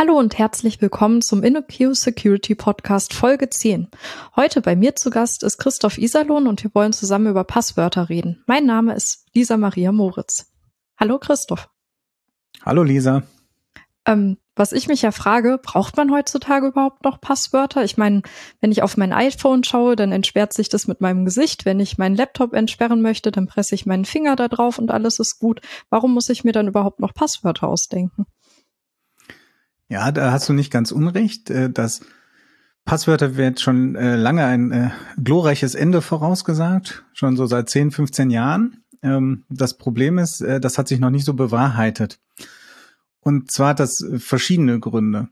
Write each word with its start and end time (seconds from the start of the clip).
Hallo 0.00 0.18
und 0.18 0.38
herzlich 0.38 0.80
willkommen 0.80 1.20
zum 1.20 1.42
InnoQ 1.42 1.94
Security 1.94 2.54
Podcast 2.54 3.12
Folge 3.12 3.50
10. 3.50 3.88
Heute 4.34 4.62
bei 4.62 4.74
mir 4.74 4.96
zu 4.96 5.10
Gast 5.10 5.42
ist 5.42 5.58
Christoph 5.58 5.98
Iserlohn 5.98 6.46
und 6.46 6.64
wir 6.64 6.74
wollen 6.74 6.94
zusammen 6.94 7.26
über 7.26 7.44
Passwörter 7.44 8.08
reden. 8.08 8.42
Mein 8.46 8.64
Name 8.64 8.94
ist 8.94 9.26
Lisa 9.34 9.58
Maria 9.58 9.92
Moritz. 9.92 10.50
Hallo 10.98 11.18
Christoph. 11.18 11.68
Hallo 12.64 12.82
Lisa. 12.82 13.24
Ähm, 14.06 14.38
was 14.56 14.72
ich 14.72 14.88
mich 14.88 15.02
ja 15.02 15.10
frage, 15.10 15.60
braucht 15.62 15.98
man 15.98 16.10
heutzutage 16.10 16.68
überhaupt 16.68 17.04
noch 17.04 17.20
Passwörter? 17.20 17.84
Ich 17.84 17.98
meine, 17.98 18.22
wenn 18.62 18.72
ich 18.72 18.82
auf 18.82 18.96
mein 18.96 19.12
iPhone 19.12 19.64
schaue, 19.64 19.96
dann 19.96 20.12
entsperrt 20.12 20.54
sich 20.54 20.70
das 20.70 20.88
mit 20.88 21.02
meinem 21.02 21.26
Gesicht. 21.26 21.66
Wenn 21.66 21.78
ich 21.78 21.98
meinen 21.98 22.16
Laptop 22.16 22.54
entsperren 22.54 23.02
möchte, 23.02 23.32
dann 23.32 23.48
presse 23.48 23.74
ich 23.74 23.84
meinen 23.84 24.06
Finger 24.06 24.34
da 24.34 24.48
drauf 24.48 24.78
und 24.78 24.90
alles 24.90 25.18
ist 25.18 25.40
gut. 25.40 25.60
Warum 25.90 26.14
muss 26.14 26.30
ich 26.30 26.42
mir 26.42 26.52
dann 26.52 26.68
überhaupt 26.68 27.00
noch 27.00 27.12
Passwörter 27.12 27.68
ausdenken? 27.68 28.24
Ja, 29.90 30.12
da 30.12 30.30
hast 30.30 30.48
du 30.48 30.52
nicht 30.52 30.70
ganz 30.70 30.92
unrecht. 30.92 31.50
Äh, 31.50 31.68
das 31.68 32.00
Passwörter 32.84 33.36
wird 33.36 33.60
schon 33.60 33.96
äh, 33.96 34.14
lange 34.14 34.44
ein 34.44 34.70
äh, 34.70 34.90
glorreiches 35.22 35.74
Ende 35.74 36.00
vorausgesagt, 36.00 37.04
schon 37.12 37.36
so 37.36 37.44
seit 37.46 37.68
10, 37.68 37.90
15 37.90 38.30
Jahren. 38.30 38.84
Ähm, 39.02 39.44
das 39.50 39.76
Problem 39.76 40.18
ist, 40.18 40.42
das 40.42 40.78
hat 40.78 40.86
sich 40.88 41.00
noch 41.00 41.10
nicht 41.10 41.24
so 41.24 41.34
bewahrheitet. 41.34 42.20
Und 43.18 43.50
zwar 43.50 43.70
hat 43.70 43.80
das 43.80 44.06
verschiedene 44.18 44.78
Gründe. 44.78 45.28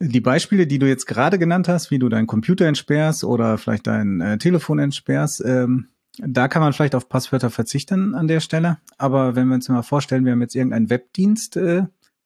Die 0.00 0.20
Beispiele, 0.20 0.66
die 0.66 0.80
du 0.80 0.88
jetzt 0.88 1.06
gerade 1.06 1.38
genannt 1.38 1.68
hast, 1.68 1.92
wie 1.92 2.00
du 2.00 2.08
deinen 2.08 2.26
Computer 2.26 2.66
entsperrst 2.66 3.22
oder 3.22 3.56
vielleicht 3.56 3.86
dein 3.86 4.38
Telefon 4.40 4.80
entsperrst, 4.80 5.44
ähm, 5.46 5.88
da 6.18 6.48
kann 6.48 6.60
man 6.60 6.72
vielleicht 6.72 6.96
auf 6.96 7.08
Passwörter 7.08 7.50
verzichten 7.50 8.14
an 8.16 8.26
der 8.26 8.40
Stelle. 8.40 8.78
Aber 8.98 9.36
wenn 9.36 9.46
wir 9.46 9.54
uns 9.54 9.68
mal 9.68 9.82
vorstellen, 9.82 10.24
wir 10.24 10.32
haben 10.32 10.42
jetzt 10.42 10.56
irgendeinen 10.56 10.90
Webdienst, 10.90 11.58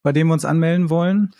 bei 0.02 0.12
dem 0.12 0.26
wir 0.26 0.32
uns 0.32 0.46
anmelden 0.46 0.88
wollen, 0.88 1.34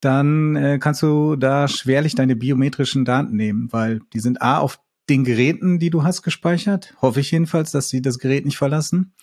dann 0.00 0.56
äh, 0.56 0.78
kannst 0.78 1.02
du 1.02 1.36
da 1.36 1.68
schwerlich 1.68 2.14
deine 2.14 2.36
biometrischen 2.36 3.04
Daten 3.04 3.36
nehmen, 3.36 3.72
weil 3.72 4.00
die 4.12 4.20
sind 4.20 4.42
A 4.42 4.58
auf 4.58 4.78
den 5.08 5.24
Geräten, 5.24 5.78
die 5.78 5.90
du 5.90 6.02
hast, 6.02 6.22
gespeichert. 6.22 6.94
Hoffe 7.00 7.20
ich 7.20 7.30
jedenfalls, 7.30 7.70
dass 7.70 7.88
sie 7.88 8.02
das 8.02 8.18
Gerät 8.18 8.44
nicht 8.44 8.58
verlassen. 8.58 9.14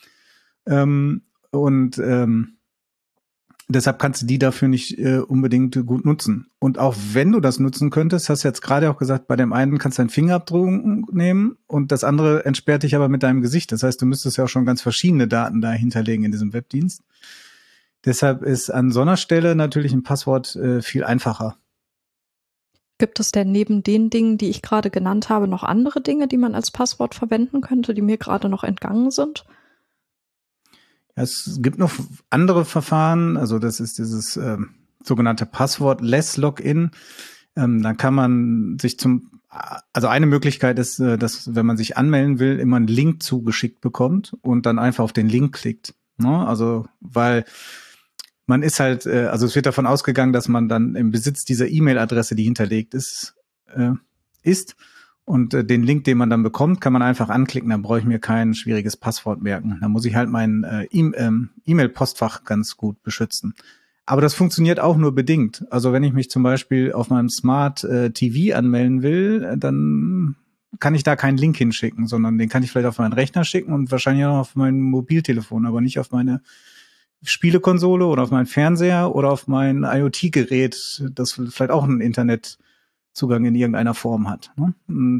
Ähm, 0.66 1.24
und 1.52 1.98
ähm, 2.00 2.58
deshalb 3.68 4.00
kannst 4.00 4.22
du 4.22 4.26
die 4.26 4.40
dafür 4.40 4.68
nicht 4.68 4.98
äh, 4.98 5.20
unbedingt 5.20 5.76
gut 5.86 6.06
nutzen. 6.06 6.48
Und 6.60 6.80
auch 6.80 6.96
wenn 7.14 7.32
du 7.32 7.40
das 7.40 7.60
nutzen 7.60 7.90
könntest, 7.90 8.30
hast 8.30 8.44
du 8.44 8.48
jetzt 8.48 8.62
gerade 8.62 8.90
auch 8.90 8.98
gesagt, 8.98 9.28
bei 9.28 9.36
dem 9.36 9.54
einen 9.54 9.78
kannst 9.78 9.98
du 9.98 10.02
deinen 10.02 10.10
Fingerabdruck 10.10 11.14
nehmen 11.14 11.58
und 11.68 11.92
das 11.92 12.04
andere 12.04 12.46
entsperrt 12.46 12.84
dich 12.84 12.96
aber 12.96 13.10
mit 13.10 13.24
deinem 13.24 13.42
Gesicht. 13.42 13.72
Das 13.72 13.84
heißt, 13.84 14.02
du 14.02 14.06
müsstest 14.06 14.38
ja 14.38 14.46
auch 14.46 14.50
schon 14.50 14.66
ganz 14.66 14.82
verschiedene 14.82 15.28
Daten 15.28 15.62
da 15.62 15.72
hinterlegen 15.72 16.26
in 16.26 16.32
diesem 16.32 16.54
Webdienst. 16.54 17.02
Deshalb 18.06 18.44
ist 18.44 18.70
an 18.70 18.92
so 18.92 19.02
einer 19.02 19.18
Stelle 19.18 19.56
natürlich 19.56 19.94
ein 19.94 20.04
Passwort 20.04 20.56
äh, 20.56 20.82
viel 20.82 21.04
einfacher. 21.04 21.58
Gibt 22.98 23.20
es 23.20 23.32
denn 23.32 23.52
neben 23.52 23.84
den 23.84 24.10
Dingen, 24.10 24.38
die 24.38 24.50
ich 24.50 24.62
gerade 24.62 24.90
genannt 24.90 25.30
habe, 25.30 25.48
noch 25.48 25.64
andere 25.64 26.02
Dinge, 26.02 26.28
die 26.28 26.38
man 26.38 26.56
als 26.56 26.72
Passwort 26.72 27.16
verwenden 27.16 27.62
könnte, 27.62 27.94
die 27.94 28.02
mir 28.02 28.18
gerade 28.18 28.50
noch 28.50 28.64
entgangen 28.64 29.12
sind? 29.12 29.46
Ja, 31.16 31.24
es 31.24 31.60
gibt 31.62 31.78
noch 31.80 31.92
andere 32.30 32.66
Verfahren, 32.66 33.38
also 33.38 33.60
das 33.60 33.80
ist 33.80 33.98
dieses 33.98 34.38
ähm, 34.38 34.76
sogenannte 35.04 35.46
Passwort-less 35.46 36.38
Login. 36.38 36.92
Ähm, 37.56 37.82
dann 37.82 37.98
kann 37.98 38.14
man 38.14 38.78
sich 38.80 39.00
zum, 39.00 39.42
also 39.92 40.08
eine 40.08 40.26
Möglichkeit 40.26 40.80
ist, 40.80 41.00
äh, 41.00 41.18
dass 41.18 41.56
wenn 41.56 41.66
man 41.66 41.78
sich 41.78 41.98
anmelden 41.98 42.40
will, 42.40 42.60
immer 42.60 42.78
einen 42.78 42.88
Link 42.88 43.22
zugeschickt 43.22 43.82
bekommt 43.82 44.36
und 44.42 44.66
dann 44.66 44.80
einfach 44.80 45.04
auf 45.04 45.14
den 45.14 45.30
Link 45.30 45.56
klickt. 45.56 45.94
Ne? 46.18 46.48
Also 46.48 46.86
weil 47.00 47.46
man 48.46 48.64
ist 48.64 48.80
halt, 48.80 49.06
äh, 49.06 49.28
also 49.28 49.46
es 49.46 49.56
wird 49.56 49.66
davon 49.66 49.86
ausgegangen, 49.86 50.34
dass 50.34 50.48
man 50.48 50.68
dann 50.68 50.96
im 50.96 51.12
Besitz 51.12 51.46
dieser 51.46 51.68
E-Mail-Adresse, 51.68 52.36
die 52.36 52.44
hinterlegt 52.44 52.94
ist, 52.94 53.36
äh, 53.76 53.92
ist. 54.42 54.76
Und 55.26 55.54
äh, 55.54 55.64
den 55.64 55.84
Link, 55.84 56.04
den 56.04 56.18
man 56.18 56.30
dann 56.30 56.44
bekommt, 56.44 56.82
kann 56.82 56.92
man 56.92 57.02
einfach 57.02 57.30
anklicken. 57.30 57.70
Dann 57.70 57.82
brauche 57.82 58.00
ich 58.00 58.06
mir 58.06 58.20
kein 58.20 58.54
schwieriges 58.54 58.98
Passwort 58.98 59.42
merken. 59.42 59.78
Dann 59.80 59.92
muss 59.92 60.06
ich 60.06 60.16
halt 60.16 60.30
mein 60.30 60.64
äh, 60.66 60.86
ähm, 60.92 61.50
E-Mail-Postfach 61.66 62.44
ganz 62.44 62.76
gut 62.76 63.02
beschützen. 63.04 63.54
Aber 64.06 64.22
das 64.22 64.34
funktioniert 64.34 64.82
auch 64.82 64.98
nur 64.98 65.16
bedingt. 65.16 65.66
Also 65.70 65.94
wenn 65.94 66.04
ich 66.04 66.12
mich 66.12 66.30
zum 66.30 66.44
Beispiel 66.44 66.92
auf 66.92 67.10
meinem 67.10 67.30
Smart 67.30 67.86
äh, 67.86 68.12
TV 68.12 68.56
anmelden 68.58 69.02
will, 69.02 69.56
dann 69.58 70.36
kann 70.80 70.96
ich 70.96 71.04
da 71.04 71.16
keinen 71.16 71.38
Link 71.38 71.56
hinschicken, 71.56 72.08
sondern 72.08 72.38
den 72.38 72.50
kann 72.50 72.64
ich 72.64 72.72
vielleicht 72.72 72.88
auf 72.88 72.98
meinen 72.98 73.14
Rechner 73.14 73.46
schicken 73.46 73.72
und 73.72 73.92
wahrscheinlich 73.92 74.26
auch 74.26 74.40
auf 74.40 74.56
mein 74.56 74.82
Mobiltelefon, 74.82 75.66
aber 75.66 75.80
nicht 75.80 76.00
auf 76.00 76.12
meine 76.12 76.42
Spielekonsole 77.24 78.06
oder 78.06 78.24
auf 78.24 78.32
meinen 78.32 78.46
Fernseher 78.46 79.16
oder 79.16 79.32
auf 79.32 79.48
mein 79.48 79.84
IoT-Gerät, 79.84 81.04
das 81.14 81.34
vielleicht 81.34 81.72
auch 81.72 81.84
einen 81.84 82.02
Internetzugang 82.02 83.46
in 83.46 83.56
irgendeiner 83.56 83.94
Form 83.94 84.30
hat. 84.30 84.52
Ne? 84.56 84.74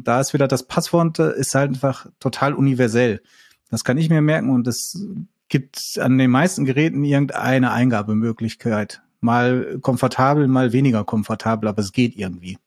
Da 0.04 0.20
ist 0.20 0.34
wieder 0.34 0.48
das 0.48 0.64
Passwort, 0.64 1.20
äh, 1.20 1.38
ist 1.38 1.56
halt 1.56 1.70
einfach 1.70 2.08
total 2.20 2.54
universell. 2.54 3.22
Das 3.70 3.84
kann 3.84 3.98
ich 3.98 4.10
mir 4.10 4.22
merken 4.22 4.50
und 4.50 4.68
es 4.68 5.08
gibt 5.48 6.00
an 6.00 6.18
den 6.18 6.30
meisten 6.30 6.66
Geräten 6.66 7.04
irgendeine 7.04 7.72
Eingabemöglichkeit. 7.72 9.02
Mal 9.20 9.80
komfortabel, 9.82 10.48
mal 10.48 10.74
weniger 10.74 11.06
komfortabel, 11.06 11.70
aber 11.70 11.82
es 11.82 11.94
geht 11.94 12.16
irgendwie. 12.18 12.58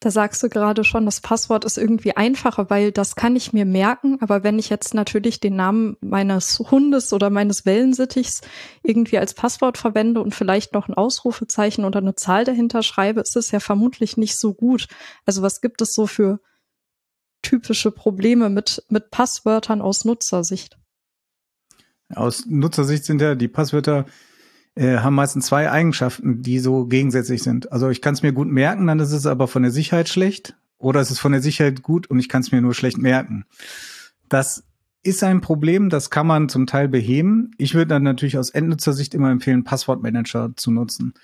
Da 0.00 0.12
sagst 0.12 0.40
du 0.44 0.48
gerade 0.48 0.84
schon, 0.84 1.06
das 1.06 1.20
Passwort 1.20 1.64
ist 1.64 1.76
irgendwie 1.76 2.16
einfacher, 2.16 2.70
weil 2.70 2.92
das 2.92 3.16
kann 3.16 3.34
ich 3.34 3.52
mir 3.52 3.64
merken. 3.64 4.18
Aber 4.20 4.44
wenn 4.44 4.60
ich 4.60 4.68
jetzt 4.68 4.94
natürlich 4.94 5.40
den 5.40 5.56
Namen 5.56 5.96
meines 6.00 6.60
Hundes 6.60 7.12
oder 7.12 7.30
meines 7.30 7.66
Wellensittichs 7.66 8.42
irgendwie 8.84 9.18
als 9.18 9.34
Passwort 9.34 9.76
verwende 9.76 10.20
und 10.20 10.36
vielleicht 10.36 10.72
noch 10.72 10.86
ein 10.86 10.94
Ausrufezeichen 10.94 11.84
oder 11.84 11.98
eine 11.98 12.14
Zahl 12.14 12.44
dahinter 12.44 12.84
schreibe, 12.84 13.20
ist 13.20 13.36
es 13.36 13.50
ja 13.50 13.58
vermutlich 13.58 14.16
nicht 14.16 14.38
so 14.38 14.54
gut. 14.54 14.86
Also 15.26 15.42
was 15.42 15.60
gibt 15.60 15.82
es 15.82 15.94
so 15.94 16.06
für 16.06 16.40
typische 17.42 17.90
Probleme 17.90 18.50
mit, 18.50 18.84
mit 18.88 19.10
Passwörtern 19.10 19.80
aus 19.80 20.04
Nutzersicht? 20.04 20.78
Aus 22.14 22.46
Nutzersicht 22.46 23.04
sind 23.04 23.20
ja 23.20 23.34
die 23.34 23.48
Passwörter 23.48 24.06
äh, 24.78 24.98
haben 24.98 25.16
meistens 25.16 25.46
zwei 25.46 25.70
Eigenschaften, 25.70 26.42
die 26.42 26.60
so 26.60 26.86
gegensätzlich 26.86 27.42
sind. 27.42 27.72
Also 27.72 27.88
ich 27.88 28.00
kann 28.00 28.14
es 28.14 28.22
mir 28.22 28.32
gut 28.32 28.48
merken, 28.48 28.86
dann 28.86 29.00
ist 29.00 29.10
es 29.10 29.26
aber 29.26 29.48
von 29.48 29.62
der 29.62 29.72
Sicherheit 29.72 30.08
schlecht. 30.08 30.54
Oder 30.78 31.00
es 31.00 31.10
ist 31.10 31.18
von 31.18 31.32
der 31.32 31.42
Sicherheit 31.42 31.82
gut 31.82 32.08
und 32.08 32.20
ich 32.20 32.28
kann 32.28 32.42
es 32.42 32.52
mir 32.52 32.60
nur 32.60 32.74
schlecht 32.74 32.98
merken. 32.98 33.44
Das 34.28 34.62
ist 35.02 35.24
ein 35.24 35.40
Problem, 35.40 35.90
das 35.90 36.10
kann 36.10 36.28
man 36.28 36.48
zum 36.48 36.66
Teil 36.66 36.86
beheben. 36.86 37.50
Ich 37.58 37.74
würde 37.74 37.88
dann 37.88 38.04
natürlich 38.04 38.38
aus 38.38 38.50
Endnutzersicht 38.50 39.14
immer 39.14 39.30
empfehlen, 39.30 39.64
Passwortmanager 39.64 40.52
zu 40.54 40.70
nutzen. 40.70 41.14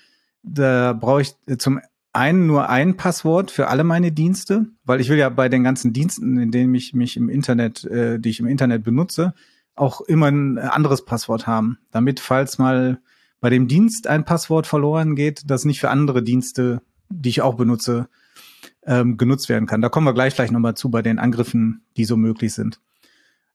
Da 0.43 0.91
brauche 0.91 1.21
ich 1.21 1.35
zum 1.57 1.79
einen 2.11 2.47
nur 2.47 2.69
ein 2.69 2.97
Passwort 2.97 3.51
für 3.51 3.69
alle 3.69 3.85
meine 3.85 4.11
Dienste, 4.11 4.65
weil 4.83 4.99
ich 4.99 5.07
will 5.07 5.17
ja 5.17 5.29
bei 5.29 5.47
den 5.47 5.63
ganzen 5.63 5.93
Diensten, 5.93 6.37
in 6.37 6.51
denen 6.51 6.75
ich 6.75 6.93
mich 6.93 7.15
im 7.15 7.29
Internet, 7.29 7.85
äh, 7.85 8.19
die 8.19 8.31
ich 8.31 8.41
im 8.41 8.47
Internet 8.47 8.83
benutze, 8.83 9.33
auch 9.75 10.01
immer 10.01 10.27
ein 10.27 10.57
anderes 10.57 11.05
Passwort 11.05 11.47
haben, 11.47 11.77
damit 11.91 12.19
falls 12.19 12.57
mal 12.57 12.99
bei 13.45 13.51
dem 13.51 13.67
Dienst 13.67 14.07
ein 14.07 14.25
Passwort 14.25 14.65
verloren 14.65 15.15
geht, 15.15 15.43
das 15.51 15.65
nicht 15.65 15.79
für 15.79 15.91
andere 15.91 16.23
Dienste, 16.23 16.81
die 17.09 17.29
ich 17.29 17.43
auch 17.43 17.53
benutze, 17.53 18.07
ähm, 18.87 19.17
genutzt 19.17 19.49
werden 19.49 19.67
kann. 19.67 19.81
Da 19.81 19.89
kommen 19.89 20.07
wir 20.07 20.15
gleich 20.15 20.33
gleich 20.33 20.49
nochmal 20.49 20.73
zu 20.73 20.89
bei 20.89 21.03
den 21.03 21.19
Angriffen, 21.19 21.83
die 21.95 22.05
so 22.05 22.17
möglich 22.17 22.55
sind. 22.55 22.81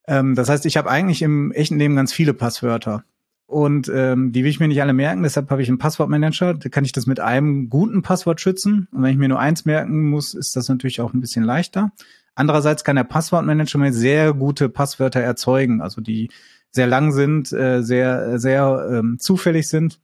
Ähm, 0.07 0.37
das 0.37 0.49
heißt, 0.49 0.65
ich 0.65 0.77
habe 0.77 0.89
eigentlich 0.89 1.23
im 1.23 1.51
echten 1.51 1.77
Leben 1.77 1.97
ganz 1.97 2.13
viele 2.13 2.35
Passwörter. 2.35 3.03
Und 3.47 3.91
ähm, 3.93 4.31
die 4.31 4.45
will 4.45 4.51
ich 4.51 4.61
mir 4.61 4.69
nicht 4.69 4.81
alle 4.81 4.93
merken, 4.93 5.25
deshalb 5.25 5.51
habe 5.51 5.61
ich 5.61 5.67
einen 5.67 5.79
Passwortmanager. 5.79 6.55
Da 6.55 6.69
kann 6.69 6.85
ich 6.85 6.93
das 6.93 7.07
mit 7.07 7.19
einem 7.19 7.69
guten 7.69 8.03
Passwort 8.03 8.41
schützen. 8.41 8.87
Und 8.93 9.03
wenn 9.03 9.11
ich 9.11 9.19
mir 9.19 9.29
nur 9.29 9.41
eins 9.41 9.65
merken 9.65 10.09
muss, 10.09 10.35
ist 10.35 10.55
das 10.55 10.69
natürlich 10.69 11.01
auch 11.01 11.13
ein 11.15 11.21
bisschen 11.21 11.43
leichter. 11.43 11.91
Andererseits 12.37 12.85
kann 12.85 12.95
der 12.95 13.03
Passwortmanager 13.03 13.79
mir 13.79 13.93
sehr 13.93 14.35
gute 14.35 14.69
Passwörter 14.69 15.19
erzeugen, 15.19 15.81
also 15.81 16.01
die 16.01 16.31
sehr 16.73 16.87
lang 16.87 17.13
sind, 17.13 17.53
äh, 17.53 17.83
sehr, 17.83 18.39
sehr 18.39 18.89
ähm, 18.93 19.19
zufällig 19.19 19.69
sind, 19.69 20.01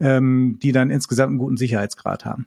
ähm, 0.00 0.58
die 0.62 0.72
dann 0.72 0.90
insgesamt 0.90 1.30
einen 1.30 1.38
guten 1.38 1.56
Sicherheitsgrad 1.56 2.24
haben. 2.24 2.46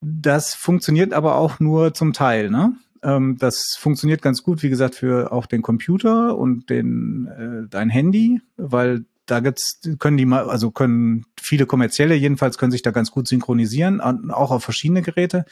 Das 0.00 0.54
funktioniert 0.54 1.12
aber 1.12 1.36
auch 1.36 1.60
nur 1.60 1.94
zum 1.94 2.12
Teil, 2.12 2.50
ne? 2.50 2.74
Ähm, 3.02 3.36
das 3.38 3.76
funktioniert 3.78 4.22
ganz 4.22 4.42
gut, 4.42 4.62
wie 4.62 4.68
gesagt, 4.68 4.94
für 4.94 5.32
auch 5.32 5.46
den 5.46 5.62
Computer 5.62 6.36
und 6.36 6.70
den 6.70 7.26
äh, 7.26 7.68
dein 7.68 7.90
Handy, 7.90 8.40
weil 8.56 9.04
da 9.26 9.40
gibt's, 9.40 9.80
können 9.98 10.16
die 10.16 10.26
mal, 10.26 10.48
also 10.50 10.70
können 10.70 11.24
viele 11.40 11.66
kommerzielle 11.66 12.14
jedenfalls 12.14 12.58
können 12.58 12.72
sich 12.72 12.82
da 12.82 12.90
ganz 12.90 13.10
gut 13.10 13.28
synchronisieren, 13.28 14.00
auch 14.00 14.50
auf 14.50 14.64
verschiedene 14.64 15.02
Geräte. 15.02 15.44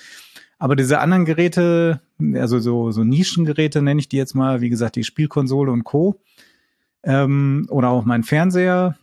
Aber 0.59 0.77
diese 0.77 0.99
anderen 0.99 1.25
Geräte, 1.25 2.01
also 2.35 2.59
so, 2.59 2.91
so 2.91 3.05
Nischengeräte 3.05 3.81
nenne 3.81 4.01
ich 4.01 4.09
die 4.09 4.19
jetzt 4.19 4.35
mal, 4.35 4.61
wie 4.61 4.69
gesagt, 4.69 4.97
die 4.97 5.05
Spielkonsole 5.05 5.73
und 5.73 5.85
Co., 5.85 6.21
ähm, 7.03 7.67
oder 7.71 7.91
auch 7.91 8.05
mein 8.05 8.23
Fernseher, 8.23 8.97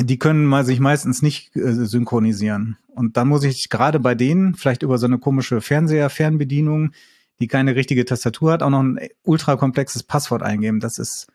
die 0.00 0.18
können 0.18 0.44
mal 0.44 0.64
sich 0.64 0.80
meistens 0.80 1.22
nicht 1.22 1.54
äh, 1.56 1.72
synchronisieren. 1.72 2.78
Und 2.88 3.16
dann 3.16 3.28
muss 3.28 3.44
ich 3.44 3.68
gerade 3.68 4.00
bei 4.00 4.14
denen 4.14 4.54
vielleicht 4.54 4.82
über 4.82 4.98
so 4.98 5.06
eine 5.06 5.18
komische 5.18 5.60
Fernseher-Fernbedienung, 5.60 6.92
die 7.40 7.48
keine 7.48 7.74
richtige 7.74 8.04
Tastatur 8.04 8.52
hat, 8.52 8.62
auch 8.62 8.70
noch 8.70 8.82
ein 8.82 8.98
ultra 9.22 9.56
komplexes 9.56 10.02
Passwort 10.02 10.42
eingeben. 10.42 10.80
Das 10.80 10.98
ist 10.98 11.26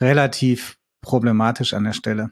relativ 0.00 0.78
problematisch 1.00 1.74
an 1.74 1.84
der 1.84 1.92
Stelle. 1.92 2.30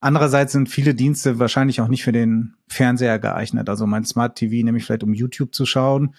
Andererseits 0.00 0.52
sind 0.52 0.68
viele 0.68 0.94
Dienste 0.94 1.38
wahrscheinlich 1.38 1.80
auch 1.80 1.88
nicht 1.88 2.04
für 2.04 2.12
den 2.12 2.56
Fernseher 2.68 3.18
geeignet. 3.18 3.68
Also 3.68 3.86
mein 3.86 4.04
Smart 4.04 4.36
TV 4.36 4.64
nehme 4.64 4.78
ich 4.78 4.84
vielleicht, 4.84 5.02
um 5.02 5.14
YouTube 5.14 5.54
zu 5.54 5.64
schauen 5.64 6.14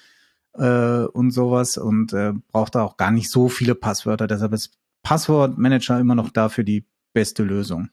äh, 0.55 1.03
und 1.05 1.31
sowas 1.31 1.77
und 1.77 2.11
äh, 2.13 2.33
braucht 2.51 2.75
da 2.75 2.83
auch 2.83 2.97
gar 2.97 3.11
nicht 3.11 3.29
so 3.29 3.47
viele 3.47 3.75
Passwörter. 3.75 4.25
Deshalb 4.25 4.53
ist 4.53 4.71
Passwortmanager 5.05 5.99
immer 5.99 6.15
noch 6.15 6.31
dafür 6.31 6.63
die 6.63 6.83
beste 7.13 7.43
Lösung. 7.43 7.89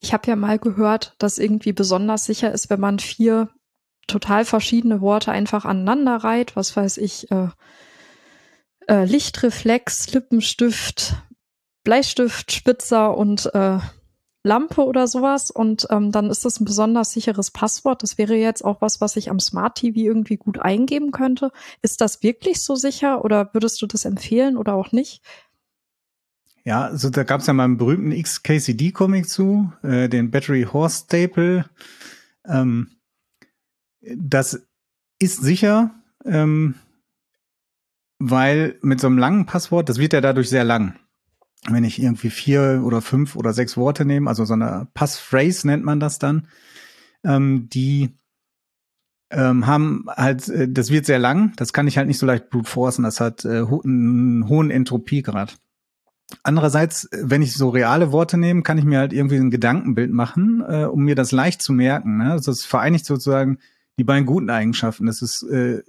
Ich 0.00 0.12
habe 0.12 0.26
ja 0.26 0.36
mal 0.36 0.58
gehört, 0.58 1.14
dass 1.18 1.38
irgendwie 1.38 1.72
besonders 1.72 2.24
sicher 2.24 2.52
ist, 2.52 2.70
wenn 2.70 2.80
man 2.80 2.98
vier 2.98 3.48
total 4.08 4.44
verschiedene 4.44 5.00
Worte 5.00 5.30
einfach 5.30 5.64
aneinander 5.64 6.16
reiht. 6.16 6.56
Was 6.56 6.76
weiß 6.76 6.98
ich, 6.98 7.30
äh, 7.30 7.48
äh, 8.88 9.04
Lichtreflex, 9.04 10.12
Lippenstift, 10.12 11.14
Bleistift, 11.84 12.50
Spitzer 12.50 13.16
und 13.16 13.54
äh, 13.54 13.78
Lampe 14.44 14.84
oder 14.84 15.06
sowas 15.06 15.50
und 15.50 15.86
ähm, 15.90 16.10
dann 16.10 16.30
ist 16.30 16.44
das 16.44 16.58
ein 16.58 16.64
besonders 16.64 17.12
sicheres 17.12 17.50
Passwort. 17.50 18.02
Das 18.02 18.18
wäre 18.18 18.34
jetzt 18.34 18.64
auch 18.64 18.80
was, 18.80 19.00
was 19.00 19.16
ich 19.16 19.30
am 19.30 19.40
Smart 19.40 19.76
TV 19.76 19.98
irgendwie 19.98 20.36
gut 20.36 20.58
eingeben 20.58 21.10
könnte. 21.10 21.50
Ist 21.82 22.00
das 22.00 22.22
wirklich 22.22 22.62
so 22.62 22.74
sicher 22.76 23.24
oder 23.24 23.50
würdest 23.52 23.82
du 23.82 23.86
das 23.86 24.04
empfehlen 24.04 24.56
oder 24.56 24.74
auch 24.74 24.92
nicht? 24.92 25.22
Ja, 26.68 26.82
also 26.82 27.08
da 27.08 27.22
gab 27.22 27.40
es 27.40 27.46
ja 27.46 27.54
mal 27.54 27.64
einen 27.64 27.78
berühmten 27.78 28.12
XKCD-Comic 28.12 29.26
zu, 29.26 29.72
äh, 29.82 30.10
den 30.10 30.30
Battery 30.30 30.66
Horse 30.70 31.04
Staple. 31.04 31.64
Ähm, 32.46 32.88
das 34.02 34.66
ist 35.18 35.40
sicher, 35.40 35.94
ähm, 36.26 36.74
weil 38.18 38.78
mit 38.82 39.00
so 39.00 39.06
einem 39.06 39.16
langen 39.16 39.46
Passwort, 39.46 39.88
das 39.88 39.96
wird 39.96 40.12
ja 40.12 40.20
dadurch 40.20 40.50
sehr 40.50 40.64
lang 40.64 40.98
wenn 41.70 41.84
ich 41.84 42.00
irgendwie 42.00 42.30
vier 42.30 42.82
oder 42.84 43.00
fünf 43.00 43.34
oder 43.34 43.54
sechs 43.54 43.78
Worte 43.78 44.04
nehme, 44.04 44.28
also 44.28 44.44
so 44.44 44.52
eine 44.52 44.88
Passphrase 44.92 45.66
nennt 45.66 45.84
man 45.84 45.98
das 45.98 46.18
dann, 46.18 46.48
ähm, 47.24 47.68
die 47.72 48.14
ähm, 49.30 49.66
haben 49.66 50.04
halt, 50.08 50.48
äh, 50.50 50.68
das 50.70 50.90
wird 50.90 51.06
sehr 51.06 51.18
lang, 51.18 51.54
das 51.56 51.72
kann 51.72 51.88
ich 51.88 51.96
halt 51.96 52.08
nicht 52.08 52.18
so 52.18 52.26
leicht 52.26 52.50
brute 52.50 52.70
forcen, 52.70 53.04
das 53.04 53.20
hat 53.20 53.44
äh, 53.44 53.64
einen 53.64 54.48
hohen 54.48 54.70
Entropiegrad. 54.70 55.58
Andererseits, 56.42 57.08
wenn 57.12 57.42
ich 57.42 57.54
so 57.54 57.70
reale 57.70 58.12
Worte 58.12 58.36
nehme, 58.36 58.62
kann 58.62 58.78
ich 58.78 58.84
mir 58.84 58.98
halt 58.98 59.12
irgendwie 59.12 59.36
ein 59.36 59.50
Gedankenbild 59.50 60.12
machen, 60.12 60.62
äh, 60.68 60.84
um 60.84 61.04
mir 61.04 61.14
das 61.14 61.32
leicht 61.32 61.62
zu 61.62 61.72
merken. 61.72 62.18
Ne? 62.18 62.32
Also 62.32 62.50
es 62.50 62.64
vereinigt 62.64 63.06
sozusagen 63.06 63.58
die 63.98 64.04
beiden 64.04 64.26
guten 64.26 64.50
Eigenschaften. 64.50 65.08
Es 65.08 65.22
ist 65.22 65.42
äh, 65.44 65.82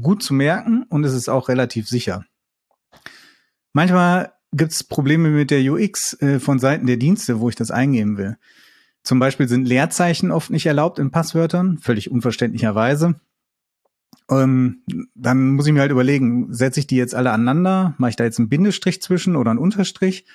gut 0.00 0.22
zu 0.22 0.34
merken 0.34 0.84
und 0.88 1.04
es 1.04 1.14
ist 1.14 1.28
auch 1.28 1.48
relativ 1.48 1.88
sicher. 1.88 2.24
Manchmal 3.72 4.32
gibt 4.52 4.72
es 4.72 4.84
Probleme 4.84 5.30
mit 5.30 5.50
der 5.50 5.60
UX 5.60 6.20
äh, 6.22 6.38
von 6.38 6.58
Seiten 6.58 6.86
der 6.86 6.96
Dienste, 6.96 7.40
wo 7.40 7.48
ich 7.48 7.56
das 7.56 7.70
eingeben 7.70 8.16
will. 8.16 8.36
Zum 9.02 9.18
Beispiel 9.18 9.48
sind 9.48 9.66
Leerzeichen 9.66 10.32
oft 10.32 10.50
nicht 10.50 10.66
erlaubt 10.66 10.98
in 10.98 11.10
Passwörtern, 11.10 11.78
völlig 11.78 12.10
unverständlicherweise. 12.10 13.20
Ähm, 14.28 14.82
dann 15.14 15.50
muss 15.50 15.66
ich 15.66 15.72
mir 15.72 15.80
halt 15.80 15.92
überlegen, 15.92 16.52
setze 16.52 16.80
ich 16.80 16.86
die 16.86 16.96
jetzt 16.96 17.14
alle 17.14 17.30
aneinander? 17.30 17.94
Mache 17.98 18.10
ich 18.10 18.16
da 18.16 18.24
jetzt 18.24 18.38
einen 18.38 18.48
Bindestrich 18.48 19.00
zwischen 19.00 19.36
oder 19.36 19.50
einen 19.50 19.60
Unterstrich? 19.60 20.26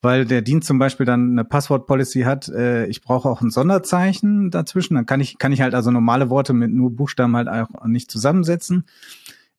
Weil 0.00 0.26
der 0.26 0.42
Dienst 0.42 0.66
zum 0.66 0.78
Beispiel 0.78 1.06
dann 1.06 1.32
eine 1.32 1.44
Passwort-Policy 1.44 2.22
hat, 2.22 2.48
äh, 2.48 2.86
ich 2.86 3.00
brauche 3.00 3.28
auch 3.28 3.40
ein 3.40 3.50
Sonderzeichen 3.50 4.50
dazwischen. 4.50 4.94
Dann 4.94 5.06
kann 5.06 5.20
ich, 5.20 5.38
kann 5.38 5.52
ich 5.52 5.62
halt 5.62 5.74
also 5.74 5.90
normale 5.90 6.28
Worte 6.30 6.52
mit 6.52 6.70
nur 6.70 6.94
Buchstaben 6.94 7.36
halt 7.36 7.48
auch 7.48 7.86
nicht 7.86 8.10
zusammensetzen. 8.10 8.84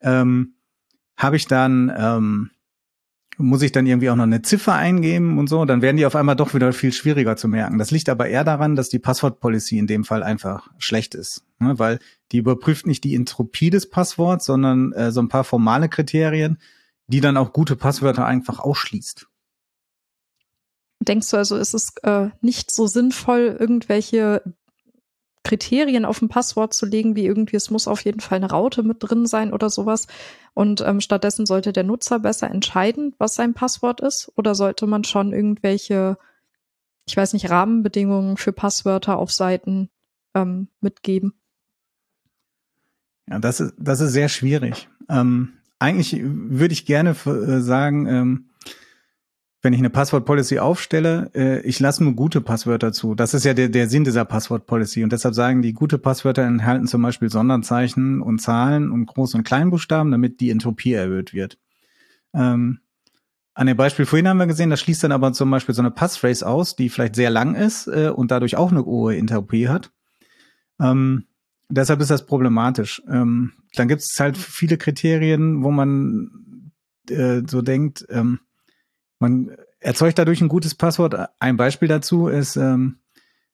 Ähm, 0.01 0.53
Habe 1.17 1.35
ich 1.35 1.47
dann 1.47 1.91
ähm, 1.97 2.51
muss 3.37 3.61
ich 3.61 3.71
dann 3.71 3.85
irgendwie 3.85 4.09
auch 4.09 4.15
noch 4.15 4.23
eine 4.23 4.41
Ziffer 4.41 4.73
eingeben 4.73 5.37
und 5.37 5.47
so, 5.47 5.65
dann 5.65 5.81
werden 5.81 5.97
die 5.97 6.05
auf 6.05 6.15
einmal 6.15 6.35
doch 6.35 6.53
wieder 6.53 6.71
viel 6.73 6.93
schwieriger 6.93 7.35
zu 7.35 7.47
merken. 7.47 7.77
Das 7.77 7.91
liegt 7.91 8.09
aber 8.09 8.27
eher 8.27 8.43
daran, 8.43 8.75
dass 8.75 8.89
die 8.89 8.99
Passwort-Policy 8.99 9.77
in 9.77 9.87
dem 9.87 10.03
Fall 10.03 10.23
einfach 10.23 10.69
schlecht 10.77 11.15
ist, 11.15 11.43
ne? 11.59 11.77
weil 11.77 11.99
die 12.31 12.37
überprüft 12.37 12.87
nicht 12.87 13.03
die 13.03 13.15
Entropie 13.15 13.69
des 13.69 13.89
Passworts, 13.89 14.45
sondern 14.45 14.93
äh, 14.93 15.11
so 15.11 15.21
ein 15.21 15.29
paar 15.29 15.43
formale 15.43 15.89
Kriterien, 15.89 16.57
die 17.07 17.21
dann 17.21 17.37
auch 17.37 17.53
gute 17.53 17.75
Passwörter 17.75 18.25
einfach 18.25 18.59
ausschließt. 18.59 19.27
Denkst 21.01 21.29
du 21.29 21.37
also, 21.37 21.57
ist 21.57 21.73
es 21.73 21.93
äh, 22.03 22.29
nicht 22.41 22.71
so 22.71 22.87
sinnvoll, 22.87 23.55
irgendwelche 23.59 24.41
Kriterien 25.45 26.05
auf 26.05 26.21
ein 26.21 26.27
Passwort 26.27 26.73
zu 26.73 26.85
legen, 26.85 27.15
wie 27.15 27.25
irgendwie, 27.25 27.55
es 27.55 27.69
muss 27.69 27.87
auf 27.87 28.03
jeden 28.03 28.19
Fall 28.19 28.37
eine 28.37 28.49
Raute 28.49 28.83
mit 28.83 28.97
drin 28.99 29.27
sein 29.27 29.53
oder 29.53 29.69
sowas. 29.69 30.07
Und 30.53 30.81
ähm, 30.81 30.99
stattdessen 30.99 31.45
sollte 31.45 31.71
der 31.71 31.83
Nutzer 31.83 32.19
besser 32.19 32.49
entscheiden, 32.49 33.13
was 33.19 33.35
sein 33.35 33.53
Passwort 33.53 34.01
ist. 34.01 34.31
Oder 34.35 34.55
sollte 34.55 34.87
man 34.87 35.03
schon 35.03 35.33
irgendwelche, 35.33 36.17
ich 37.07 37.15
weiß 37.15 37.33
nicht, 37.33 37.49
Rahmenbedingungen 37.49 38.37
für 38.37 38.53
Passwörter 38.53 39.17
auf 39.17 39.31
Seiten 39.31 39.89
ähm, 40.33 40.67
mitgeben? 40.81 41.33
Ja, 43.29 43.39
das 43.39 43.59
ist, 43.59 43.75
das 43.77 44.01
ist 44.01 44.13
sehr 44.13 44.29
schwierig. 44.29 44.89
Ähm, 45.09 45.53
eigentlich 45.77 46.19
würde 46.23 46.73
ich 46.73 46.87
gerne 46.87 47.11
äh, 47.11 47.59
sagen, 47.61 48.07
ähm, 48.07 48.49
wenn 49.65 49.73
ich 49.73 49.79
eine 49.79 49.89
Passwort-Policy 49.89 50.59
aufstelle, 50.59 51.31
äh, 51.33 51.59
ich 51.61 51.79
lasse 51.79 52.03
nur 52.03 52.13
gute 52.13 52.39
Passwörter 52.39 52.93
zu. 52.93 53.15
Das 53.15 53.33
ist 53.33 53.45
ja 53.45 53.55
der, 53.55 53.67
der 53.67 53.89
Sinn 53.89 54.03
dieser 54.03 54.23
Passwort-Policy. 54.23 55.03
Und 55.03 55.11
deshalb 55.11 55.33
sagen 55.33 55.63
die, 55.63 55.73
gute 55.73 55.97
Passwörter 55.97 56.43
enthalten 56.43 56.85
zum 56.85 57.01
Beispiel 57.01 57.31
Sonderzeichen 57.31 58.21
und 58.21 58.39
Zahlen 58.39 58.91
und 58.91 59.09
Groß- 59.09 59.35
und 59.35 59.43
Kleinbuchstaben, 59.43 60.11
damit 60.11 60.39
die 60.39 60.51
Entropie 60.51 60.93
erhöht 60.93 61.33
wird. 61.33 61.57
Ähm, 62.35 62.77
an 63.55 63.65
dem 63.65 63.75
Beispiel 63.75 64.05
vorhin 64.05 64.27
haben 64.27 64.37
wir 64.37 64.45
gesehen, 64.45 64.69
das 64.69 64.81
schließt 64.81 65.03
dann 65.03 65.11
aber 65.11 65.33
zum 65.33 65.49
Beispiel 65.49 65.73
so 65.73 65.81
eine 65.81 65.89
Passphrase 65.89 66.45
aus, 66.45 66.75
die 66.75 66.89
vielleicht 66.89 67.15
sehr 67.15 67.31
lang 67.31 67.55
ist 67.55 67.87
äh, 67.87 68.11
und 68.15 68.29
dadurch 68.29 68.57
auch 68.57 68.69
eine 68.69 68.85
hohe 68.85 69.17
Entropie 69.17 69.67
hat. 69.67 69.91
Ähm, 70.79 71.23
deshalb 71.69 72.01
ist 72.01 72.11
das 72.11 72.27
problematisch. 72.27 73.01
Ähm, 73.09 73.53
dann 73.73 73.87
gibt 73.87 74.03
es 74.03 74.15
halt 74.19 74.37
viele 74.37 74.77
Kriterien, 74.77 75.63
wo 75.63 75.71
man 75.71 76.71
äh, 77.09 77.41
so 77.47 77.63
denkt, 77.63 78.05
ähm, 78.09 78.41
man 79.19 79.55
erzeugt 79.79 80.17
dadurch 80.17 80.41
ein 80.41 80.47
gutes 80.47 80.75
Passwort. 80.75 81.15
Ein 81.39 81.57
Beispiel 81.57 81.87
dazu 81.87 82.27
ist, 82.27 82.55
ähm, 82.55 82.97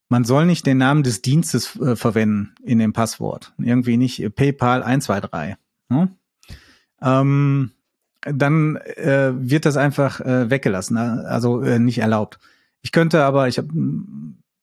man 0.10 0.24
soll 0.26 0.46
nicht 0.46 0.66
den 0.66 0.78
Namen 0.78 1.04
des 1.04 1.22
Dienstes 1.22 1.80
äh, 1.80 1.96
verwenden 1.96 2.54
in 2.64 2.80
dem 2.80 2.94
Passwort. 2.94 3.54
Irgendwie 3.58 3.98
nicht 3.98 4.36
PayPal 4.36 4.84
123. 4.84 5.56
Ne? 5.90 6.10
Ähm, 7.02 7.72
dann 8.22 8.76
äh, 8.76 9.32
wird 9.34 9.66
das 9.66 9.78
einfach 9.78 10.20
äh, 10.20 10.50
weggelassen, 10.50 10.96
ne? 10.96 11.26
also 11.28 11.62
äh, 11.62 11.80
nicht 11.80 12.00
erlaubt. 12.00 12.40
Ich 12.82 12.92
könnte 12.92 13.24
aber, 13.24 13.48
ich 13.48 13.58
habe 13.58 13.70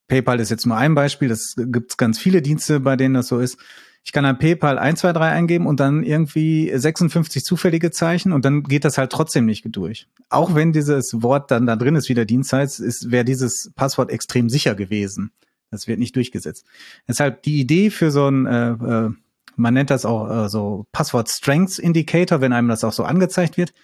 PayPal 0.06 0.40
ist 0.40 0.50
jetzt 0.50 0.66
nur 0.66 0.76
ein 0.76 0.94
Beispiel, 0.94 1.28
das 1.28 1.54
gibt 1.56 1.92
es 1.92 1.96
ganz 1.96 2.18
viele 2.18 2.42
Dienste, 2.42 2.80
bei 2.80 2.96
denen 2.96 3.14
das 3.14 3.28
so 3.28 3.38
ist 3.38 3.58
ich 4.04 4.12
kann 4.12 4.24
dann 4.24 4.38
PayPal 4.38 4.78
123 4.78 5.20
eingeben 5.20 5.66
und 5.66 5.80
dann 5.80 6.02
irgendwie 6.02 6.72
56 6.74 7.44
zufällige 7.44 7.90
Zeichen 7.90 8.32
und 8.32 8.44
dann 8.44 8.62
geht 8.62 8.84
das 8.84 8.96
halt 8.96 9.12
trotzdem 9.12 9.44
nicht 9.44 9.64
durch. 9.68 10.08
Auch 10.30 10.54
wenn 10.54 10.72
dieses 10.72 11.22
Wort 11.22 11.50
dann 11.50 11.66
da 11.66 11.76
drin 11.76 11.96
ist, 11.96 12.08
wie 12.08 12.14
der 12.14 12.24
Dienst 12.24 12.52
heißt, 12.52 12.80
ist, 12.80 13.10
wäre 13.10 13.24
dieses 13.24 13.70
Passwort 13.74 14.10
extrem 14.10 14.48
sicher 14.48 14.74
gewesen. 14.74 15.32
Das 15.70 15.86
wird 15.86 15.98
nicht 15.98 16.16
durchgesetzt. 16.16 16.64
Deshalb 17.06 17.42
die 17.42 17.60
Idee 17.60 17.90
für 17.90 18.10
so 18.10 18.28
ein, 18.28 18.46
äh, 18.46 18.70
äh, 18.70 19.10
man 19.56 19.74
nennt 19.74 19.90
das 19.90 20.06
auch 20.06 20.44
äh, 20.44 20.48
so 20.48 20.86
Passwort 20.92 21.28
Strengths 21.28 21.78
Indicator, 21.78 22.40
wenn 22.40 22.52
einem 22.52 22.68
das 22.68 22.84
auch 22.84 22.92
so 22.92 23.04
angezeigt 23.04 23.58
wird, 23.58 23.74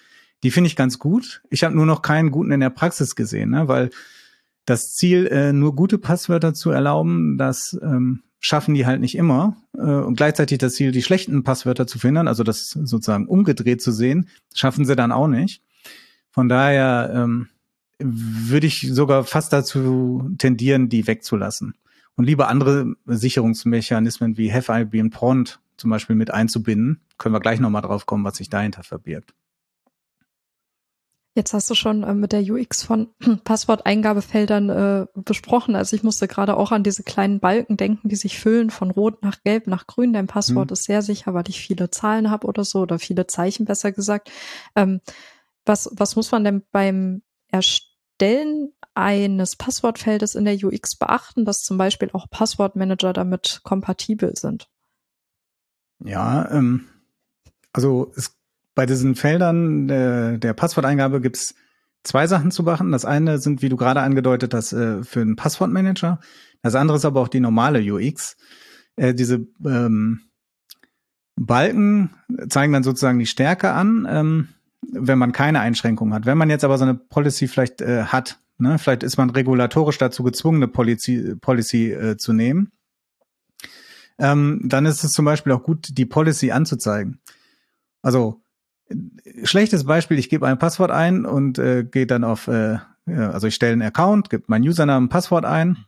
die 0.43 0.51
finde 0.51 0.69
ich 0.69 0.77
ganz 0.77 0.99
gut. 0.99 1.43
Ich 1.51 1.65
habe 1.65 1.75
nur 1.75 1.87
noch 1.87 2.03
keinen 2.03 2.31
guten 2.31 2.53
in 2.53 2.61
der 2.61 2.71
Praxis 2.71 3.15
gesehen, 3.15 3.51
ne? 3.51 3.69
weil 3.69 3.91
das 4.65 4.95
Ziel, 4.95 5.27
äh, 5.27 5.53
nur 5.53 5.75
gute 5.75 5.99
Passwörter 5.99 6.55
zu 6.55 6.71
erlauben, 6.71 7.37
das 7.37 7.79
ähm, 7.83 8.23
schaffen 8.45 8.75
die 8.75 8.85
halt 8.85 9.01
nicht 9.01 9.17
immer. 9.17 9.57
Äh, 9.75 9.81
und 9.81 10.17
gleichzeitig 10.17 10.59
das 10.59 10.75
Ziel, 10.75 10.93
die 10.93 11.03
schlechten 11.03 11.45
Passwörter 11.45 11.87
zu 11.87 11.99
verhindern, 11.99 12.29
also 12.29 12.45
das 12.45 12.69
sozusagen 12.69 13.27
umgedreht 13.27 13.81
zu 13.81 13.91
sehen, 13.91 14.29
schaffen 14.55 14.85
sie 14.85 14.95
dann 14.95 15.13
auch 15.13 15.29
nicht. 15.29 15.63
Von 16.31 16.51
daher 16.51 17.11
ähm, 17.15 17.49
würde 17.99 18.67
ich 18.67 18.87
sogar 18.93 19.25
fast 19.25 19.55
dazu 19.55 20.31
tendieren, 20.37 20.91
die 20.91 21.07
wegzulassen. 21.07 21.75
Und 22.17 22.27
lieber 22.27 22.49
andere 22.49 22.95
Sicherungsmechanismen 23.07 24.37
wie 24.37 24.53
HFIB 24.53 25.01
und 25.01 25.11
Pond 25.11 25.61
zum 25.79 25.89
Beispiel 25.89 26.15
mit 26.15 26.31
einzubinden. 26.31 27.01
Können 27.17 27.35
wir 27.35 27.41
gleich 27.41 27.61
nochmal 27.61 27.83
drauf 27.83 28.05
kommen, 28.05 28.25
was 28.25 28.37
sich 28.37 28.51
dahinter 28.51 28.83
verbirgt. 28.83 29.33
Jetzt 31.37 31.53
hast 31.53 31.69
du 31.69 31.75
schon 31.75 32.05
äh, 32.05 32.15
mit 32.15 32.31
der 32.33 32.43
UX 32.43 32.85
von 32.85 33.09
Passworteingabefeldern 33.45 34.71
äh, 34.71 35.07
besprochen. 35.15 35.75
Also 35.75 35.97
ich 35.97 36.05
musste 36.05 36.29
gerade 36.29 36.57
auch 36.57 36.71
an 36.71 36.85
diese 36.85 37.03
kleinen 37.03 37.41
Balken 37.41 37.77
denken, 37.77 38.09
die 38.09 38.17
sich 38.17 38.39
füllen 38.39 38.71
von 38.71 38.93
Rot 38.93 39.23
nach 39.23 39.43
Gelb 39.43 39.67
nach 39.67 39.89
Grün. 39.89 40.13
Dein 40.13 40.29
Passwort 40.29 40.71
mhm. 40.71 40.75
ist 40.75 40.85
sehr 40.85 41.03
sicher, 41.03 41.35
weil 41.35 41.49
ich 41.49 41.61
viele 41.61 41.91
Zahlen 41.91 42.31
habe 42.31 42.47
oder 42.47 42.65
so 42.65 42.81
oder 42.81 43.01
viele 43.01 43.27
Zeichen 43.27 43.65
besser 43.65 43.91
gesagt. 43.91 44.31
Ähm, 44.77 45.01
was, 45.65 45.91
was 45.93 46.15
muss 46.15 46.31
man 46.31 46.45
denn 46.45 46.63
beim 46.71 47.23
Erstellen 47.49 48.73
eines 48.95 49.57
Passwortfeldes 49.57 50.37
in 50.37 50.45
der 50.45 50.57
UX 50.63 50.95
beachten, 50.95 51.45
dass 51.45 51.63
zum 51.63 51.79
Beispiel 51.79 52.11
auch 52.13 52.31
Passwortmanager 52.31 53.13
damit 53.13 53.61
kompatibel 53.65 54.37
sind? 54.37 54.69
Ja, 55.99 56.49
ähm, 56.53 56.87
also 57.73 58.13
es 58.15 58.37
bei 58.75 58.87
diesen 58.87 59.15
Feldern 59.15 59.89
der, 59.89 60.39
der 60.39 60.53
Passworteingabe 60.53 61.21
gibt's 61.21 61.55
zwei 62.03 62.27
Sachen 62.27 62.51
zu 62.51 62.63
machen. 62.63 62.93
Das 62.93 63.05
eine 63.05 63.39
sind, 63.39 63.63
wie 63.63 63.69
du 63.69 63.77
gerade 63.77 64.01
angedeutet 64.01 64.55
hast, 64.55 64.73
äh, 64.73 65.03
für 65.03 65.21
einen 65.21 65.37
Passwortmanager. 65.37 66.21
Das 66.63 66.75
andere 66.75 66.97
ist 66.97 67.05
aber 67.05 67.21
auch 67.21 67.29
die 67.29 67.41
normale 67.41 67.81
UX. 67.81 68.37
Äh, 68.97 69.15
diese 69.15 69.47
ähm, 69.65 70.21
Balken 71.37 72.11
zeigen 72.49 72.73
dann 72.73 72.85
sozusagen 72.85 73.19
die 73.19 73.27
Stärke 73.27 73.73
an, 73.73 74.07
ähm, 74.09 74.49
wenn 74.93 75.19
man 75.19 75.33
keine 75.33 75.61
Einschränkungen 75.61 76.15
hat. 76.15 76.27
Wenn 76.27 76.39
man 76.39 76.51
jetzt 76.51 76.65
aber 76.65 76.79
so 76.79 76.85
eine 76.85 76.95
Policy 76.95 77.49
vielleicht 77.49 77.81
äh, 77.81 78.05
hat, 78.05 78.39
ne, 78.59 78.79
vielleicht 78.79 79.03
ist 79.03 79.17
man 79.17 79.31
regulatorisch 79.31 79.99
dazu 79.99 80.23
gezwungen, 80.23 80.63
eine 80.63 80.69
Policy, 80.69 81.35
Policy 81.41 81.93
äh, 81.93 82.17
zu 82.17 82.33
nehmen, 82.33 82.73
ähm, 84.19 84.61
dann 84.65 84.87
ist 84.87 85.03
es 85.03 85.13
zum 85.13 85.25
Beispiel 85.25 85.53
auch 85.53 85.63
gut, 85.63 85.89
die 85.91 86.07
Policy 86.07 86.53
anzuzeigen. 86.53 87.21
Also 88.03 88.44
schlechtes 89.45 89.85
Beispiel, 89.85 90.19
ich 90.19 90.29
gebe 90.29 90.47
ein 90.47 90.59
Passwort 90.59 90.91
ein 90.91 91.25
und 91.25 91.59
äh, 91.59 91.85
gehe 91.85 92.07
dann 92.07 92.25
auf, 92.25 92.49
äh, 92.49 92.79
also 93.07 93.47
ich 93.47 93.55
stelle 93.55 93.73
einen 93.73 93.83
Account, 93.83 94.31
gebe 94.31 94.45
meinen 94.49 94.67
Usernamen, 94.67 95.09
Passwort 95.09 95.45
ein. 95.45 95.79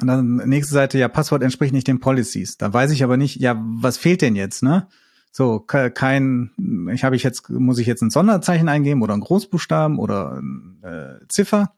Und 0.00 0.08
dann 0.08 0.36
nächste 0.36 0.74
Seite, 0.74 0.98
ja, 0.98 1.08
Passwort 1.08 1.42
entspricht 1.42 1.72
nicht 1.72 1.86
den 1.86 2.00
Policies. 2.00 2.58
Da 2.58 2.72
weiß 2.72 2.90
ich 2.90 3.02
aber 3.04 3.16
nicht, 3.16 3.40
ja, 3.40 3.62
was 3.64 3.96
fehlt 3.96 4.20
denn 4.20 4.36
jetzt, 4.36 4.62
ne? 4.62 4.88
So, 5.30 5.60
kein, 5.60 6.50
ich 6.92 7.04
habe 7.04 7.14
ich 7.14 7.22
jetzt, 7.22 7.50
muss 7.50 7.78
ich 7.78 7.86
jetzt 7.86 8.00
ein 8.02 8.10
Sonderzeichen 8.10 8.70
eingeben 8.70 9.02
oder 9.02 9.12
ein 9.12 9.20
Großbuchstaben 9.20 9.98
oder 9.98 10.40
äh, 10.82 11.26
Ziffer. 11.28 11.74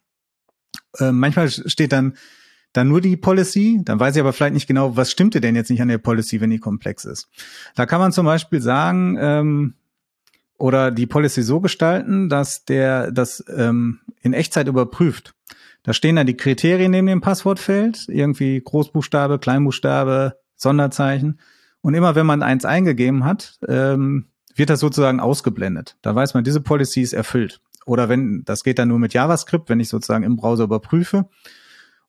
Äh, 0.99 1.11
manchmal 1.11 1.51
steht 1.51 1.93
dann 1.93 2.15
dann 2.73 2.89
nur 2.89 3.01
die 3.01 3.17
Policy, 3.17 3.81
dann 3.83 3.99
weiß 3.99 4.15
ich 4.15 4.21
aber 4.21 4.33
vielleicht 4.33 4.55
nicht 4.55 4.67
genau, 4.67 4.97
was 4.97 5.11
stimmte 5.11 5.41
denn 5.41 5.57
jetzt 5.57 5.71
nicht 5.71 5.81
an 5.81 5.89
der 5.89 5.99
Policy, 5.99 6.41
wenn 6.41 6.51
die 6.51 6.59
komplex 6.59 7.05
ist. 7.05 7.29
Da 7.75 7.87
kann 7.87 8.01
man 8.01 8.13
zum 8.13 8.27
Beispiel 8.27 8.61
sagen, 8.61 9.17
ähm, 9.19 9.75
oder 10.59 10.91
die 10.91 11.07
Policy 11.07 11.43
so 11.43 11.61
gestalten, 11.61 12.29
dass 12.29 12.65
der 12.65 13.11
das 13.13 13.45
ähm, 13.55 14.01
in 14.21 14.33
Echtzeit 14.33 14.69
überprüft. 14.69 15.35
Da 15.85 15.93
stehen 15.93 16.17
dann 16.17 16.27
die 16.27 16.37
Kriterien 16.37 16.91
neben 16.91 17.07
dem 17.07 17.21
Passwortfeld, 17.21 18.07
irgendwie 18.09 18.61
Großbuchstabe, 18.61 19.39
Kleinbuchstabe, 19.39 20.37
Sonderzeichen. 20.57 21.41
Und 21.81 21.95
immer 21.95 22.15
wenn 22.15 22.27
man 22.27 22.43
eins 22.43 22.65
eingegeben 22.65 23.25
hat, 23.25 23.59
ähm, 23.67 24.27
wird 24.55 24.71
das 24.71 24.81
sozusagen 24.81 25.21
ausgeblendet. 25.21 25.97
Da 26.03 26.15
weiß 26.15 26.35
man, 26.35 26.45
diese 26.45 26.61
Policy 26.61 27.03
ist 27.03 27.13
erfüllt. 27.13 27.61
Oder 27.87 28.09
wenn, 28.09 28.45
das 28.45 28.65
geht 28.65 28.79
dann 28.79 28.89
nur 28.89 28.99
mit 28.99 29.15
JavaScript, 29.15 29.71
wenn 29.71 29.81
ich 29.81 29.89
sozusagen 29.89 30.25
im 30.25 30.37
Browser 30.37 30.65
überprüfe. 30.65 31.29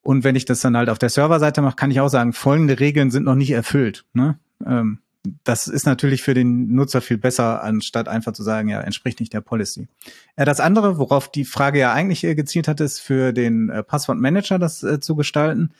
Und 0.01 0.23
wenn 0.23 0.35
ich 0.35 0.45
das 0.45 0.59
dann 0.61 0.75
halt 0.75 0.89
auf 0.89 0.97
der 0.97 1.09
Serverseite 1.09 1.61
mache, 1.61 1.75
kann 1.75 1.91
ich 1.91 2.01
auch 2.01 2.09
sagen, 2.09 2.33
folgende 2.33 2.79
Regeln 2.79 3.11
sind 3.11 3.23
noch 3.23 3.35
nicht 3.35 3.51
erfüllt. 3.51 4.05
Ne? 4.13 4.39
Ähm, 4.65 4.99
das 5.43 5.67
ist 5.67 5.85
natürlich 5.85 6.21
für 6.21 6.33
den 6.33 6.73
Nutzer 6.73 7.01
viel 7.01 7.17
besser, 7.17 7.61
anstatt 7.63 8.07
einfach 8.07 8.33
zu 8.33 8.43
sagen, 8.43 8.69
ja, 8.69 8.79
entspricht 8.81 9.19
nicht 9.19 9.33
der 9.33 9.41
Policy. 9.41 9.87
Äh, 10.35 10.45
das 10.45 10.59
andere, 10.59 10.97
worauf 10.97 11.31
die 11.31 11.45
Frage 11.45 11.79
ja 11.79 11.93
eigentlich 11.93 12.21
gezielt 12.21 12.67
hat, 12.67 12.79
ist 12.79 12.99
für 12.99 13.33
den 13.33 13.69
äh, 13.69 13.83
Passwortmanager 13.83 14.59
das 14.59 14.83
äh, 14.83 14.99
zu 14.99 15.15
gestalten. 15.15 15.71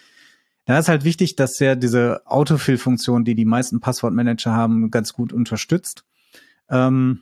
Da 0.66 0.78
ist 0.78 0.90
halt 0.90 1.04
wichtig, 1.04 1.36
dass 1.36 1.60
er 1.62 1.76
diese 1.76 2.22
Autofill-Funktion, 2.26 3.24
die 3.24 3.34
die 3.34 3.46
meisten 3.46 3.80
Passwortmanager 3.80 4.54
haben, 4.54 4.92
ganz 4.92 5.14
gut 5.14 5.34
unterstützt. 5.34 6.04
Ähm, 6.70 7.22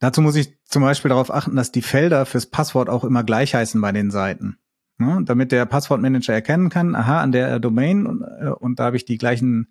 dazu 0.00 0.20
muss 0.20 0.36
ich 0.36 0.58
zum 0.64 0.82
Beispiel 0.82 1.08
darauf 1.08 1.32
achten, 1.32 1.56
dass 1.56 1.72
die 1.72 1.80
Felder 1.80 2.26
fürs 2.26 2.46
Passwort 2.46 2.90
auch 2.90 3.04
immer 3.04 3.24
gleich 3.24 3.54
heißen 3.54 3.80
bei 3.80 3.92
den 3.92 4.10
Seiten. 4.10 4.58
Ne? 4.98 5.22
Damit 5.24 5.52
der 5.52 5.64
Passwortmanager 5.64 6.34
erkennen 6.34 6.68
kann, 6.68 6.94
aha, 6.94 7.22
an 7.22 7.32
der 7.32 7.60
Domain 7.60 8.04
und, 8.04 8.22
äh, 8.22 8.50
und 8.50 8.80
da 8.80 8.86
habe 8.86 8.96
ich 8.96 9.04
die 9.04 9.16
gleichen 9.16 9.68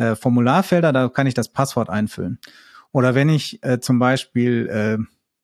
äh, 0.00 0.16
Formularfelder, 0.16 0.92
da 0.92 1.08
kann 1.08 1.26
ich 1.26 1.34
das 1.34 1.48
Passwort 1.48 1.90
einfüllen. 1.90 2.38
Oder 2.90 3.14
wenn 3.14 3.28
ich 3.28 3.62
äh, 3.62 3.80
zum 3.80 3.98
Beispiel, 3.98 4.66
äh, 4.68 4.98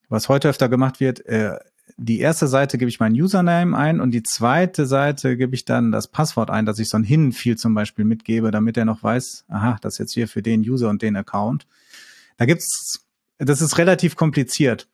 was 0.08 0.28
heute 0.28 0.48
öfter 0.48 0.68
gemacht 0.68 0.98
wird, 0.98 1.24
äh, 1.26 1.58
die 1.98 2.20
erste 2.20 2.46
Seite 2.48 2.78
gebe 2.78 2.88
ich 2.88 2.98
meinen 2.98 3.20
Username 3.20 3.76
ein 3.76 4.00
und 4.00 4.10
die 4.10 4.22
zweite 4.22 4.86
Seite 4.86 5.36
gebe 5.36 5.54
ich 5.54 5.64
dann 5.64 5.92
das 5.92 6.08
Passwort 6.08 6.50
ein, 6.50 6.66
dass 6.66 6.78
ich 6.78 6.88
so 6.88 6.96
ein 6.96 7.04
Hin-Field 7.04 7.60
zum 7.60 7.74
Beispiel 7.74 8.04
mitgebe, 8.04 8.50
damit 8.50 8.76
er 8.76 8.84
noch 8.84 9.02
weiß, 9.02 9.44
aha, 9.48 9.76
das 9.80 9.94
ist 9.94 9.98
jetzt 9.98 10.14
hier 10.14 10.28
für 10.28 10.42
den 10.42 10.62
User 10.62 10.88
und 10.88 11.02
den 11.02 11.16
Account. 11.16 11.66
Da 12.38 12.46
gibt's, 12.46 13.06
das 13.38 13.60
ist 13.60 13.78
relativ 13.78 14.16
kompliziert, 14.16 14.88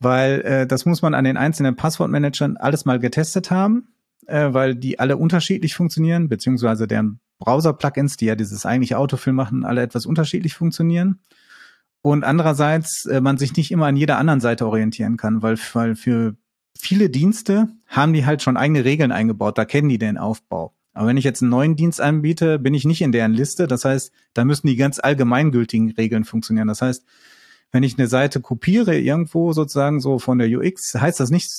weil 0.00 0.40
äh, 0.40 0.66
das 0.66 0.84
muss 0.84 1.02
man 1.02 1.14
an 1.14 1.24
den 1.24 1.36
einzelnen 1.36 1.76
Passwortmanagern 1.76 2.56
alles 2.56 2.84
mal 2.86 2.98
getestet 2.98 3.50
haben, 3.50 3.88
äh, 4.26 4.52
weil 4.52 4.74
die 4.74 4.98
alle 4.98 5.16
unterschiedlich 5.16 5.74
funktionieren, 5.74 6.28
beziehungsweise 6.28 6.86
deren 6.86 7.20
Browser-Plugins, 7.38 8.16
die 8.16 8.26
ja 8.26 8.34
dieses 8.34 8.66
eigentliche 8.66 8.98
Autofill 8.98 9.32
machen, 9.32 9.64
alle 9.64 9.82
etwas 9.82 10.06
unterschiedlich 10.06 10.54
funktionieren. 10.54 11.20
Und 12.02 12.24
andererseits 12.24 13.06
äh, 13.06 13.20
man 13.20 13.36
sich 13.36 13.56
nicht 13.56 13.70
immer 13.70 13.86
an 13.86 13.96
jeder 13.96 14.18
anderen 14.18 14.40
Seite 14.40 14.66
orientieren 14.66 15.16
kann, 15.16 15.42
weil, 15.42 15.58
weil 15.72 15.96
für 15.96 16.36
viele 16.78 17.10
Dienste 17.10 17.68
haben 17.86 18.12
die 18.12 18.24
halt 18.26 18.42
schon 18.42 18.56
eigene 18.56 18.84
Regeln 18.84 19.12
eingebaut, 19.12 19.58
da 19.58 19.64
kennen 19.64 19.88
die 19.88 19.98
den 19.98 20.18
Aufbau. 20.18 20.74
Aber 20.96 21.08
wenn 21.08 21.18
ich 21.18 21.24
jetzt 21.24 21.42
einen 21.42 21.50
neuen 21.50 21.76
Dienst 21.76 22.00
anbiete, 22.00 22.58
bin 22.58 22.72
ich 22.72 22.86
nicht 22.86 23.02
in 23.02 23.12
deren 23.12 23.34
Liste. 23.34 23.66
Das 23.66 23.84
heißt, 23.84 24.12
da 24.32 24.46
müssen 24.46 24.66
die 24.66 24.76
ganz 24.76 24.98
allgemeingültigen 24.98 25.90
Regeln 25.90 26.24
funktionieren. 26.24 26.68
Das 26.68 26.80
heißt, 26.80 27.04
wenn 27.70 27.82
ich 27.82 27.98
eine 27.98 28.08
Seite 28.08 28.40
kopiere 28.40 28.98
irgendwo 28.98 29.52
sozusagen 29.52 30.00
so 30.00 30.18
von 30.18 30.38
der 30.38 30.48
UX, 30.48 30.94
heißt 30.94 31.20
das 31.20 31.30
nicht 31.30 31.50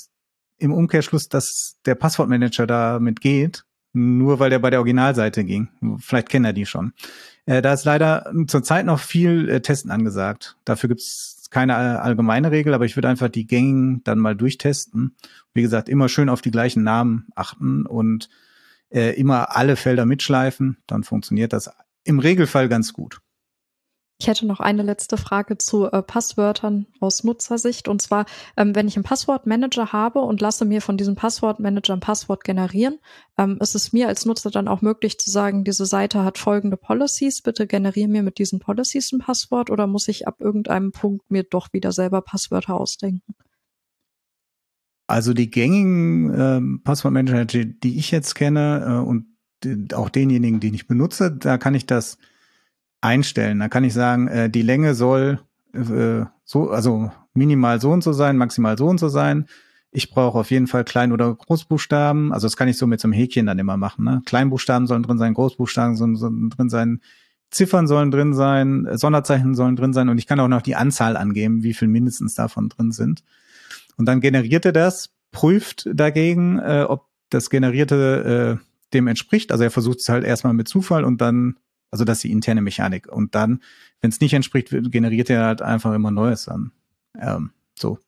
im 0.58 0.74
Umkehrschluss, 0.74 1.30
dass 1.30 1.78
der 1.86 1.94
Passwortmanager 1.94 2.66
damit 2.66 3.22
geht, 3.22 3.64
nur 3.98 4.40
weil 4.40 4.50
der 4.50 4.60
bei 4.60 4.70
der 4.70 4.80
Originalseite 4.80 5.44
ging. 5.44 5.70
Vielleicht 6.00 6.30
kennt 6.30 6.46
er 6.46 6.54
die 6.54 6.66
schon. 6.66 6.94
Äh, 7.46 7.62
da 7.62 7.74
ist 7.74 7.86
leider 7.86 8.32
zurzeit 8.48 8.86
noch 8.86 9.00
viel 9.00 9.50
äh, 9.50 9.62
Testen 9.62 9.92
angesagt. 9.92 10.58
Dafür 10.66 10.90
gibt's 10.90 11.48
keine 11.50 12.02
allgemeine 12.02 12.52
Regel, 12.52 12.74
aber 12.74 12.86
ich 12.86 12.98
würde 12.98 13.08
einfach 13.08 13.30
die 13.30 13.48
gängigen 13.48 14.04
dann 14.04 14.20
mal 14.20 14.36
durchtesten. 14.36 15.16
Wie 15.54 15.62
gesagt, 15.62 15.90
immer 15.90 16.10
schön 16.10 16.30
auf 16.30 16.42
die 16.42 16.52
gleichen 16.52 16.84
Namen 16.84 17.28
achten 17.36 17.86
und 17.86 18.30
äh, 18.90 19.18
immer 19.20 19.56
alle 19.56 19.76
Felder 19.78 20.06
mitschleifen. 20.06 20.78
Dann 20.88 21.04
funktioniert 21.04 21.54
das 21.54 21.72
im 22.04 22.20
Regelfall 22.20 22.70
ganz 22.70 22.94
gut. 22.94 23.22
Ich 24.20 24.28
hätte 24.28 24.48
noch 24.48 24.60
eine 24.60 24.82
letzte 24.82 25.16
Frage 25.16 25.60
zu 25.60 25.92
äh, 25.92 26.02
Passwörtern 26.02 26.88
aus 27.00 27.24
Nutzersicht. 27.24 27.88
Und 27.88 28.02
zwar, 28.02 28.26
ähm, 28.56 28.74
wenn 28.74 28.88
ich 28.88 28.96
einen 28.96 29.04
Passwortmanager 29.04 29.94
habe 29.94 30.20
und 30.20 30.42
lasse 30.42 30.66
mir 30.66 30.82
von 30.82 30.98
diesem 30.98 31.16
Passwortmanager 31.16 31.94
ein 31.94 32.00
Passwort 32.00 32.44
generieren, 32.44 32.98
ähm, 33.38 33.60
ist 33.62 33.76
es 33.76 33.94
mir 33.94 34.08
als 34.08 34.26
Nutzer 34.26 34.50
dann 34.50 34.68
auch 34.68 34.82
möglich 34.82 35.20
zu 35.20 35.30
sagen, 35.30 35.64
diese 35.64 35.86
Seite 35.86 36.24
hat 36.24 36.40
folgende 36.40 36.78
Policies, 36.78 37.44
bitte 37.44 37.68
generiere 37.68 38.08
mir 38.08 38.24
mit 38.24 38.40
diesen 38.40 38.60
Policies 38.60 39.12
ein 39.12 39.20
Passwort 39.20 39.70
oder 39.70 39.86
muss 39.86 40.08
ich 40.08 40.28
ab 40.28 40.38
irgendeinem 40.40 40.92
Punkt 40.92 41.30
mir 41.30 41.44
doch 41.44 41.72
wieder 41.72 41.92
selber 41.92 42.22
Passwörter 42.22 42.74
ausdenken? 42.74 43.36
Also 45.06 45.36
die 45.36 45.52
gängigen 45.52 46.34
ähm, 46.34 46.82
Passwortmanager, 46.84 47.46
die, 47.46 47.98
ich 47.98 48.10
jetzt 48.10 48.34
kenne 48.34 48.84
äh, 48.84 49.08
und 49.08 49.28
auch 49.94 50.10
denjenigen, 50.10 50.60
die 50.60 50.74
ich 50.74 50.88
benutze, 50.88 51.32
da 51.32 51.60
kann 51.60 51.76
ich 51.76 51.86
das 51.86 52.18
einstellen. 53.08 53.60
Da 53.60 53.70
kann 53.70 53.84
ich 53.84 53.94
sagen, 53.94 54.28
äh, 54.28 54.50
die 54.50 54.62
Länge 54.62 54.94
soll 54.94 55.40
äh, 55.74 56.26
so, 56.44 56.70
also 56.70 57.12
minimal 57.34 57.80
so 57.80 57.92
und 57.92 58.04
so 58.04 58.14
sein, 58.14 58.38
maximal 58.38 58.78
so 58.78 58.88
und 58.88 59.00
so 59.00 59.08
sein. 59.08 59.48
Ich 59.92 60.12
brauche 60.12 60.38
auf 60.38 60.52
jeden 60.52 60.68
Fall 60.68 60.84
Klein- 60.84 61.14
oder 61.14 61.34
Großbuchstaben. 61.34 62.34
Also 62.34 62.46
das 62.46 62.58
kann 62.58 62.68
ich 62.68 62.78
so 62.78 62.86
mit 62.86 63.00
so 63.00 63.08
einem 63.08 63.14
Häkchen 63.14 63.46
dann 63.46 63.60
immer 63.60 63.78
machen. 63.78 64.04
Ne? 64.04 64.22
Kleinbuchstaben 64.26 64.88
sollen 64.88 65.04
drin 65.04 65.18
sein, 65.18 65.34
Großbuchstaben 65.34 65.96
sollen 65.96 66.50
drin 66.50 66.70
sein, 66.70 67.02
Ziffern 67.50 67.88
sollen 67.88 68.12
drin 68.12 68.34
sein, 68.34 68.88
Sonderzeichen 68.92 69.56
sollen 69.56 69.78
drin 69.78 69.94
sein 69.94 70.10
und 70.10 70.18
ich 70.18 70.28
kann 70.28 70.40
auch 70.42 70.50
noch 70.50 70.62
die 70.62 70.76
Anzahl 70.76 71.16
angeben, 71.16 71.64
wie 71.64 71.74
viel 71.74 71.88
mindestens 71.88 72.36
davon 72.36 72.68
drin 72.68 72.92
sind. 72.92 73.24
Und 73.96 74.06
dann 74.06 74.20
generiert 74.20 74.66
er 74.66 74.74
das, 74.74 75.12
prüft 75.32 75.88
dagegen, 75.94 76.60
äh, 76.60 76.86
ob 76.88 77.08
das 77.30 77.50
generierte 77.50 78.60
äh, 78.60 78.94
dem 78.94 79.08
entspricht. 79.08 79.54
Also 79.54 79.64
er 79.64 79.72
versucht 79.72 80.00
es 80.00 80.10
halt 80.10 80.26
erstmal 80.26 80.54
mit 80.54 80.68
Zufall 80.68 81.06
und 81.06 81.22
dann 81.22 81.56
also 81.92 82.06
das 82.06 82.18
ist 82.18 82.24
die 82.24 82.32
interne 82.32 82.62
Mechanik. 82.62 83.08
Und 83.08 83.36
dann, 83.36 83.62
wenn 84.02 84.10
es 84.10 84.20
nicht 84.20 84.34
entspricht, 84.34 84.70
generiert 84.70 85.30
er 85.30 85.46
halt 85.46 85.62
einfach 85.62 85.94
immer 85.94 86.12
Neues 86.12 86.46
dann. 86.46 86.72
Ähm, 87.20 87.52
so. 87.78 88.00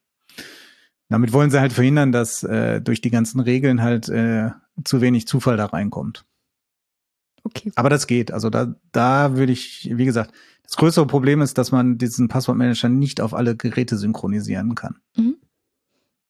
Damit 1.09 1.33
wollen 1.33 1.49
sie 1.49 1.59
halt 1.59 1.73
verhindern, 1.73 2.11
dass 2.11 2.43
äh, 2.43 2.81
durch 2.81 3.01
die 3.01 3.09
ganzen 3.09 3.39
Regeln 3.39 3.81
halt 3.81 4.09
äh, 4.09 4.51
zu 4.83 5.01
wenig 5.01 5.27
Zufall 5.27 5.57
da 5.57 5.65
reinkommt. 5.65 6.25
Okay. 7.43 7.71
Aber 7.75 7.89
das 7.89 8.05
geht. 8.05 8.31
Also 8.31 8.49
da, 8.49 8.75
da 8.91 9.35
würde 9.35 9.51
ich, 9.51 9.89
wie 9.91 10.05
gesagt, 10.05 10.33
das 10.63 10.75
größere 10.75 11.07
Problem 11.07 11.41
ist, 11.41 11.57
dass 11.57 11.71
man 11.71 11.97
diesen 11.97 12.27
Passwortmanager 12.27 12.89
nicht 12.89 13.21
auf 13.21 13.33
alle 13.33 13.55
Geräte 13.55 13.97
synchronisieren 13.97 14.75
kann. 14.75 14.99
Mhm. 15.15 15.37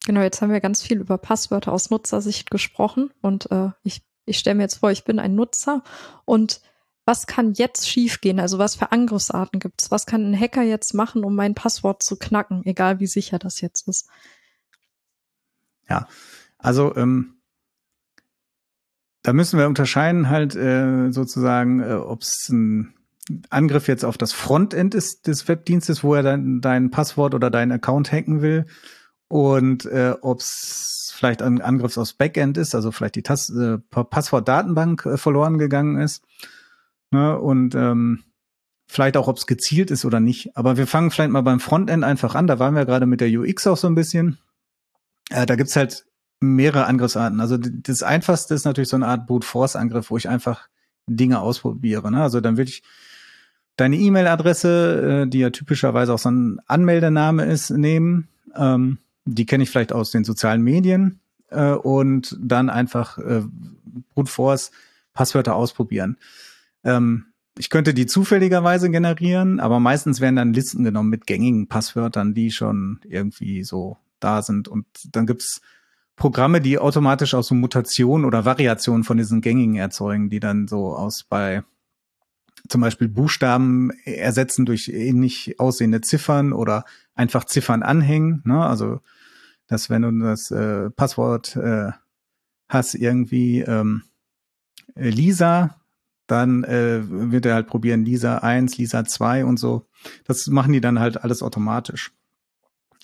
Genau, 0.05 0.21
jetzt 0.21 0.41
haben 0.41 0.51
wir 0.51 0.61
ganz 0.61 0.81
viel 0.81 0.99
über 1.01 1.17
Passwörter 1.17 1.73
aus 1.73 1.89
Nutzersicht 1.89 2.49
gesprochen 2.49 3.11
und 3.21 3.51
äh, 3.51 3.71
ich, 3.83 4.01
ich 4.25 4.39
stelle 4.39 4.55
mir 4.55 4.63
jetzt 4.63 4.77
vor, 4.77 4.91
ich 4.91 5.03
bin 5.03 5.19
ein 5.19 5.35
Nutzer 5.35 5.83
und 6.23 6.61
was 7.09 7.25
kann 7.25 7.53
jetzt 7.53 7.89
schiefgehen? 7.89 8.39
Also 8.39 8.59
was 8.59 8.75
für 8.75 8.91
Angriffsarten 8.91 9.59
gibt 9.59 9.81
es? 9.81 9.89
Was 9.89 10.05
kann 10.05 10.29
ein 10.29 10.39
Hacker 10.39 10.61
jetzt 10.61 10.93
machen, 10.93 11.23
um 11.23 11.33
mein 11.33 11.55
Passwort 11.55 12.03
zu 12.03 12.17
knacken, 12.17 12.63
egal 12.65 12.99
wie 12.99 13.07
sicher 13.07 13.39
das 13.39 13.61
jetzt 13.61 13.87
ist? 13.87 14.07
Ja, 15.89 16.07
also 16.59 16.95
ähm, 16.95 17.41
da 19.23 19.33
müssen 19.33 19.57
wir 19.57 19.65
unterscheiden 19.65 20.29
halt 20.29 20.55
äh, 20.55 21.11
sozusagen, 21.11 21.81
äh, 21.81 21.93
ob 21.93 22.21
es 22.21 22.47
ein 22.49 22.93
Angriff 23.49 23.87
jetzt 23.87 24.05
auf 24.05 24.19
das 24.19 24.31
Frontend 24.31 24.93
ist 24.93 25.25
des 25.25 25.47
Webdienstes, 25.47 26.03
wo 26.03 26.13
er 26.13 26.21
dann 26.21 26.61
dein 26.61 26.91
Passwort 26.91 27.33
oder 27.33 27.49
deinen 27.49 27.71
Account 27.71 28.11
hacken 28.11 28.43
will, 28.43 28.67
und 29.29 29.85
äh, 29.85 30.13
ob 30.21 30.41
es 30.41 31.11
vielleicht 31.15 31.41
ein 31.41 31.61
Angriff 31.61 31.97
aufs 31.97 32.13
Backend 32.13 32.57
ist, 32.57 32.75
also 32.75 32.91
vielleicht 32.91 33.15
die 33.15 33.23
äh, 33.23 33.77
Passwortdatenbank 33.89 35.05
äh, 35.07 35.17
verloren 35.17 35.57
gegangen 35.57 35.99
ist. 35.99 36.23
Ne? 37.11 37.37
Und 37.39 37.75
ähm, 37.75 38.23
vielleicht 38.87 39.17
auch, 39.17 39.27
ob 39.27 39.37
es 39.37 39.47
gezielt 39.47 39.91
ist 39.91 40.05
oder 40.05 40.19
nicht. 40.19 40.55
Aber 40.57 40.77
wir 40.77 40.87
fangen 40.87 41.11
vielleicht 41.11 41.31
mal 41.31 41.41
beim 41.41 41.59
Frontend 41.59 42.03
einfach 42.03 42.35
an. 42.35 42.47
Da 42.47 42.59
waren 42.59 42.75
wir 42.75 42.85
gerade 42.85 43.05
mit 43.05 43.21
der 43.21 43.29
UX 43.29 43.67
auch 43.67 43.77
so 43.77 43.87
ein 43.87 43.95
bisschen. 43.95 44.37
Äh, 45.29 45.45
da 45.45 45.55
gibt's 45.55 45.75
halt 45.75 46.05
mehrere 46.39 46.85
Angriffsarten. 46.85 47.39
Also 47.39 47.57
das 47.57 48.03
einfachste 48.03 48.53
ist 48.53 48.65
natürlich 48.65 48.89
so 48.89 48.95
eine 48.95 49.07
Art 49.07 49.27
Brute 49.27 49.45
Force 49.45 49.75
Angriff, 49.75 50.09
wo 50.09 50.17
ich 50.17 50.29
einfach 50.29 50.67
Dinge 51.07 51.39
ausprobiere. 51.39 52.11
Ne? 52.11 52.21
Also 52.21 52.41
dann 52.41 52.57
würde 52.57 52.69
ich 52.69 52.83
deine 53.75 53.97
E-Mail-Adresse, 53.97 55.23
äh, 55.25 55.29
die 55.29 55.39
ja 55.39 55.49
typischerweise 55.49 56.13
auch 56.13 56.19
so 56.19 56.31
ein 56.31 56.59
Anmeldename 56.67 57.45
ist, 57.45 57.69
nehmen. 57.69 58.27
Ähm, 58.55 58.97
die 59.25 59.45
kenne 59.45 59.63
ich 59.63 59.69
vielleicht 59.69 59.93
aus 59.93 60.11
den 60.11 60.23
sozialen 60.23 60.61
Medien 60.61 61.19
äh, 61.49 61.71
und 61.71 62.37
dann 62.41 62.69
einfach 62.69 63.17
äh, 63.17 63.43
Brute 64.13 64.31
Force 64.31 64.71
Passwörter 65.13 65.55
ausprobieren. 65.55 66.17
Ähm, 66.83 67.25
ich 67.57 67.69
könnte 67.69 67.93
die 67.93 68.05
zufälligerweise 68.05 68.89
generieren, 68.89 69.59
aber 69.59 69.79
meistens 69.79 70.21
werden 70.21 70.37
dann 70.37 70.53
Listen 70.53 70.83
genommen 70.83 71.09
mit 71.09 71.27
gängigen 71.27 71.67
Passwörtern, 71.67 72.33
die 72.33 72.51
schon 72.51 73.01
irgendwie 73.03 73.63
so 73.63 73.97
da 74.19 74.41
sind. 74.41 74.67
Und 74.67 74.85
dann 75.11 75.25
gibt's 75.25 75.61
Programme, 76.15 76.61
die 76.61 76.79
automatisch 76.79 77.33
auch 77.33 77.43
so 77.43 77.55
Mutationen 77.55 78.25
oder 78.25 78.45
Variationen 78.45 79.03
von 79.03 79.17
diesen 79.17 79.41
gängigen 79.41 79.75
erzeugen, 79.75 80.29
die 80.29 80.39
dann 80.39 80.67
so 80.67 80.95
aus 80.95 81.23
bei 81.23 81.63
zum 82.67 82.81
Beispiel 82.81 83.07
Buchstaben 83.07 83.91
ersetzen 84.05 84.65
durch 84.65 84.89
ähnlich 84.89 85.59
aussehende 85.59 86.01
Ziffern 86.01 86.53
oder 86.53 86.85
einfach 87.15 87.45
Ziffern 87.45 87.83
anhängen. 87.83 88.41
Ne? 88.45 88.63
Also, 88.65 88.99
dass 89.67 89.89
wenn 89.89 90.01
du 90.01 90.11
das 90.11 90.51
äh, 90.51 90.89
Passwort 90.89 91.55
äh, 91.55 91.91
hast, 92.67 92.95
irgendwie 92.95 93.61
ähm, 93.61 94.03
Lisa, 94.95 95.79
dann 96.31 96.63
äh, 96.63 97.01
wird 97.09 97.45
er 97.45 97.55
halt 97.55 97.67
probieren 97.67 98.05
Lisa 98.05 98.37
1, 98.37 98.77
Lisa 98.77 99.03
2 99.03 99.45
und 99.45 99.57
so. 99.57 99.87
Das 100.25 100.47
machen 100.47 100.73
die 100.73 100.81
dann 100.81 100.99
halt 100.99 101.23
alles 101.23 101.41
automatisch. 101.41 102.11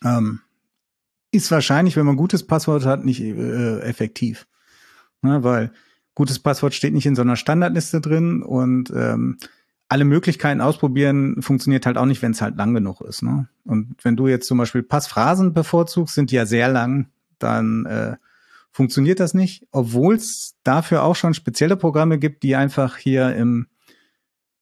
Ähm, 0.03 0.41
ist 1.31 1.51
wahrscheinlich, 1.51 1.95
wenn 1.95 2.05
man 2.05 2.17
gutes 2.17 2.45
Passwort 2.45 2.85
hat, 2.85 3.03
nicht 3.03 3.21
äh, 3.21 3.79
effektiv. 3.79 4.47
Ne, 5.21 5.43
weil 5.43 5.71
gutes 6.13 6.39
Passwort 6.39 6.73
steht 6.73 6.93
nicht 6.93 7.07
in 7.07 7.15
so 7.15 7.23
einer 7.23 7.35
Standardliste 7.35 7.99
drin 7.99 8.43
und 8.43 8.91
ähm, 8.95 9.37
alle 9.87 10.05
Möglichkeiten 10.05 10.61
ausprobieren 10.61 11.41
funktioniert 11.41 11.85
halt 11.85 11.97
auch 11.97 12.05
nicht, 12.05 12.21
wenn 12.21 12.31
es 12.31 12.41
halt 12.41 12.57
lang 12.57 12.73
genug 12.73 13.01
ist. 13.01 13.23
Ne? 13.23 13.47
Und 13.65 13.95
wenn 14.03 14.15
du 14.15 14.27
jetzt 14.27 14.47
zum 14.47 14.57
Beispiel 14.57 14.83
Passphrasen 14.83 15.53
bevorzugst, 15.53 16.15
sind 16.15 16.31
die 16.31 16.35
ja 16.35 16.45
sehr 16.45 16.69
lang, 16.69 17.09
dann 17.39 17.85
äh, 17.85 18.15
funktioniert 18.75 19.21
das 19.21 19.33
nicht, 19.33 19.65
obwohl 19.71 20.15
es 20.15 20.57
dafür 20.63 21.03
auch 21.03 21.15
schon 21.15 21.33
spezielle 21.33 21.77
Programme 21.77 22.19
gibt, 22.19 22.43
die 22.43 22.57
einfach 22.57 22.97
hier 22.97 23.33
im 23.33 23.67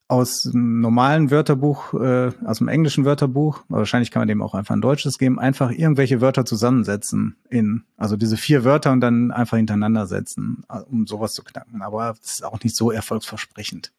aus 0.06 0.42
dem 0.42 0.80
normalen 0.80 1.32
Wörterbuch, 1.32 1.94
äh, 1.94 2.30
aus 2.44 2.58
dem 2.58 2.68
englischen 2.68 3.04
Wörterbuch, 3.04 3.64
wahrscheinlich 3.68 4.12
kann 4.12 4.20
man 4.20 4.28
dem 4.28 4.40
auch 4.40 4.54
einfach 4.54 4.76
ein 4.76 4.80
deutsches 4.80 5.18
geben, 5.18 5.40
einfach 5.40 5.72
irgendwelche 5.72 6.20
Wörter 6.20 6.44
zusammensetzen 6.44 7.38
in, 7.50 7.82
also 7.96 8.16
diese 8.16 8.36
vier 8.36 8.62
Wörter 8.62 8.92
und 8.92 9.00
dann 9.00 9.32
einfach 9.32 9.56
hintereinander 9.56 10.06
setzen, 10.06 10.62
äh, 10.68 10.78
um 10.78 11.08
sowas 11.08 11.32
zu 11.32 11.42
knacken. 11.42 11.82
Aber 11.82 12.14
das 12.20 12.34
ist 12.34 12.44
auch 12.44 12.62
nicht 12.62 12.76
so 12.76 12.92
erfolgsversprechend. 12.92 13.92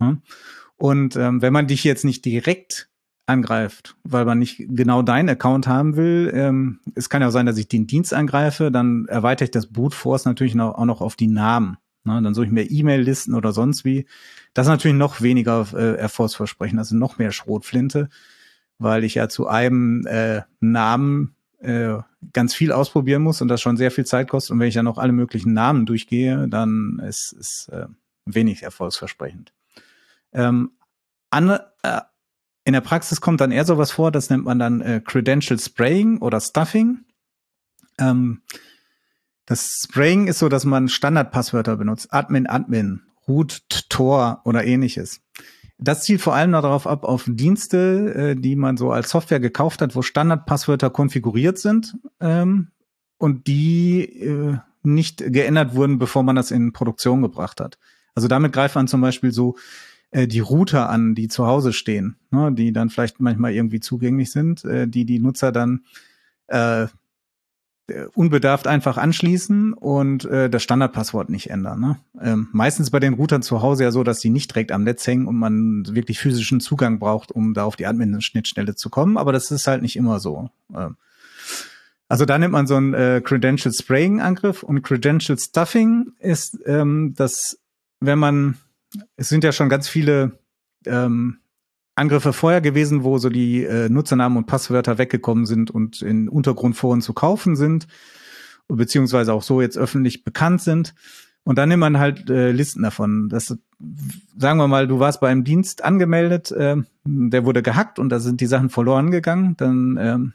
Hm? 0.00 0.20
Und 0.76 1.16
ähm, 1.16 1.40
wenn 1.40 1.54
man 1.54 1.66
dich 1.66 1.84
jetzt 1.84 2.04
nicht 2.04 2.26
direkt 2.26 2.90
angreift, 3.30 3.96
weil 4.04 4.24
man 4.24 4.38
nicht 4.38 4.64
genau 4.68 5.02
deinen 5.02 5.28
Account 5.28 5.66
haben 5.66 5.96
will, 5.96 6.30
ähm, 6.34 6.80
es 6.94 7.08
kann 7.08 7.22
ja 7.22 7.28
auch 7.28 7.32
sein, 7.32 7.46
dass 7.46 7.56
ich 7.56 7.68
den 7.68 7.86
Dienst 7.86 8.12
angreife, 8.12 8.70
dann 8.70 9.06
erweitere 9.06 9.44
ich 9.44 9.50
das 9.50 9.68
Boot 9.68 9.94
Force 9.94 10.24
natürlich 10.24 10.54
noch, 10.54 10.74
auch 10.74 10.84
noch 10.84 11.00
auf 11.00 11.16
die 11.16 11.28
Namen. 11.28 11.78
Ne? 12.04 12.20
Dann 12.22 12.34
suche 12.34 12.46
ich 12.46 12.52
mir 12.52 12.70
E-Mail-Listen 12.70 13.34
oder 13.34 13.52
sonst 13.52 13.84
wie. 13.84 14.06
Das 14.54 14.66
ist 14.66 14.70
natürlich 14.70 14.96
noch 14.96 15.20
weniger 15.20 15.66
äh, 15.72 15.96
Erfolgsversprechen, 15.96 16.78
also 16.78 16.96
noch 16.96 17.18
mehr 17.18 17.32
Schrotflinte, 17.32 18.08
weil 18.78 19.04
ich 19.04 19.14
ja 19.14 19.28
zu 19.28 19.46
einem 19.46 20.06
äh, 20.06 20.42
Namen 20.60 21.36
äh, 21.60 21.98
ganz 22.32 22.54
viel 22.54 22.72
ausprobieren 22.72 23.22
muss 23.22 23.40
und 23.40 23.48
das 23.48 23.60
schon 23.60 23.76
sehr 23.76 23.90
viel 23.90 24.06
Zeit 24.06 24.28
kostet. 24.28 24.52
Und 24.52 24.60
wenn 24.60 24.68
ich 24.68 24.74
dann 24.74 24.84
noch 24.84 24.98
alle 24.98 25.12
möglichen 25.12 25.52
Namen 25.52 25.86
durchgehe, 25.86 26.48
dann 26.48 27.00
ist 27.06 27.32
es 27.32 27.68
äh, 27.68 27.86
wenig 28.24 28.62
erfolgsversprechend. 28.62 29.52
Ähm, 30.32 30.72
an, 31.30 31.58
äh, 31.82 32.00
in 32.70 32.74
der 32.74 32.82
Praxis 32.82 33.20
kommt 33.20 33.40
dann 33.40 33.50
eher 33.50 33.64
sowas 33.64 33.90
vor, 33.90 34.12
das 34.12 34.30
nennt 34.30 34.44
man 34.44 34.60
dann 34.60 34.80
äh, 34.80 35.00
Credential 35.04 35.58
Spraying 35.58 36.18
oder 36.18 36.40
Stuffing. 36.40 37.00
Ähm, 37.98 38.42
das 39.44 39.80
Spraying 39.82 40.28
ist 40.28 40.38
so, 40.38 40.48
dass 40.48 40.64
man 40.64 40.88
Standardpasswörter 40.88 41.76
benutzt. 41.76 42.12
Admin, 42.12 42.46
Admin, 42.46 43.02
Root, 43.26 43.64
Tor 43.88 44.40
oder 44.44 44.64
ähnliches. 44.64 45.20
Das 45.78 46.04
zielt 46.04 46.20
vor 46.20 46.36
allem 46.36 46.52
darauf 46.52 46.86
ab, 46.86 47.02
auf 47.02 47.24
Dienste, 47.26 48.14
äh, 48.14 48.40
die 48.40 48.54
man 48.54 48.76
so 48.76 48.92
als 48.92 49.10
Software 49.10 49.40
gekauft 49.40 49.82
hat, 49.82 49.96
wo 49.96 50.02
Standardpasswörter 50.02 50.90
konfiguriert 50.90 51.58
sind 51.58 51.96
ähm, 52.20 52.68
und 53.18 53.48
die 53.48 54.04
äh, 54.04 54.58
nicht 54.84 55.24
geändert 55.26 55.74
wurden, 55.74 55.98
bevor 55.98 56.22
man 56.22 56.36
das 56.36 56.52
in 56.52 56.72
Produktion 56.72 57.20
gebracht 57.20 57.60
hat. 57.60 57.78
Also 58.14 58.28
damit 58.28 58.52
greift 58.52 58.76
man 58.76 58.86
zum 58.86 59.00
Beispiel 59.00 59.32
so 59.32 59.56
äh, 60.10 60.26
die 60.26 60.40
Router 60.40 60.88
an, 60.88 61.14
die 61.14 61.28
zu 61.28 61.46
Hause 61.46 61.72
stehen, 61.72 62.16
ne, 62.30 62.52
die 62.52 62.72
dann 62.72 62.90
vielleicht 62.90 63.20
manchmal 63.20 63.52
irgendwie 63.52 63.80
zugänglich 63.80 64.30
sind, 64.30 64.64
äh, 64.64 64.88
die 64.88 65.04
die 65.04 65.18
Nutzer 65.18 65.52
dann 65.52 65.84
äh, 66.46 66.86
unbedarft 68.14 68.66
einfach 68.66 68.96
anschließen 68.96 69.72
und 69.72 70.24
äh, 70.24 70.48
das 70.48 70.62
Standardpasswort 70.62 71.28
nicht 71.28 71.50
ändern. 71.50 71.80
Ne? 71.80 71.96
Ähm, 72.20 72.48
meistens 72.52 72.90
bei 72.90 73.00
den 73.00 73.14
Routern 73.14 73.42
zu 73.42 73.62
Hause 73.62 73.84
ja 73.84 73.90
so, 73.90 74.04
dass 74.04 74.20
die 74.20 74.30
nicht 74.30 74.50
direkt 74.50 74.72
am 74.72 74.84
Netz 74.84 75.06
hängen 75.06 75.26
und 75.26 75.36
man 75.36 75.84
wirklich 75.94 76.18
physischen 76.18 76.60
Zugang 76.60 76.98
braucht, 76.98 77.32
um 77.32 77.54
da 77.54 77.64
auf 77.64 77.76
die 77.76 77.86
Admin-Schnittstelle 77.86 78.74
zu 78.74 78.90
kommen. 78.90 79.16
Aber 79.16 79.32
das 79.32 79.50
ist 79.50 79.66
halt 79.66 79.82
nicht 79.82 79.96
immer 79.96 80.20
so. 80.20 80.50
Ähm, 80.74 80.96
also 82.08 82.24
da 82.24 82.38
nimmt 82.38 82.52
man 82.52 82.66
so 82.66 82.76
einen 82.76 82.94
äh, 82.94 83.20
Credential 83.24 83.72
Spraying 83.72 84.20
Angriff 84.20 84.62
und 84.62 84.82
Credential 84.82 85.38
Stuffing 85.38 86.12
ist 86.18 86.58
ähm, 86.66 87.14
das, 87.16 87.58
wenn 88.00 88.18
man 88.18 88.56
es 89.16 89.28
sind 89.28 89.44
ja 89.44 89.52
schon 89.52 89.68
ganz 89.68 89.88
viele 89.88 90.38
ähm, 90.86 91.38
Angriffe 91.94 92.32
vorher 92.32 92.60
gewesen, 92.60 93.04
wo 93.04 93.18
so 93.18 93.28
die 93.28 93.64
äh, 93.64 93.88
Nutzernamen 93.88 94.38
und 94.38 94.46
Passwörter 94.46 94.98
weggekommen 94.98 95.46
sind 95.46 95.70
und 95.70 96.02
in 96.02 96.28
Untergrundforen 96.28 97.02
zu 97.02 97.12
kaufen 97.12 97.56
sind, 97.56 97.86
beziehungsweise 98.68 99.32
auch 99.32 99.42
so 99.42 99.60
jetzt 99.60 99.76
öffentlich 99.76 100.24
bekannt 100.24 100.62
sind. 100.62 100.94
Und 101.42 101.56
dann 101.56 101.68
nimmt 101.68 101.80
man 101.80 101.98
halt 101.98 102.28
äh, 102.30 102.52
Listen 102.52 102.82
davon. 102.82 103.28
Das, 103.28 103.56
sagen 104.36 104.58
wir 104.58 104.68
mal, 104.68 104.86
du 104.86 104.98
warst 104.98 105.20
bei 105.20 105.28
einem 105.28 105.44
Dienst 105.44 105.82
angemeldet, 105.84 106.50
äh, 106.52 106.76
der 107.04 107.44
wurde 107.44 107.62
gehackt 107.62 107.98
und 107.98 108.10
da 108.10 108.20
sind 108.20 108.40
die 108.40 108.46
Sachen 108.46 108.70
verloren 108.70 109.10
gegangen. 109.10 109.56
Dann 109.56 109.98
ähm, 110.00 110.32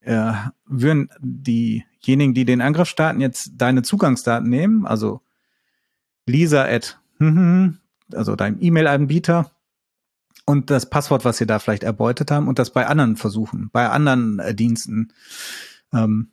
äh, 0.00 0.32
würden 0.66 1.10
diejenigen, 1.20 2.34
die 2.34 2.44
den 2.44 2.60
Angriff 2.60 2.88
starten, 2.88 3.20
jetzt 3.20 3.52
deine 3.56 3.82
Zugangsdaten 3.82 4.48
nehmen, 4.48 4.84
also 4.84 5.20
Lisa 6.26 6.64
at 6.64 7.00
also 8.14 8.36
deinem 8.36 8.58
E-Mail-Anbieter 8.60 9.50
und 10.44 10.70
das 10.70 10.88
Passwort, 10.88 11.24
was 11.24 11.38
sie 11.38 11.46
da 11.46 11.58
vielleicht 11.58 11.84
erbeutet 11.84 12.30
haben 12.30 12.48
und 12.48 12.58
das 12.58 12.70
bei 12.70 12.86
anderen 12.86 13.16
versuchen, 13.16 13.70
bei 13.72 13.88
anderen 13.88 14.38
äh, 14.38 14.54
Diensten. 14.54 15.12
Ähm, 15.92 16.32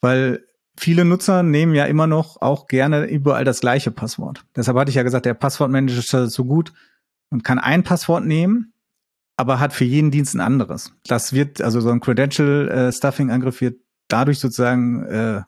weil 0.00 0.44
viele 0.76 1.04
Nutzer 1.04 1.42
nehmen 1.42 1.74
ja 1.74 1.84
immer 1.86 2.06
noch 2.06 2.40
auch 2.40 2.66
gerne 2.66 3.06
überall 3.06 3.44
das 3.44 3.60
gleiche 3.60 3.90
Passwort. 3.90 4.44
Deshalb 4.54 4.76
hatte 4.78 4.90
ich 4.90 4.96
ja 4.96 5.02
gesagt, 5.02 5.26
der 5.26 5.34
Passwortmanager 5.34 6.24
ist 6.24 6.34
so 6.34 6.44
gut 6.44 6.72
und 7.30 7.44
kann 7.44 7.58
ein 7.58 7.82
Passwort 7.82 8.24
nehmen, 8.24 8.72
aber 9.36 9.60
hat 9.60 9.72
für 9.72 9.84
jeden 9.84 10.10
Dienst 10.10 10.34
ein 10.34 10.40
anderes. 10.40 10.92
Das 11.04 11.32
wird, 11.32 11.60
also 11.62 11.80
so 11.80 11.90
ein 11.90 12.00
Credential-Stuffing-Angriff 12.00 13.58
äh, 13.58 13.66
wird 13.66 13.80
dadurch 14.08 14.38
sozusagen 14.38 15.04
äh, 15.04 15.42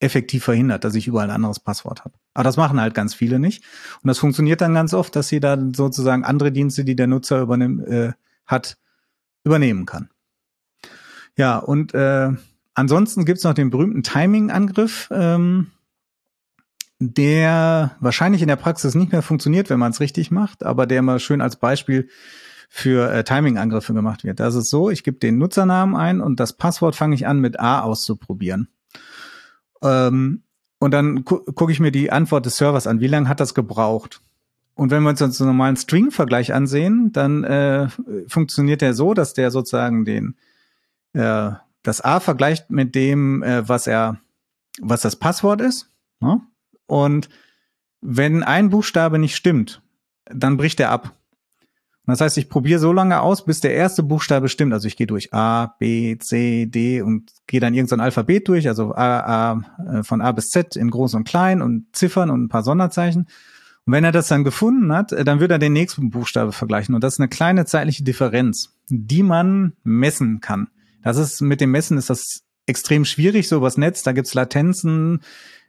effektiv 0.00 0.44
verhindert, 0.44 0.84
dass 0.84 0.94
ich 0.94 1.06
überall 1.06 1.28
ein 1.28 1.36
anderes 1.36 1.60
Passwort 1.60 2.04
habe. 2.04 2.14
Aber 2.34 2.44
das 2.44 2.56
machen 2.56 2.80
halt 2.80 2.94
ganz 2.94 3.14
viele 3.14 3.38
nicht. 3.38 3.62
Und 4.02 4.08
das 4.08 4.18
funktioniert 4.18 4.60
dann 4.60 4.74
ganz 4.74 4.94
oft, 4.94 5.14
dass 5.16 5.28
sie 5.28 5.40
dann 5.40 5.74
sozusagen 5.74 6.24
andere 6.24 6.52
Dienste, 6.52 6.84
die 6.84 6.96
der 6.96 7.06
Nutzer 7.06 7.40
übernimmt, 7.40 7.86
äh, 7.86 8.12
hat, 8.46 8.78
übernehmen 9.44 9.86
kann. 9.86 10.08
Ja, 11.36 11.58
und 11.58 11.94
äh, 11.94 12.30
ansonsten 12.74 13.24
gibt's 13.24 13.44
noch 13.44 13.54
den 13.54 13.70
berühmten 13.70 14.02
Timing-Angriff, 14.02 15.08
ähm, 15.10 15.70
der 16.98 17.96
wahrscheinlich 18.00 18.42
in 18.42 18.48
der 18.48 18.56
Praxis 18.56 18.94
nicht 18.94 19.12
mehr 19.12 19.22
funktioniert, 19.22 19.70
wenn 19.70 19.78
man 19.78 19.90
es 19.90 20.00
richtig 20.00 20.30
macht, 20.30 20.64
aber 20.64 20.86
der 20.86 21.00
immer 21.00 21.18
schön 21.18 21.40
als 21.40 21.56
Beispiel 21.56 22.08
für 22.68 23.12
äh, 23.12 23.24
Timing-Angriffe 23.24 23.92
gemacht 23.92 24.24
wird. 24.24 24.40
Das 24.40 24.54
ist 24.54 24.70
so, 24.70 24.88
ich 24.88 25.04
gebe 25.04 25.18
den 25.18 25.36
Nutzernamen 25.36 25.96
ein 25.96 26.20
und 26.20 26.40
das 26.40 26.54
Passwort 26.54 26.96
fange 26.96 27.14
ich 27.14 27.26
an 27.26 27.38
mit 27.38 27.60
A 27.60 27.80
auszuprobieren. 27.80 28.68
Ähm, 29.82 30.44
und 30.82 30.90
dann 30.90 31.24
gu 31.24 31.38
gucke 31.38 31.70
ich 31.70 31.78
mir 31.78 31.92
die 31.92 32.10
Antwort 32.10 32.44
des 32.44 32.56
Servers 32.56 32.88
an. 32.88 32.98
Wie 32.98 33.06
lange 33.06 33.28
hat 33.28 33.38
das 33.38 33.54
gebraucht? 33.54 34.20
Und 34.74 34.90
wenn 34.90 35.04
wir 35.04 35.10
uns 35.10 35.22
einen 35.22 35.32
normalen 35.38 35.76
String-Vergleich 35.76 36.52
ansehen, 36.52 37.12
dann 37.12 37.44
äh, 37.44 37.86
funktioniert 38.26 38.80
der 38.80 38.92
so, 38.92 39.14
dass 39.14 39.32
der 39.32 39.52
sozusagen 39.52 40.04
den 40.04 40.34
äh, 41.12 41.52
das 41.84 42.00
A 42.00 42.18
vergleicht 42.18 42.70
mit 42.70 42.96
dem, 42.96 43.44
äh, 43.44 43.68
was 43.68 43.86
er, 43.86 44.18
was 44.80 45.02
das 45.02 45.14
Passwort 45.14 45.60
ist. 45.60 45.88
Ne? 46.18 46.40
Und 46.86 47.28
wenn 48.00 48.42
ein 48.42 48.68
Buchstabe 48.70 49.20
nicht 49.20 49.36
stimmt, 49.36 49.82
dann 50.24 50.56
bricht 50.56 50.80
er 50.80 50.90
ab. 50.90 51.14
Das 52.06 52.20
heißt, 52.20 52.36
ich 52.36 52.48
probiere 52.48 52.80
so 52.80 52.92
lange 52.92 53.20
aus, 53.20 53.44
bis 53.44 53.60
der 53.60 53.74
erste 53.74 54.02
Buchstabe 54.02 54.48
stimmt. 54.48 54.72
Also 54.72 54.88
ich 54.88 54.96
gehe 54.96 55.06
durch 55.06 55.32
A, 55.32 55.74
B, 55.78 56.18
C, 56.18 56.66
D 56.66 57.00
und 57.00 57.30
gehe 57.46 57.60
dann 57.60 57.74
irgendein 57.74 58.00
Alphabet 58.00 58.48
durch, 58.48 58.66
also 58.66 58.92
A, 58.94 59.52
A, 59.52 59.62
äh, 59.98 60.02
von 60.02 60.20
A 60.20 60.32
bis 60.32 60.50
Z 60.50 60.74
in 60.74 60.90
groß 60.90 61.14
und 61.14 61.24
klein 61.24 61.62
und 61.62 61.86
Ziffern 61.92 62.30
und 62.30 62.44
ein 62.44 62.48
paar 62.48 62.64
Sonderzeichen. 62.64 63.28
Und 63.84 63.92
wenn 63.92 64.04
er 64.04 64.12
das 64.12 64.28
dann 64.28 64.42
gefunden 64.42 64.92
hat, 64.92 65.12
äh, 65.12 65.24
dann 65.24 65.38
wird 65.38 65.52
er 65.52 65.58
den 65.58 65.72
nächsten 65.72 66.10
Buchstabe 66.10 66.50
vergleichen. 66.50 66.94
Und 66.94 67.04
das 67.04 67.14
ist 67.14 67.20
eine 67.20 67.28
kleine 67.28 67.66
zeitliche 67.66 68.02
Differenz, 68.02 68.74
die 68.88 69.22
man 69.22 69.74
messen 69.84 70.40
kann. 70.40 70.68
Das 71.04 71.16
ist 71.16 71.40
mit 71.40 71.60
dem 71.60 71.70
Messen 71.70 71.98
ist 71.98 72.10
das 72.10 72.42
extrem 72.66 73.04
schwierig, 73.04 73.48
so 73.48 73.56
übers 73.56 73.76
Netz. 73.76 74.02
Da 74.02 74.12
gibt's 74.12 74.34
Latenzen, 74.34 75.20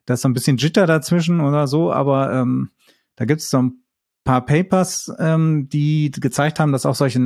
da 0.05 0.15
ist 0.15 0.21
so 0.21 0.29
ein 0.29 0.33
bisschen 0.33 0.57
Jitter 0.57 0.87
dazwischen 0.87 1.41
oder 1.41 1.67
so, 1.67 1.93
aber 1.93 2.33
ähm, 2.33 2.71
da 3.15 3.25
gibt's 3.25 3.49
so 3.49 3.61
ein 3.61 3.82
paar 4.23 4.45
Papers, 4.45 5.11
ähm, 5.19 5.67
die 5.69 6.11
gezeigt 6.11 6.59
haben, 6.59 6.71
dass 6.71 6.85
auch 6.85 6.95
solche 6.95 7.19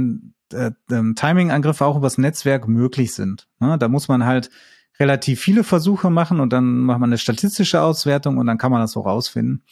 äh, 0.54 0.72
ähm, 0.92 1.16
Timing-Angriffe 1.16 1.86
auch 1.86 1.98
übers 1.98 2.18
Netzwerk 2.18 2.68
möglich 2.68 3.14
sind. 3.14 3.48
Ne? 3.60 3.78
Da 3.78 3.88
muss 3.88 4.08
man 4.08 4.26
halt 4.26 4.50
relativ 5.00 5.40
viele 5.42 5.64
Versuche 5.64 6.10
machen 6.10 6.40
und 6.40 6.52
dann 6.54 6.80
macht 6.80 7.00
man 7.00 7.10
eine 7.10 7.18
statistische 7.18 7.82
Auswertung 7.82 8.38
und 8.38 8.48
dann 8.48 8.58
kann 8.58 8.72
man 8.72 8.82
das 8.82 8.92
so 8.94 9.02
rausfinden. 9.02 9.64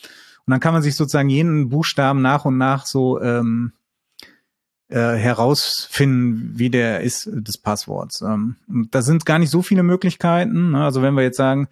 Und 0.46 0.52
dann 0.52 0.60
kann 0.60 0.74
man 0.74 0.84
sich 0.84 0.96
sozusagen 0.96 1.30
jeden 1.30 1.70
Buchstaben 1.70 2.22
nach 2.22 2.46
und 2.46 2.58
nach 2.58 2.86
so 2.86 3.20
ähm, 3.20 3.74
äh, 4.88 5.16
herausfinden, 5.16 6.52
wie 6.56 6.70
der 6.70 7.02
ist 7.02 7.28
des 7.32 7.58
Passworts. 7.58 8.22
Ähm, 8.22 8.58
da 8.92 9.02
sind 9.02 9.26
gar 9.26 9.40
nicht 9.40 9.50
so 9.50 9.64
viele 9.64 9.82
Möglichkeiten. 9.82 10.72
Ne? 10.72 10.84
Also 10.84 11.02
wenn 11.02 11.16
wir 11.16 11.24
jetzt 11.24 11.38
sagen, 11.38 11.68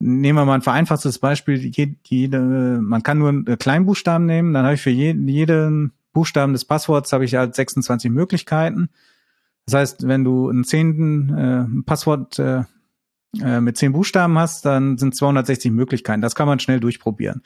nehmen 0.00 0.38
wir 0.38 0.44
mal 0.44 0.54
ein 0.54 0.62
vereinfachtes 0.62 1.18
Beispiel, 1.18 1.70
jede, 2.04 2.80
man 2.82 3.02
kann 3.02 3.18
nur 3.18 3.44
Kleinbuchstaben 3.56 4.26
nehmen, 4.26 4.52
dann 4.54 4.64
habe 4.64 4.74
ich 4.74 4.82
für 4.82 4.90
je, 4.90 5.12
jeden 5.12 5.92
Buchstaben 6.12 6.52
des 6.52 6.64
Passworts 6.64 7.12
habe 7.12 7.24
ich 7.24 7.34
halt 7.36 7.54
26 7.54 8.10
Möglichkeiten. 8.10 8.88
Das 9.66 9.74
heißt, 9.74 10.08
wenn 10.08 10.24
du 10.24 10.48
einen 10.48 10.64
zehnten 10.64 11.38
äh, 11.38 11.82
Passwort 11.84 12.38
äh, 12.38 12.64
äh, 13.40 13.60
mit 13.60 13.76
zehn 13.76 13.92
Buchstaben 13.92 14.36
hast, 14.38 14.64
dann 14.64 14.98
sind 14.98 15.14
260 15.14 15.70
Möglichkeiten. 15.70 16.20
Das 16.20 16.34
kann 16.34 16.48
man 16.48 16.58
schnell 16.58 16.80
durchprobieren. 16.80 17.42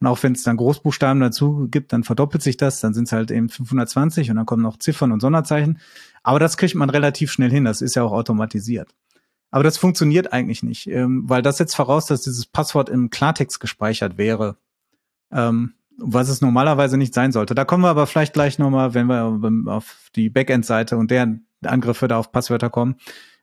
Und 0.00 0.06
auch 0.06 0.22
wenn 0.22 0.32
es 0.32 0.42
dann 0.42 0.56
Großbuchstaben 0.56 1.20
dazu 1.20 1.68
gibt, 1.70 1.92
dann 1.92 2.04
verdoppelt 2.04 2.42
sich 2.42 2.56
das, 2.56 2.80
dann 2.80 2.94
sind 2.94 3.04
es 3.04 3.12
halt 3.12 3.30
eben 3.30 3.48
520 3.48 4.30
und 4.30 4.36
dann 4.36 4.46
kommen 4.46 4.62
noch 4.62 4.78
Ziffern 4.78 5.12
und 5.12 5.20
Sonderzeichen. 5.20 5.78
Aber 6.22 6.38
das 6.38 6.56
kriegt 6.56 6.74
man 6.74 6.90
relativ 6.90 7.32
schnell 7.32 7.50
hin, 7.50 7.64
das 7.64 7.82
ist 7.82 7.96
ja 7.96 8.04
auch 8.04 8.12
automatisiert. 8.12 8.94
Aber 9.50 9.64
das 9.64 9.78
funktioniert 9.78 10.32
eigentlich 10.32 10.62
nicht, 10.62 10.86
ähm, 10.88 11.22
weil 11.26 11.42
das 11.42 11.56
setzt 11.56 11.76
voraus, 11.76 12.06
dass 12.06 12.22
dieses 12.22 12.46
Passwort 12.46 12.88
im 12.88 13.10
Klartext 13.10 13.60
gespeichert 13.60 14.18
wäre, 14.18 14.56
ähm, 15.32 15.74
was 15.96 16.28
es 16.28 16.40
normalerweise 16.40 16.96
nicht 16.96 17.14
sein 17.14 17.32
sollte. 17.32 17.54
Da 17.54 17.64
kommen 17.64 17.82
wir 17.82 17.88
aber 17.88 18.06
vielleicht 18.06 18.34
gleich 18.34 18.58
nochmal, 18.58 18.94
wenn 18.94 19.06
wir 19.06 19.72
auf 19.72 20.10
die 20.14 20.30
Backend-Seite 20.30 20.96
und 20.96 21.10
deren 21.10 21.46
Angriffe 21.64 22.08
da 22.08 22.18
auf 22.18 22.30
Passwörter 22.30 22.70
kommen, 22.70 22.96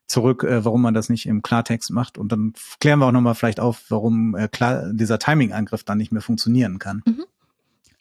zurück, 0.08 0.44
äh, 0.44 0.64
warum 0.64 0.82
man 0.82 0.94
das 0.94 1.10
nicht 1.10 1.26
im 1.26 1.42
Klartext 1.42 1.92
macht. 1.92 2.18
Und 2.18 2.32
dann 2.32 2.54
klären 2.80 3.00
wir 3.00 3.08
auch 3.08 3.12
nochmal 3.12 3.36
vielleicht 3.36 3.60
auf, 3.60 3.86
warum 3.90 4.36
äh, 4.36 4.48
klar, 4.48 4.94
dieser 4.94 5.20
Timing-Angriff 5.20 5.84
dann 5.84 5.98
nicht 5.98 6.12
mehr 6.12 6.22
funktionieren 6.22 6.80
kann. 6.80 7.02
Mhm. 7.06 7.26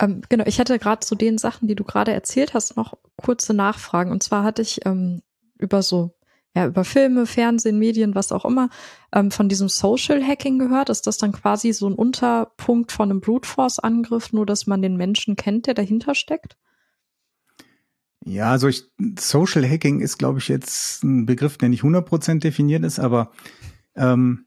Ähm, 0.00 0.20
genau, 0.28 0.44
ich 0.46 0.60
hatte 0.60 0.78
gerade 0.78 1.00
zu 1.00 1.14
den 1.14 1.38
Sachen, 1.38 1.68
die 1.68 1.74
du 1.74 1.84
gerade 1.84 2.12
erzählt 2.12 2.52
hast, 2.52 2.76
noch 2.76 2.94
kurze 3.16 3.54
Nachfragen. 3.54 4.10
Und 4.10 4.22
zwar 4.22 4.44
hatte 4.44 4.62
ich 4.62 4.84
ähm, 4.84 5.22
über 5.58 5.82
so 5.82 6.14
ja, 6.54 6.66
über 6.66 6.84
Filme, 6.84 7.26
Fernsehen, 7.26 7.78
Medien, 7.78 8.14
was 8.14 8.30
auch 8.30 8.44
immer, 8.44 8.68
ähm, 9.12 9.30
von 9.30 9.48
diesem 9.48 9.68
Social 9.68 10.22
Hacking 10.24 10.58
gehört? 10.58 10.88
Ist 10.88 11.06
das 11.06 11.18
dann 11.18 11.32
quasi 11.32 11.72
so 11.72 11.88
ein 11.88 11.94
Unterpunkt 11.94 12.92
von 12.92 13.10
einem 13.10 13.20
Brute 13.20 13.48
Force 13.48 13.80
Angriff, 13.80 14.32
nur 14.32 14.46
dass 14.46 14.66
man 14.66 14.80
den 14.80 14.96
Menschen 14.96 15.34
kennt, 15.34 15.66
der 15.66 15.74
dahinter 15.74 16.14
steckt? 16.14 16.56
Ja, 18.24 18.52
also 18.52 18.68
ich, 18.68 18.84
Social 19.18 19.68
Hacking 19.68 20.00
ist, 20.00 20.18
glaube 20.18 20.38
ich, 20.38 20.48
jetzt 20.48 21.02
ein 21.02 21.26
Begriff, 21.26 21.58
der 21.58 21.68
nicht 21.68 21.82
100% 21.82 22.38
definiert 22.38 22.84
ist, 22.84 22.98
aber 22.98 23.32
ähm, 23.96 24.46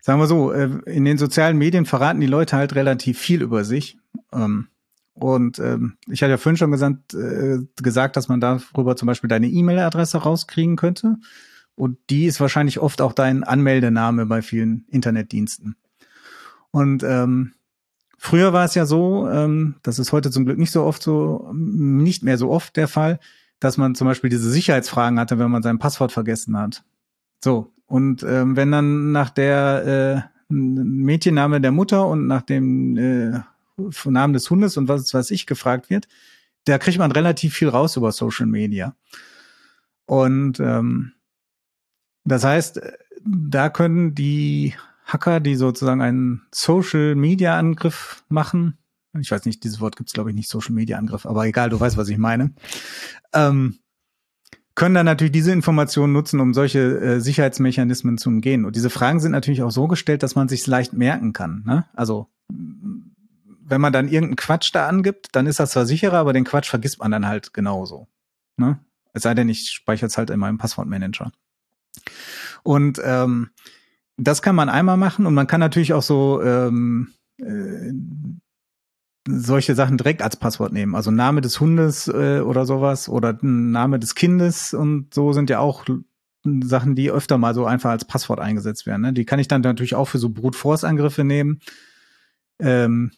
sagen 0.00 0.20
wir 0.20 0.26
so, 0.26 0.52
äh, 0.52 0.70
in 0.86 1.04
den 1.04 1.18
sozialen 1.18 1.58
Medien 1.58 1.86
verraten 1.86 2.20
die 2.20 2.26
Leute 2.26 2.56
halt 2.56 2.74
relativ 2.74 3.18
viel 3.18 3.42
über 3.42 3.64
sich. 3.64 3.98
Ähm, 4.32 4.68
und 5.14 5.58
ähm, 5.58 5.98
ich 6.08 6.22
hatte 6.22 6.30
ja 6.30 6.36
vorhin 6.38 6.56
schon 6.56 6.70
gesagt, 6.70 7.14
äh, 7.14 7.58
gesagt, 7.76 8.16
dass 8.16 8.28
man 8.28 8.40
darüber 8.40 8.96
zum 8.96 9.06
Beispiel 9.06 9.28
deine 9.28 9.48
E-Mail-Adresse 9.48 10.18
rauskriegen 10.18 10.76
könnte. 10.76 11.16
Und 11.74 11.98
die 12.10 12.26
ist 12.26 12.40
wahrscheinlich 12.40 12.80
oft 12.80 13.00
auch 13.00 13.12
dein 13.12 13.44
Anmeldename 13.44 14.26
bei 14.26 14.42
vielen 14.42 14.86
Internetdiensten. 14.88 15.76
Und 16.70 17.02
ähm, 17.02 17.52
früher 18.18 18.52
war 18.52 18.64
es 18.64 18.74
ja 18.74 18.86
so, 18.86 19.28
ähm, 19.28 19.76
das 19.82 19.98
ist 19.98 20.12
heute 20.12 20.30
zum 20.30 20.44
Glück 20.44 20.58
nicht 20.58 20.70
so 20.70 20.84
oft 20.84 21.02
so, 21.02 21.50
nicht 21.54 22.22
mehr 22.22 22.38
so 22.38 22.50
oft 22.50 22.76
der 22.76 22.88
Fall, 22.88 23.20
dass 23.60 23.76
man 23.76 23.94
zum 23.94 24.06
Beispiel 24.06 24.30
diese 24.30 24.50
Sicherheitsfragen 24.50 25.18
hatte, 25.18 25.38
wenn 25.38 25.50
man 25.50 25.62
sein 25.62 25.78
Passwort 25.78 26.12
vergessen 26.12 26.56
hat. 26.58 26.84
So, 27.42 27.72
und 27.86 28.22
ähm, 28.22 28.56
wenn 28.56 28.72
dann 28.72 29.12
nach 29.12 29.30
der 29.30 30.28
äh, 30.28 30.52
Mädchenname 30.52 31.60
der 31.60 31.72
Mutter 31.72 32.06
und 32.06 32.26
nach 32.26 32.42
dem 32.42 32.96
äh, 32.96 33.40
Namen 33.76 34.32
des 34.32 34.50
Hundes 34.50 34.76
und 34.76 34.88
was 34.88 35.12
weiß 35.12 35.30
ich 35.30 35.46
gefragt 35.46 35.90
wird, 35.90 36.08
da 36.64 36.78
kriegt 36.78 36.98
man 36.98 37.12
relativ 37.12 37.54
viel 37.54 37.68
raus 37.68 37.96
über 37.96 38.12
Social 38.12 38.46
Media. 38.46 38.94
Und 40.06 40.60
ähm, 40.60 41.12
das 42.24 42.44
heißt, 42.44 42.80
da 43.24 43.68
können 43.68 44.14
die 44.14 44.74
Hacker, 45.04 45.40
die 45.40 45.56
sozusagen 45.56 46.00
einen 46.00 46.42
Social 46.52 47.14
Media 47.14 47.58
Angriff 47.58 48.24
machen, 48.28 48.78
ich 49.18 49.30
weiß 49.30 49.44
nicht, 49.44 49.62
dieses 49.64 49.80
Wort 49.80 49.96
gibt's 49.96 50.12
glaube 50.12 50.30
ich 50.30 50.36
nicht, 50.36 50.48
Social 50.48 50.72
Media 50.74 50.98
Angriff, 50.98 51.26
aber 51.26 51.46
egal, 51.46 51.70
du 51.70 51.78
weißt, 51.78 51.96
was 51.96 52.08
ich 52.08 52.18
meine, 52.18 52.54
ähm, 53.34 53.78
können 54.74 54.94
dann 54.94 55.06
natürlich 55.06 55.32
diese 55.32 55.52
Informationen 55.52 56.12
nutzen, 56.12 56.40
um 56.40 56.54
solche 56.54 56.98
äh, 56.98 57.20
Sicherheitsmechanismen 57.20 58.16
zu 58.16 58.30
umgehen. 58.30 58.64
Und 58.64 58.74
diese 58.74 58.88
Fragen 58.88 59.20
sind 59.20 59.32
natürlich 59.32 59.62
auch 59.62 59.70
so 59.70 59.86
gestellt, 59.86 60.22
dass 60.22 60.34
man 60.34 60.48
sich 60.48 60.66
leicht 60.66 60.94
merken 60.94 61.34
kann. 61.34 61.62
Ne? 61.66 61.84
Also 61.92 62.28
wenn 63.72 63.80
man 63.80 63.94
dann 63.94 64.06
irgendeinen 64.06 64.36
Quatsch 64.36 64.70
da 64.74 64.86
angibt, 64.86 65.28
dann 65.32 65.46
ist 65.46 65.58
das 65.58 65.70
zwar 65.70 65.86
sicherer, 65.86 66.18
aber 66.18 66.34
den 66.34 66.44
Quatsch 66.44 66.68
vergisst 66.68 66.98
man 66.98 67.10
dann 67.10 67.26
halt 67.26 67.54
genauso. 67.54 68.06
Ne? 68.58 68.78
Es 69.14 69.22
sei 69.22 69.32
denn, 69.32 69.48
ich 69.48 69.70
speichere 69.70 70.06
es 70.06 70.18
halt 70.18 70.28
in 70.28 70.38
meinem 70.38 70.58
Passwortmanager. 70.58 71.32
Und 72.62 73.00
ähm, 73.02 73.48
das 74.18 74.42
kann 74.42 74.54
man 74.54 74.68
einmal 74.68 74.98
machen 74.98 75.24
und 75.24 75.32
man 75.32 75.46
kann 75.46 75.60
natürlich 75.60 75.94
auch 75.94 76.02
so 76.02 76.42
ähm, 76.42 77.14
äh, 77.38 77.92
solche 79.26 79.74
Sachen 79.74 79.96
direkt 79.96 80.20
als 80.20 80.36
Passwort 80.36 80.74
nehmen. 80.74 80.94
Also 80.94 81.10
Name 81.10 81.40
des 81.40 81.58
Hundes 81.58 82.08
äh, 82.08 82.40
oder 82.40 82.66
sowas 82.66 83.08
oder 83.08 83.38
Name 83.40 83.98
des 83.98 84.14
Kindes 84.14 84.74
und 84.74 85.14
so 85.14 85.32
sind 85.32 85.48
ja 85.48 85.60
auch 85.60 85.86
Sachen, 86.44 86.94
die 86.94 87.10
öfter 87.10 87.38
mal 87.38 87.54
so 87.54 87.64
einfach 87.64 87.90
als 87.90 88.04
Passwort 88.04 88.38
eingesetzt 88.38 88.84
werden. 88.84 89.00
Ne? 89.00 89.12
Die 89.14 89.24
kann 89.24 89.38
ich 89.38 89.48
dann 89.48 89.62
natürlich 89.62 89.94
auch 89.94 90.08
für 90.08 90.18
so 90.18 90.28
Brute 90.28 90.58
Force 90.58 90.84
Angriffe 90.84 91.24
nehmen. 91.24 91.60
Ähm, 92.58 93.12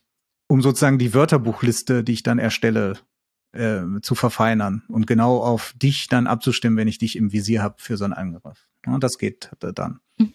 um 0.46 0.62
sozusagen 0.62 0.98
die 0.98 1.14
Wörterbuchliste, 1.14 2.04
die 2.04 2.12
ich 2.12 2.22
dann 2.22 2.38
erstelle, 2.38 2.98
äh, 3.52 3.83
zu 4.02 4.14
verfeinern 4.14 4.83
und 4.88 5.07
genau 5.07 5.38
auf 5.38 5.74
dich 5.76 6.09
dann 6.09 6.26
abzustimmen, 6.26 6.76
wenn 6.76 6.88
ich 6.88 6.98
dich 6.98 7.16
im 7.16 7.33
Visier 7.33 7.62
habe 7.62 7.76
für 7.78 7.96
so 7.96 8.04
einen 8.04 8.12
Angriff. 8.12 8.68
Ja, 8.87 8.98
das 8.98 9.18
geht 9.18 9.50
dann. 9.61 10.00
Mhm. 10.18 10.35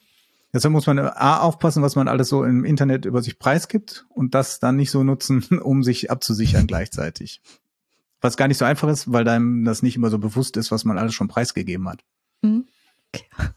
Deshalb 0.54 0.72
muss 0.72 0.88
man 0.88 0.98
A 0.98 1.40
aufpassen, 1.40 1.84
was 1.84 1.96
man 1.96 2.08
alles 2.08 2.30
so 2.30 2.44
im 2.44 2.66
Internet 2.66 3.06
über 3.06 3.22
sich 3.22 3.38
preisgibt 3.38 4.06
und 4.10 4.34
das 4.34 4.60
dann 4.60 4.78
nicht 4.78 4.90
so 4.90 5.04
nutzen, 5.04 5.44
um 5.62 5.84
sich 5.84 6.10
abzusichern 6.10 6.68
gleichzeitig. 6.68 7.42
Was 8.22 8.36
gar 8.36 8.48
nicht 8.48 8.58
so 8.58 8.66
einfach 8.66 8.90
ist, 8.90 9.12
weil 9.12 9.28
einem 9.28 9.64
das 9.64 9.84
nicht 9.84 9.96
immer 9.96 10.10
so 10.10 10.18
bewusst 10.18 10.58
ist, 10.58 10.72
was 10.72 10.84
man 10.84 10.98
alles 10.98 11.14
schon 11.14 11.28
preisgegeben 11.28 11.88
hat. 11.88 12.04
Mhm. 12.42 12.68
Okay. 13.14 13.26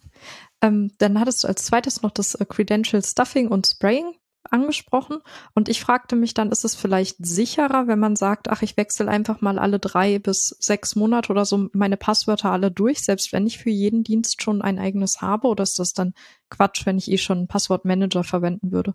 Ähm, 0.64 0.92
dann 0.98 1.18
hattest 1.18 1.42
du 1.42 1.48
als 1.48 1.64
zweites 1.64 2.02
noch 2.02 2.12
das 2.12 2.36
äh, 2.36 2.44
Credential 2.44 3.02
Stuffing 3.02 3.48
und 3.48 3.66
Spraying 3.66 4.14
angesprochen. 4.50 5.18
Und 5.54 5.68
ich 5.68 5.80
fragte 5.80 6.16
mich 6.16 6.34
dann, 6.34 6.50
ist 6.50 6.64
es 6.64 6.74
vielleicht 6.74 7.24
sicherer, 7.24 7.86
wenn 7.86 7.98
man 7.98 8.16
sagt, 8.16 8.48
ach, 8.48 8.62
ich 8.62 8.76
wechsle 8.76 9.08
einfach 9.08 9.40
mal 9.40 9.58
alle 9.58 9.78
drei 9.78 10.18
bis 10.18 10.56
sechs 10.60 10.96
Monate 10.96 11.32
oder 11.32 11.44
so 11.44 11.68
meine 11.72 11.96
Passwörter 11.96 12.50
alle 12.50 12.70
durch, 12.70 13.02
selbst 13.02 13.32
wenn 13.32 13.46
ich 13.46 13.58
für 13.58 13.70
jeden 13.70 14.04
Dienst 14.04 14.42
schon 14.42 14.62
ein 14.62 14.78
eigenes 14.78 15.20
habe? 15.20 15.48
Oder 15.48 15.62
ist 15.62 15.78
das 15.78 15.92
dann 15.92 16.14
Quatsch, 16.50 16.86
wenn 16.86 16.98
ich 16.98 17.10
eh 17.10 17.18
schon 17.18 17.38
einen 17.38 17.48
Passwortmanager 17.48 18.24
verwenden 18.24 18.72
würde? 18.72 18.94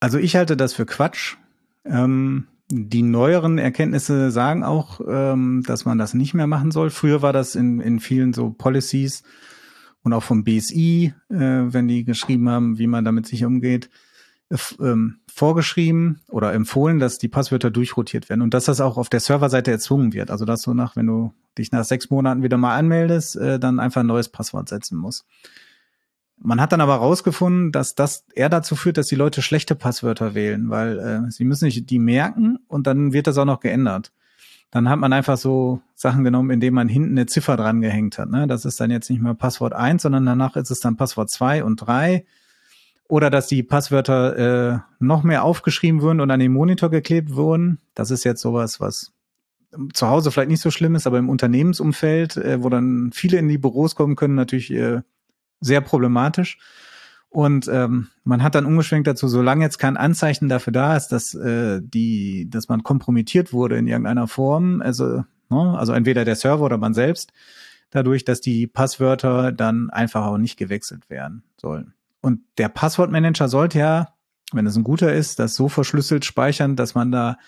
Also 0.00 0.18
ich 0.18 0.34
halte 0.34 0.56
das 0.56 0.74
für 0.74 0.86
Quatsch. 0.86 1.36
Ähm, 1.84 2.48
die 2.68 3.02
neueren 3.02 3.58
Erkenntnisse 3.58 4.30
sagen 4.30 4.64
auch, 4.64 5.00
ähm, 5.06 5.62
dass 5.66 5.84
man 5.84 5.98
das 5.98 6.14
nicht 6.14 6.34
mehr 6.34 6.46
machen 6.46 6.70
soll. 6.70 6.90
Früher 6.90 7.22
war 7.22 7.32
das 7.32 7.54
in, 7.54 7.80
in 7.80 8.00
vielen 8.00 8.32
so 8.32 8.50
Policies 8.50 9.22
und 10.02 10.12
auch 10.12 10.22
vom 10.22 10.44
BSI, 10.44 11.14
äh, 11.28 11.34
wenn 11.36 11.88
die 11.88 12.04
geschrieben 12.04 12.48
haben, 12.48 12.78
wie 12.78 12.86
man 12.86 13.04
damit 13.04 13.26
sich 13.26 13.44
umgeht, 13.44 13.88
ähm, 14.80 15.20
vorgeschrieben 15.26 16.20
oder 16.28 16.52
empfohlen, 16.52 16.98
dass 16.98 17.18
die 17.18 17.28
Passwörter 17.28 17.70
durchrotiert 17.70 18.28
werden 18.28 18.42
und 18.42 18.52
dass 18.52 18.66
das 18.66 18.80
auch 18.80 18.98
auf 18.98 19.08
der 19.08 19.20
Serverseite 19.20 19.70
erzwungen 19.70 20.12
wird. 20.12 20.30
Also 20.30 20.44
dass 20.44 20.62
du 20.62 20.74
nach, 20.74 20.96
wenn 20.96 21.06
du 21.06 21.32
dich 21.56 21.72
nach 21.72 21.84
sechs 21.84 22.10
Monaten 22.10 22.42
wieder 22.42 22.58
mal 22.58 22.76
anmeldest, 22.76 23.36
äh, 23.36 23.58
dann 23.58 23.80
einfach 23.80 24.00
ein 24.00 24.06
neues 24.06 24.28
Passwort 24.28 24.68
setzen 24.68 24.98
musst. 24.98 25.24
Man 26.36 26.60
hat 26.60 26.72
dann 26.72 26.80
aber 26.80 26.96
rausgefunden, 26.96 27.70
dass 27.70 27.94
das 27.94 28.26
eher 28.34 28.48
dazu 28.48 28.74
führt, 28.74 28.98
dass 28.98 29.06
die 29.06 29.14
Leute 29.14 29.42
schlechte 29.42 29.76
Passwörter 29.76 30.34
wählen, 30.34 30.70
weil 30.70 30.98
äh, 30.98 31.30
sie 31.30 31.44
müssen 31.44 31.66
sich 31.66 31.86
die 31.86 32.00
merken 32.00 32.58
und 32.66 32.86
dann 32.86 33.12
wird 33.12 33.28
das 33.28 33.38
auch 33.38 33.44
noch 33.44 33.60
geändert. 33.60 34.12
Dann 34.72 34.88
hat 34.88 34.98
man 34.98 35.12
einfach 35.12 35.36
so 35.36 35.82
Sachen 35.94 36.24
genommen, 36.24 36.50
indem 36.50 36.74
man 36.74 36.88
hinten 36.88 37.12
eine 37.12 37.26
Ziffer 37.26 37.56
dran 37.56 37.82
gehängt 37.82 38.18
hat. 38.18 38.30
Ne? 38.30 38.46
Das 38.46 38.64
ist 38.64 38.80
dann 38.80 38.90
jetzt 38.90 39.10
nicht 39.10 39.22
mehr 39.22 39.34
Passwort 39.34 39.74
eins, 39.74 40.02
sondern 40.02 40.26
danach 40.26 40.56
ist 40.56 40.70
es 40.70 40.80
dann 40.80 40.96
Passwort 40.96 41.30
zwei 41.30 41.62
und 41.62 41.76
drei 41.76 42.24
oder 43.06 43.28
dass 43.28 43.46
die 43.46 43.62
Passwörter 43.62 44.72
äh, 44.72 44.78
noch 44.98 45.22
mehr 45.22 45.44
aufgeschrieben 45.44 46.00
wurden 46.00 46.20
und 46.20 46.30
an 46.30 46.40
den 46.40 46.52
Monitor 46.52 46.90
geklebt 46.90 47.34
wurden. 47.34 47.78
Das 47.94 48.10
ist 48.10 48.24
jetzt 48.24 48.40
sowas, 48.40 48.80
was 48.80 49.12
zu 49.92 50.08
Hause 50.08 50.30
vielleicht 50.30 50.48
nicht 50.48 50.62
so 50.62 50.70
schlimm 50.70 50.94
ist, 50.94 51.06
aber 51.06 51.18
im 51.18 51.28
Unternehmensumfeld, 51.28 52.38
äh, 52.38 52.62
wo 52.62 52.70
dann 52.70 53.10
viele 53.12 53.36
in 53.36 53.48
die 53.48 53.58
Büros 53.58 53.94
kommen 53.94 54.16
können, 54.16 54.34
natürlich 54.34 54.70
äh, 54.70 55.02
sehr 55.60 55.82
problematisch. 55.82 56.56
Und 57.32 57.66
ähm, 57.66 58.08
man 58.24 58.42
hat 58.42 58.54
dann 58.54 58.66
umgeschwenkt 58.66 59.06
dazu, 59.06 59.26
solange 59.26 59.64
jetzt 59.64 59.78
kein 59.78 59.96
Anzeichen 59.96 60.50
dafür 60.50 60.74
da 60.74 60.98
ist, 60.98 61.08
dass 61.08 61.34
äh, 61.34 61.80
die, 61.82 62.46
dass 62.50 62.68
man 62.68 62.82
kompromittiert 62.82 63.54
wurde 63.54 63.78
in 63.78 63.86
irgendeiner 63.86 64.28
Form, 64.28 64.82
also 64.82 65.24
ne, 65.48 65.78
also 65.78 65.94
entweder 65.94 66.26
der 66.26 66.36
Server 66.36 66.62
oder 66.62 66.76
man 66.76 66.92
selbst, 66.92 67.32
dadurch, 67.88 68.26
dass 68.26 68.42
die 68.42 68.66
Passwörter 68.66 69.50
dann 69.50 69.88
einfach 69.88 70.26
auch 70.26 70.36
nicht 70.36 70.58
gewechselt 70.58 71.08
werden 71.08 71.42
sollen. 71.56 71.94
Und 72.20 72.40
der 72.58 72.68
Passwortmanager 72.68 73.48
sollte 73.48 73.78
ja, 73.78 74.12
wenn 74.52 74.66
es 74.66 74.76
ein 74.76 74.84
guter 74.84 75.14
ist, 75.14 75.38
das 75.38 75.54
so 75.54 75.70
verschlüsselt 75.70 76.26
speichern, 76.26 76.76
dass 76.76 76.94
man 76.94 77.12
da, 77.12 77.38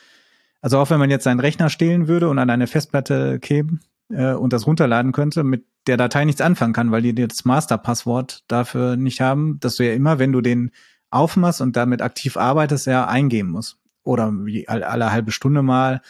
also 0.63 0.79
auch 0.79 0.89
wenn 0.89 0.99
man 0.99 1.11
jetzt 1.11 1.25
seinen 1.25 1.41
Rechner 1.41 1.69
stehlen 1.69 2.09
würde 2.09 2.31
und 2.31 2.39
an 2.39 2.49
eine 2.49 2.69
Festplatte 2.69 3.39
kämen 3.39 3.81
äh, 4.11 4.33
und 4.33 4.53
das 4.53 4.67
runterladen 4.67 5.13
könnte, 5.13 5.45
mit 5.45 5.67
der 5.87 5.97
Datei 5.97 6.25
nichts 6.25 6.41
anfangen 6.41 6.73
kann, 6.73 6.91
weil 6.91 7.03
die 7.03 7.15
das 7.15 7.45
Masterpasswort 7.45 8.45
dafür 8.49 8.97
nicht 8.97 9.21
haben, 9.21 9.59
dass 9.61 9.77
du 9.77 9.87
ja 9.87 9.93
immer, 9.93 10.19
wenn 10.19 10.33
du 10.33 10.41
den 10.41 10.71
aufmachst 11.11 11.61
und 11.61 11.77
damit 11.77 12.03
aktiv 12.03 12.37
arbeitest, 12.37 12.87
ja 12.87 13.07
eingeben 13.07 13.51
musst. 13.51 13.79
Oder 14.03 14.33
wie 14.33 14.69
alle, 14.69 14.89
alle 14.89 15.13
halbe 15.13 15.33
Stunde 15.33 15.63
mal 15.63 16.01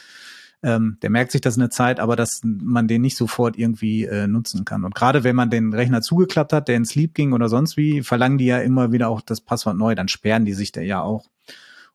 ähm, 0.65 0.97
der 1.03 1.11
merkt 1.11 1.31
sich 1.31 1.41
das 1.41 1.57
eine 1.57 1.69
Zeit, 1.69 1.99
aber 1.99 2.15
dass 2.15 2.41
man 2.43 2.87
den 2.87 3.03
nicht 3.03 3.17
sofort 3.17 3.55
irgendwie 3.55 4.05
äh, 4.05 4.25
nutzen 4.25 4.65
kann. 4.65 4.83
Und 4.83 4.95
gerade 4.95 5.23
wenn 5.23 5.35
man 5.35 5.51
den 5.51 5.73
Rechner 5.73 6.01
zugeklappt 6.01 6.53
hat, 6.53 6.67
der 6.67 6.75
in 6.75 6.85
Sleep 6.85 7.13
ging 7.13 7.33
oder 7.33 7.49
sonst 7.49 7.77
wie, 7.77 8.01
verlangen 8.01 8.39
die 8.39 8.47
ja 8.47 8.57
immer 8.57 8.91
wieder 8.91 9.09
auch 9.09 9.21
das 9.21 9.41
Passwort 9.41 9.77
neu, 9.77 9.93
dann 9.93 10.07
sperren 10.07 10.43
die 10.43 10.53
sich 10.53 10.71
da 10.71 10.81
ja 10.81 11.01
auch. 11.01 11.27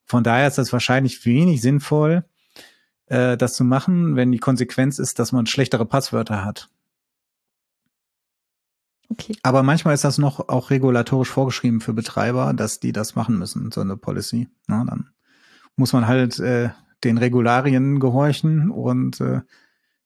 Von 0.05 0.23
daher 0.23 0.47
ist 0.47 0.57
das 0.57 0.73
wahrscheinlich 0.73 1.27
wenig 1.27 1.61
sinnvoll, 1.61 2.25
äh, 3.11 3.37
das 3.37 3.55
zu 3.55 3.64
machen, 3.64 4.16
wenn 4.16 4.33
die 4.33 4.38
Konsequenz 4.38 4.99
ist, 4.99 5.18
dass 5.18 5.33
man 5.33 5.46
schlechtere 5.46 5.85
Passwörter 5.85 6.44
hat. 6.44 6.70
Okay. 9.11 9.37
Aber 9.42 9.64
manchmal 9.64 9.94
ist 9.94 10.05
das 10.05 10.18
noch 10.18 10.49
auch 10.49 10.70
regulatorisch 10.70 11.29
vorgeschrieben 11.29 11.81
für 11.81 11.92
Betreiber, 11.92 12.55
dass 12.55 12.79
die 12.79 12.92
das 12.92 13.16
machen 13.16 13.38
müssen, 13.38 13.73
so 13.73 13.81
eine 13.81 13.96
Policy. 13.96 14.49
Na, 14.68 14.85
dann 14.85 15.11
muss 15.75 15.92
man 15.92 16.07
halt 16.07 16.38
äh, 16.38 16.70
den 17.03 17.18
Regularien 17.18 17.99
gehorchen 17.99 18.70
und 18.70 19.20
äh, 19.20 19.40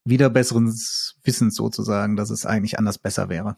wieder 0.05 0.31
besseren 0.31 0.69
Wissens 1.23 1.55
sozusagen, 1.55 2.17
dass 2.17 2.31
es 2.31 2.47
eigentlich 2.47 2.79
anders 2.79 2.99
besser 2.99 3.29
wäre. 3.29 3.57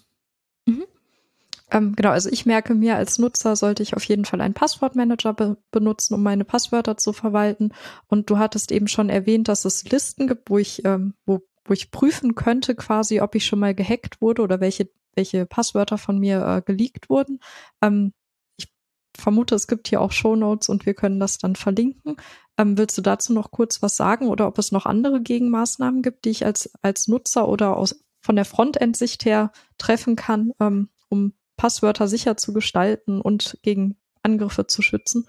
Ähm, 1.71 1.95
genau, 1.97 2.11
also 2.11 2.29
ich 2.31 2.47
merke 2.47 2.75
mir 2.75 2.97
als 2.97 3.19
Nutzer 3.19 3.57
sollte 3.57 3.83
ich 3.83 3.97
auf 3.97 4.05
jeden 4.05 4.25
Fall 4.25 4.41
einen 4.41 4.55
Passwortmanager 4.55 5.35
be 5.35 5.57
benutzen, 5.73 6.15
um 6.15 6.23
meine 6.23 6.45
Passwörter 6.45 6.97
zu 6.97 7.13
verwalten. 7.13 7.73
Und 8.07 8.31
du 8.31 8.39
hattest 8.39 8.71
eben 8.71 8.87
schon 8.89 9.11
erwähnt, 9.11 9.49
dass 9.49 9.65
es 9.65 9.85
Listen 9.91 10.29
gibt, 10.29 10.49
wo 10.49 10.59
ich, 10.59 10.85
ähm, 10.85 11.15
wo, 11.27 11.41
wo 11.65 11.73
ich 11.73 11.91
prüfen 11.91 12.37
könnte, 12.37 12.77
quasi, 12.77 13.21
ob 13.21 13.35
ich 13.35 13.47
schon 13.47 13.59
mal 13.59 13.75
gehackt 13.75 14.21
wurde 14.21 14.43
oder 14.43 14.61
welche, 14.61 14.89
welche 15.17 15.45
Passwörter 15.47 15.99
von 15.99 16.19
mir 16.19 16.47
äh, 16.47 16.63
geleakt 16.63 17.11
wurden. 17.11 17.41
Ähm, 17.83 18.13
ich 18.57 18.73
vermute, 19.19 19.57
es 19.57 19.67
gibt 19.67 19.89
hier 19.89 20.01
auch 20.01 20.13
Show 20.13 20.37
Notes 20.37 20.69
und 20.69 20.87
wir 20.87 20.95
können 20.95 21.19
das 21.19 21.39
dann 21.39 21.57
verlinken. 21.57 22.17
Ähm, 22.59 22.79
willst 22.79 22.97
du 22.97 23.03
dazu 23.03 23.33
noch 23.33 23.51
kurz 23.51 23.83
was 23.83 23.97
sagen 23.97 24.29
oder 24.29 24.47
ob 24.47 24.59
es 24.59 24.71
noch 24.71 24.87
andere 24.87 25.21
Gegenmaßnahmen 25.21 26.03
gibt, 26.03 26.27
die 26.27 26.31
ich 26.31 26.47
als, 26.47 26.71
als 26.83 27.09
Nutzer 27.09 27.49
oder 27.49 27.77
aus, 27.77 28.05
von 28.23 28.37
der 28.37 28.45
Frontend-Sicht 28.45 29.25
her 29.25 29.53
treffen 29.79 30.15
kann, 30.15 30.53
ähm, 30.61 30.91
um 31.09 31.33
Passwörter 31.57 32.09
sicher 32.09 32.37
zu 32.37 32.53
gestalten 32.53 33.21
und 33.21 33.59
gegen 33.63 33.97
Angriffe 34.23 34.67
zu 34.67 34.83
schützen? 34.83 35.27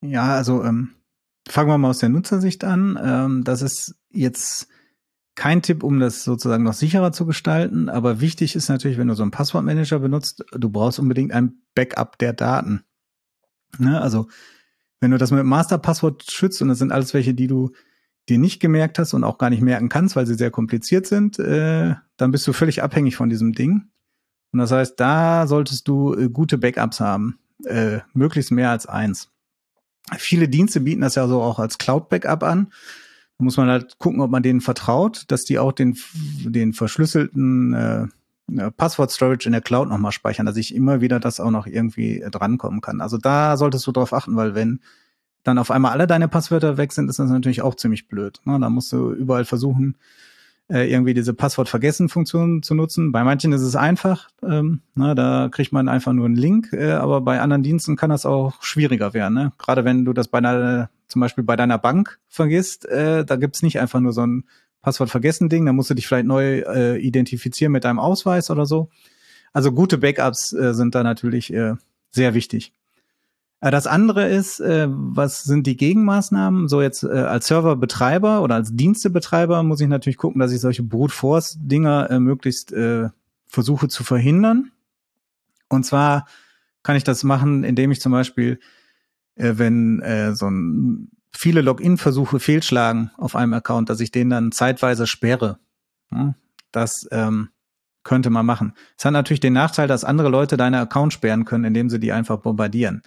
Ja, 0.00 0.34
also 0.34 0.64
ähm, 0.64 0.94
fangen 1.48 1.68
wir 1.68 1.78
mal 1.78 1.90
aus 1.90 1.98
der 1.98 2.08
Nutzersicht 2.08 2.64
an. 2.64 2.98
Ähm, 3.02 3.44
das 3.44 3.62
ist 3.62 3.94
jetzt 4.10 4.68
kein 5.34 5.62
Tipp, 5.62 5.82
um 5.82 5.98
das 5.98 6.24
sozusagen 6.24 6.64
noch 6.64 6.74
sicherer 6.74 7.12
zu 7.12 7.24
gestalten, 7.24 7.88
aber 7.88 8.20
wichtig 8.20 8.54
ist 8.54 8.68
natürlich, 8.68 8.98
wenn 8.98 9.08
du 9.08 9.14
so 9.14 9.22
einen 9.22 9.30
Passwortmanager 9.30 9.98
benutzt, 9.98 10.44
du 10.52 10.68
brauchst 10.68 10.98
unbedingt 10.98 11.32
ein 11.32 11.62
Backup 11.74 12.18
der 12.18 12.34
Daten. 12.34 12.84
Ne? 13.78 14.00
Also 14.00 14.28
wenn 15.00 15.10
du 15.10 15.18
das 15.18 15.30
mit 15.30 15.44
Masterpasswort 15.44 16.30
schützt 16.30 16.60
und 16.60 16.68
das 16.68 16.78
sind 16.78 16.92
alles 16.92 17.14
welche, 17.14 17.34
die 17.34 17.46
du 17.46 17.70
dir 18.28 18.38
nicht 18.38 18.60
gemerkt 18.60 18.98
hast 18.98 19.14
und 19.14 19.24
auch 19.24 19.38
gar 19.38 19.50
nicht 19.50 19.62
merken 19.62 19.88
kannst, 19.88 20.16
weil 20.16 20.26
sie 20.26 20.34
sehr 20.34 20.50
kompliziert 20.50 21.06
sind, 21.06 21.38
äh, 21.38 21.94
dann 22.16 22.30
bist 22.30 22.46
du 22.46 22.52
völlig 22.52 22.82
abhängig 22.82 23.16
von 23.16 23.28
diesem 23.28 23.52
Ding. 23.52 23.90
Und 24.52 24.58
das 24.58 24.70
heißt, 24.70 25.00
da 25.00 25.46
solltest 25.46 25.88
du 25.88 26.14
äh, 26.14 26.28
gute 26.28 26.58
Backups 26.58 27.00
haben, 27.00 27.38
äh, 27.64 28.00
möglichst 28.12 28.50
mehr 28.50 28.70
als 28.70 28.86
eins. 28.86 29.30
Viele 30.18 30.48
Dienste 30.48 30.80
bieten 30.80 31.00
das 31.00 31.14
ja 31.14 31.26
so 31.26 31.40
auch 31.40 31.58
als 31.58 31.78
Cloud-Backup 31.78 32.42
an. 32.42 32.72
Da 33.38 33.44
muss 33.44 33.56
man 33.56 33.68
halt 33.68 33.98
gucken, 33.98 34.20
ob 34.20 34.30
man 34.30 34.42
denen 34.42 34.60
vertraut, 34.60 35.24
dass 35.28 35.44
die 35.44 35.58
auch 35.58 35.72
den, 35.72 35.96
den 36.44 36.74
verschlüsselten 36.74 37.74
äh, 37.74 38.06
Passwort-Storage 38.76 39.46
in 39.46 39.52
der 39.52 39.62
Cloud 39.62 39.88
nochmal 39.88 40.12
speichern, 40.12 40.46
dass 40.46 40.56
ich 40.56 40.74
immer 40.74 41.00
wieder 41.00 41.20
das 41.20 41.40
auch 41.40 41.50
noch 41.50 41.66
irgendwie 41.66 42.20
äh, 42.20 42.30
drankommen 42.30 42.80
kann. 42.80 43.00
Also 43.00 43.16
da 43.16 43.56
solltest 43.56 43.86
du 43.86 43.92
drauf 43.92 44.12
achten, 44.12 44.36
weil 44.36 44.54
wenn 44.54 44.80
dann 45.44 45.58
auf 45.58 45.70
einmal 45.70 45.92
alle 45.92 46.06
deine 46.06 46.28
Passwörter 46.28 46.76
weg 46.76 46.92
sind, 46.92 47.08
ist 47.08 47.18
das 47.18 47.30
natürlich 47.30 47.62
auch 47.62 47.74
ziemlich 47.74 48.08
blöd. 48.08 48.40
Ne? 48.44 48.58
Da 48.60 48.70
musst 48.70 48.92
du 48.92 49.12
überall 49.12 49.44
versuchen, 49.44 49.96
äh, 50.72 50.90
irgendwie 50.90 51.12
diese 51.12 51.34
Passwort-Vergessen-Funktion 51.34 52.62
zu 52.62 52.74
nutzen. 52.74 53.12
Bei 53.12 53.24
manchen 53.24 53.52
ist 53.52 53.60
es 53.60 53.76
einfach, 53.76 54.28
ähm, 54.42 54.80
ne? 54.94 55.14
da 55.14 55.50
kriegt 55.52 55.72
man 55.72 55.88
einfach 55.88 56.14
nur 56.14 56.24
einen 56.24 56.36
Link, 56.36 56.72
äh, 56.72 56.92
aber 56.92 57.20
bei 57.20 57.40
anderen 57.40 57.62
Diensten 57.62 57.94
kann 57.96 58.08
das 58.08 58.24
auch 58.24 58.62
schwieriger 58.62 59.12
werden. 59.12 59.34
Ne? 59.34 59.52
Gerade 59.58 59.84
wenn 59.84 60.06
du 60.06 60.14
das 60.14 60.28
bei 60.28 60.38
einer, 60.38 60.88
zum 61.08 61.20
Beispiel 61.20 61.44
bei 61.44 61.56
deiner 61.56 61.76
Bank 61.76 62.18
vergisst, 62.28 62.86
äh, 62.86 63.24
da 63.24 63.36
gibt's 63.36 63.62
nicht 63.62 63.80
einfach 63.80 64.00
nur 64.00 64.14
so 64.14 64.26
ein 64.26 64.44
Passwort 64.80 65.10
vergessen 65.10 65.50
Ding, 65.50 65.66
dann 65.66 65.76
musst 65.76 65.90
du 65.90 65.94
dich 65.94 66.06
vielleicht 66.06 66.26
neu 66.26 66.60
äh, 66.60 66.98
identifizieren 66.98 67.72
mit 67.72 67.84
deinem 67.84 68.00
Ausweis 68.00 68.50
oder 68.50 68.64
so. 68.64 68.88
Also 69.52 69.72
gute 69.72 69.98
Backups 69.98 70.54
äh, 70.54 70.72
sind 70.72 70.94
da 70.94 71.02
natürlich 71.02 71.52
äh, 71.52 71.74
sehr 72.10 72.32
wichtig. 72.32 72.72
Äh, 73.62 73.70
das 73.70 73.86
andere 73.86 74.28
ist, 74.28 74.60
äh, 74.60 74.88
was 74.90 75.44
sind 75.44 75.66
die 75.66 75.78
Gegenmaßnahmen? 75.78 76.68
So 76.68 76.82
jetzt 76.82 77.04
äh, 77.04 77.08
als 77.08 77.46
Serverbetreiber 77.46 78.42
oder 78.42 78.56
als 78.56 78.74
Dienstebetreiber 78.74 79.62
muss 79.62 79.80
ich 79.80 79.88
natürlich 79.88 80.18
gucken, 80.18 80.40
dass 80.40 80.52
ich 80.52 80.60
solche 80.60 80.82
Brute 80.82 81.14
Force 81.14 81.56
Dinger 81.58 82.20
möglichst 82.20 82.74
versuche 83.46 83.88
zu 83.88 84.04
verhindern. 84.04 84.72
Und 85.68 85.84
zwar 85.86 86.26
kann 86.82 86.96
ich 86.96 87.04
das 87.04 87.22
machen, 87.22 87.64
indem 87.64 87.92
ich 87.92 88.00
zum 88.00 88.12
Beispiel, 88.12 88.58
wenn 89.36 90.02
so 90.34 90.46
ein 90.46 91.10
viele 91.30 91.62
Login-Versuche 91.62 92.40
fehlschlagen 92.40 93.10
auf 93.16 93.36
einem 93.36 93.54
Account, 93.54 93.88
dass 93.88 94.00
ich 94.00 94.10
den 94.10 94.30
dann 94.30 94.52
zeitweise 94.52 95.06
sperre. 95.06 95.58
Das 96.72 97.06
ähm, 97.10 97.50
könnte 98.02 98.30
man 98.30 98.44
machen. 98.44 98.74
Es 98.98 99.04
hat 99.04 99.12
natürlich 99.12 99.40
den 99.40 99.52
Nachteil, 99.52 99.88
dass 99.88 100.04
andere 100.04 100.28
Leute 100.28 100.56
deine 100.56 100.80
Account 100.80 101.12
sperren 101.12 101.44
können, 101.44 101.64
indem 101.64 101.88
sie 101.90 102.00
die 102.00 102.12
einfach 102.12 102.38
bombardieren. 102.38 103.02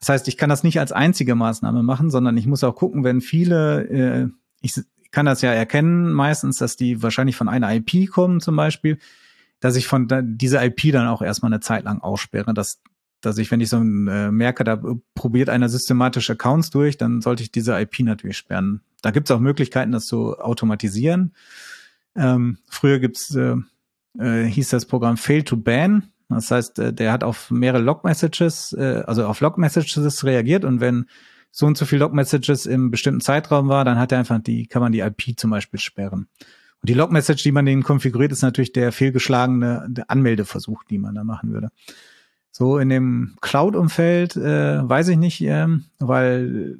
Das 0.00 0.10
heißt, 0.10 0.28
ich 0.28 0.36
kann 0.36 0.50
das 0.50 0.62
nicht 0.62 0.78
als 0.78 0.92
einzige 0.92 1.34
Maßnahme 1.34 1.82
machen, 1.82 2.10
sondern 2.10 2.36
ich 2.36 2.46
muss 2.46 2.64
auch 2.64 2.74
gucken, 2.74 3.04
wenn 3.04 3.20
viele, 3.20 3.88
äh, 3.88 4.28
ich 4.60 4.74
kann 5.10 5.26
das 5.26 5.42
ja 5.42 5.52
erkennen 5.52 6.12
meistens, 6.12 6.58
dass 6.58 6.76
die 6.76 7.02
wahrscheinlich 7.02 7.36
von 7.36 7.48
einer 7.48 7.74
IP 7.74 8.10
kommen 8.10 8.40
zum 8.40 8.56
Beispiel, 8.56 8.98
dass 9.60 9.76
ich 9.76 9.86
von 9.86 10.08
dieser 10.36 10.64
IP 10.64 10.92
dann 10.92 11.08
auch 11.08 11.22
erstmal 11.22 11.52
eine 11.52 11.60
Zeit 11.60 11.84
lang 11.84 12.00
aussperre, 12.00 12.52
dass 12.52 12.82
dass 13.20 13.38
ich, 13.38 13.50
wenn 13.50 13.60
ich 13.60 13.70
so 13.70 13.78
äh, 13.78 14.30
merke, 14.30 14.62
da 14.62 14.80
probiert 15.14 15.48
einer 15.48 15.68
systematisch 15.68 16.30
Accounts 16.30 16.70
durch, 16.70 16.96
dann 16.96 17.20
sollte 17.20 17.42
ich 17.42 17.50
diese 17.50 17.78
IP 17.80 18.00
natürlich 18.00 18.36
sperren. 18.36 18.82
Da 19.02 19.10
gibt 19.10 19.28
es 19.28 19.34
auch 19.34 19.40
Möglichkeiten, 19.40 19.92
das 19.92 20.06
zu 20.06 20.38
automatisieren. 20.38 21.34
Ähm, 22.14 22.58
früher 22.68 22.98
gibt's, 22.98 23.34
äh, 23.34 23.56
äh, 24.18 24.44
hieß 24.44 24.70
das 24.70 24.86
Programm 24.86 25.16
Fail 25.16 25.42
to 25.42 25.56
Ban. 25.56 26.12
Das 26.28 26.50
heißt, 26.50 26.78
äh, 26.78 26.92
der 26.92 27.12
hat 27.12 27.24
auf 27.24 27.50
mehrere 27.50 27.82
Log-Messages, 27.82 28.72
äh, 28.72 29.02
also 29.06 29.26
auf 29.26 29.40
Log-Messages 29.40 30.24
reagiert 30.24 30.64
und 30.64 30.80
wenn 30.80 31.06
so 31.50 31.66
und 31.66 31.78
so 31.78 31.86
viel 31.86 31.98
Log-Messages 31.98 32.66
im 32.66 32.90
bestimmten 32.90 33.20
Zeitraum 33.20 33.68
war, 33.68 33.84
dann 33.84 33.98
hat 33.98 34.12
er 34.12 34.18
einfach 34.18 34.38
die, 34.40 34.66
kann 34.66 34.82
man 34.82 34.92
die 34.92 35.00
IP 35.00 35.38
zum 35.38 35.50
Beispiel 35.50 35.80
sperren. 35.80 36.28
Und 36.82 36.90
die 36.90 36.94
Log-Message, 36.94 37.42
die 37.42 37.52
man 37.52 37.64
denen 37.64 37.82
konfiguriert, 37.82 38.32
ist 38.32 38.42
natürlich 38.42 38.72
der 38.72 38.92
fehlgeschlagene 38.92 40.04
Anmeldeversuch, 40.08 40.84
die 40.84 40.98
man 40.98 41.14
da 41.14 41.24
machen 41.24 41.52
würde. 41.52 41.70
So 42.50 42.78
in 42.78 42.88
dem 42.88 43.36
Cloud-Umfeld 43.40 44.36
äh, 44.36 44.88
weiß 44.88 45.08
ich 45.08 45.16
nicht, 45.16 45.40
ähm, 45.42 45.84
weil 45.98 46.78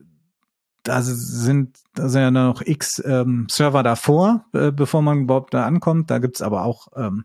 da 0.83 1.03
sind, 1.03 1.79
da 1.95 2.09
sind 2.09 2.21
ja 2.21 2.31
noch 2.31 2.63
x 2.63 3.03
ähm, 3.05 3.47
Server 3.51 3.83
davor, 3.83 4.45
äh, 4.53 4.71
bevor 4.73 5.03
man 5.03 5.23
überhaupt 5.23 5.53
da 5.53 5.65
ankommt. 5.67 6.11
Da 6.11 6.19
gibt's 6.19 6.43
aber 6.43 6.65
auch 6.65 6.89
ähm, 6.97 7.25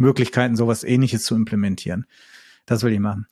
Möglichkeiten, 0.00 0.56
sowas 0.56 0.84
ähnliches 0.84 1.24
zu 1.24 1.34
implementieren. 1.34 2.06
Das 2.66 2.82
will 2.82 2.92
ich 2.92 3.00
machen. 3.00 3.26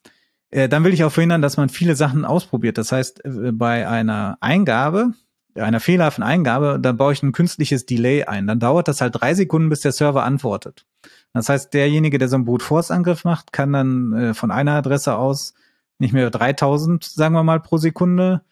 Äh, 0.51 0.69
dann 0.69 0.85
will 0.85 0.93
ich 0.93 1.05
auch 1.05 1.13
verhindern, 1.13 1.43
dass 1.43 1.57
man 1.57 1.69
viele 1.69 1.97
Sachen 1.97 2.25
ausprobiert. 2.25 2.79
Das 2.79 2.93
heißt, 2.93 3.25
äh, 3.25 3.53
bei 3.53 3.89
einer 3.89 4.39
Eingabe, 4.41 5.13
einer 5.55 5.81
fehlerhaften 5.81 6.25
Eingabe, 6.25 6.79
dann 6.81 6.97
baue 6.97 7.13
ich 7.13 7.23
ein 7.23 7.33
künstliches 7.33 7.87
Delay 7.87 8.25
ein. 8.25 8.47
Dann 8.47 8.61
dauert 8.61 8.89
das 8.89 9.01
halt 9.01 9.21
drei 9.21 9.35
Sekunden, 9.35 9.69
bis 9.69 9.81
der 9.81 9.93
Server 9.93 10.23
antwortet. 10.23 10.87
Das 11.33 11.49
heißt, 11.49 11.75
derjenige, 11.75 12.19
der 12.19 12.29
so 12.29 12.37
einen 12.37 12.45
Brute 12.45 12.65
Force 12.65 12.91
Angriff 12.91 13.25
macht, 13.25 13.53
kann 13.53 13.73
dann 13.73 14.13
äh, 14.13 14.35
von 14.35 14.51
einer 14.51 14.73
Adresse 14.73 15.17
aus 15.17 15.55
nicht 15.99 16.13
mehr 16.13 16.31
3000, 16.31 17.05
sagen 17.05 17.35
wir 17.35 17.43
mal, 17.43 17.61
pro 17.61 17.77
Sekunde 17.77 18.43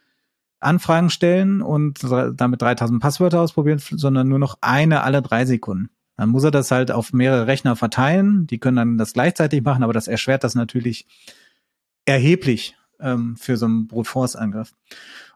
Anfragen 0.59 1.11
stellen 1.11 1.62
und 1.62 2.00
damit 2.35 2.62
3000 2.62 3.00
Passwörter 3.00 3.40
ausprobieren, 3.40 3.79
sondern 3.79 4.29
nur 4.29 4.38
noch 4.38 4.59
eine 4.62 5.02
alle 5.02 5.22
drei 5.22 5.44
Sekunden. 5.44 5.90
Dann 6.16 6.31
muss 6.31 6.44
er 6.44 6.50
das 6.50 6.70
halt 6.70 6.90
auf 6.90 7.12
mehrere 7.12 7.46
Rechner 7.46 7.76
verteilen. 7.76 8.46
Die 8.46 8.59
können 8.59 8.76
dann 8.76 8.98
das 8.98 9.12
gleichzeitig 9.12 9.62
machen, 9.62 9.83
aber 9.83 9.92
das 9.92 10.09
erschwert 10.09 10.44
das 10.44 10.55
natürlich 10.55 11.07
erheblich 12.05 12.76
ähm, 13.00 13.37
für 13.37 13.57
so 13.57 13.66
einen 13.66 13.87
Brute 13.87 14.09
Force 14.09 14.37
Angriff. 14.37 14.72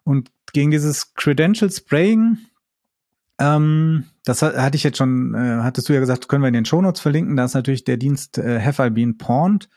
Und 0.04 0.30
gegen 0.52 0.70
dieses 0.70 1.14
Credential 1.14 1.70
Spraying, 1.70 2.38
ähm, 3.38 4.04
das 4.24 4.42
hatte 4.42 4.76
ich 4.76 4.82
jetzt 4.82 4.98
schon, 4.98 5.34
äh, 5.34 5.58
hattest 5.62 5.88
du 5.88 5.92
ja 5.92 6.00
gesagt, 6.00 6.28
können 6.28 6.42
wir 6.42 6.48
in 6.48 6.54
den 6.54 6.64
Shownotes 6.64 7.00
verlinken. 7.00 7.36
Da 7.36 7.44
ist 7.44 7.54
natürlich 7.54 7.84
der 7.84 7.96
Dienst 7.96 8.38
äh, 8.38 8.60
Have 8.60 8.84
I 8.84 8.90
Been 8.90 9.18
Pawned 9.18 9.68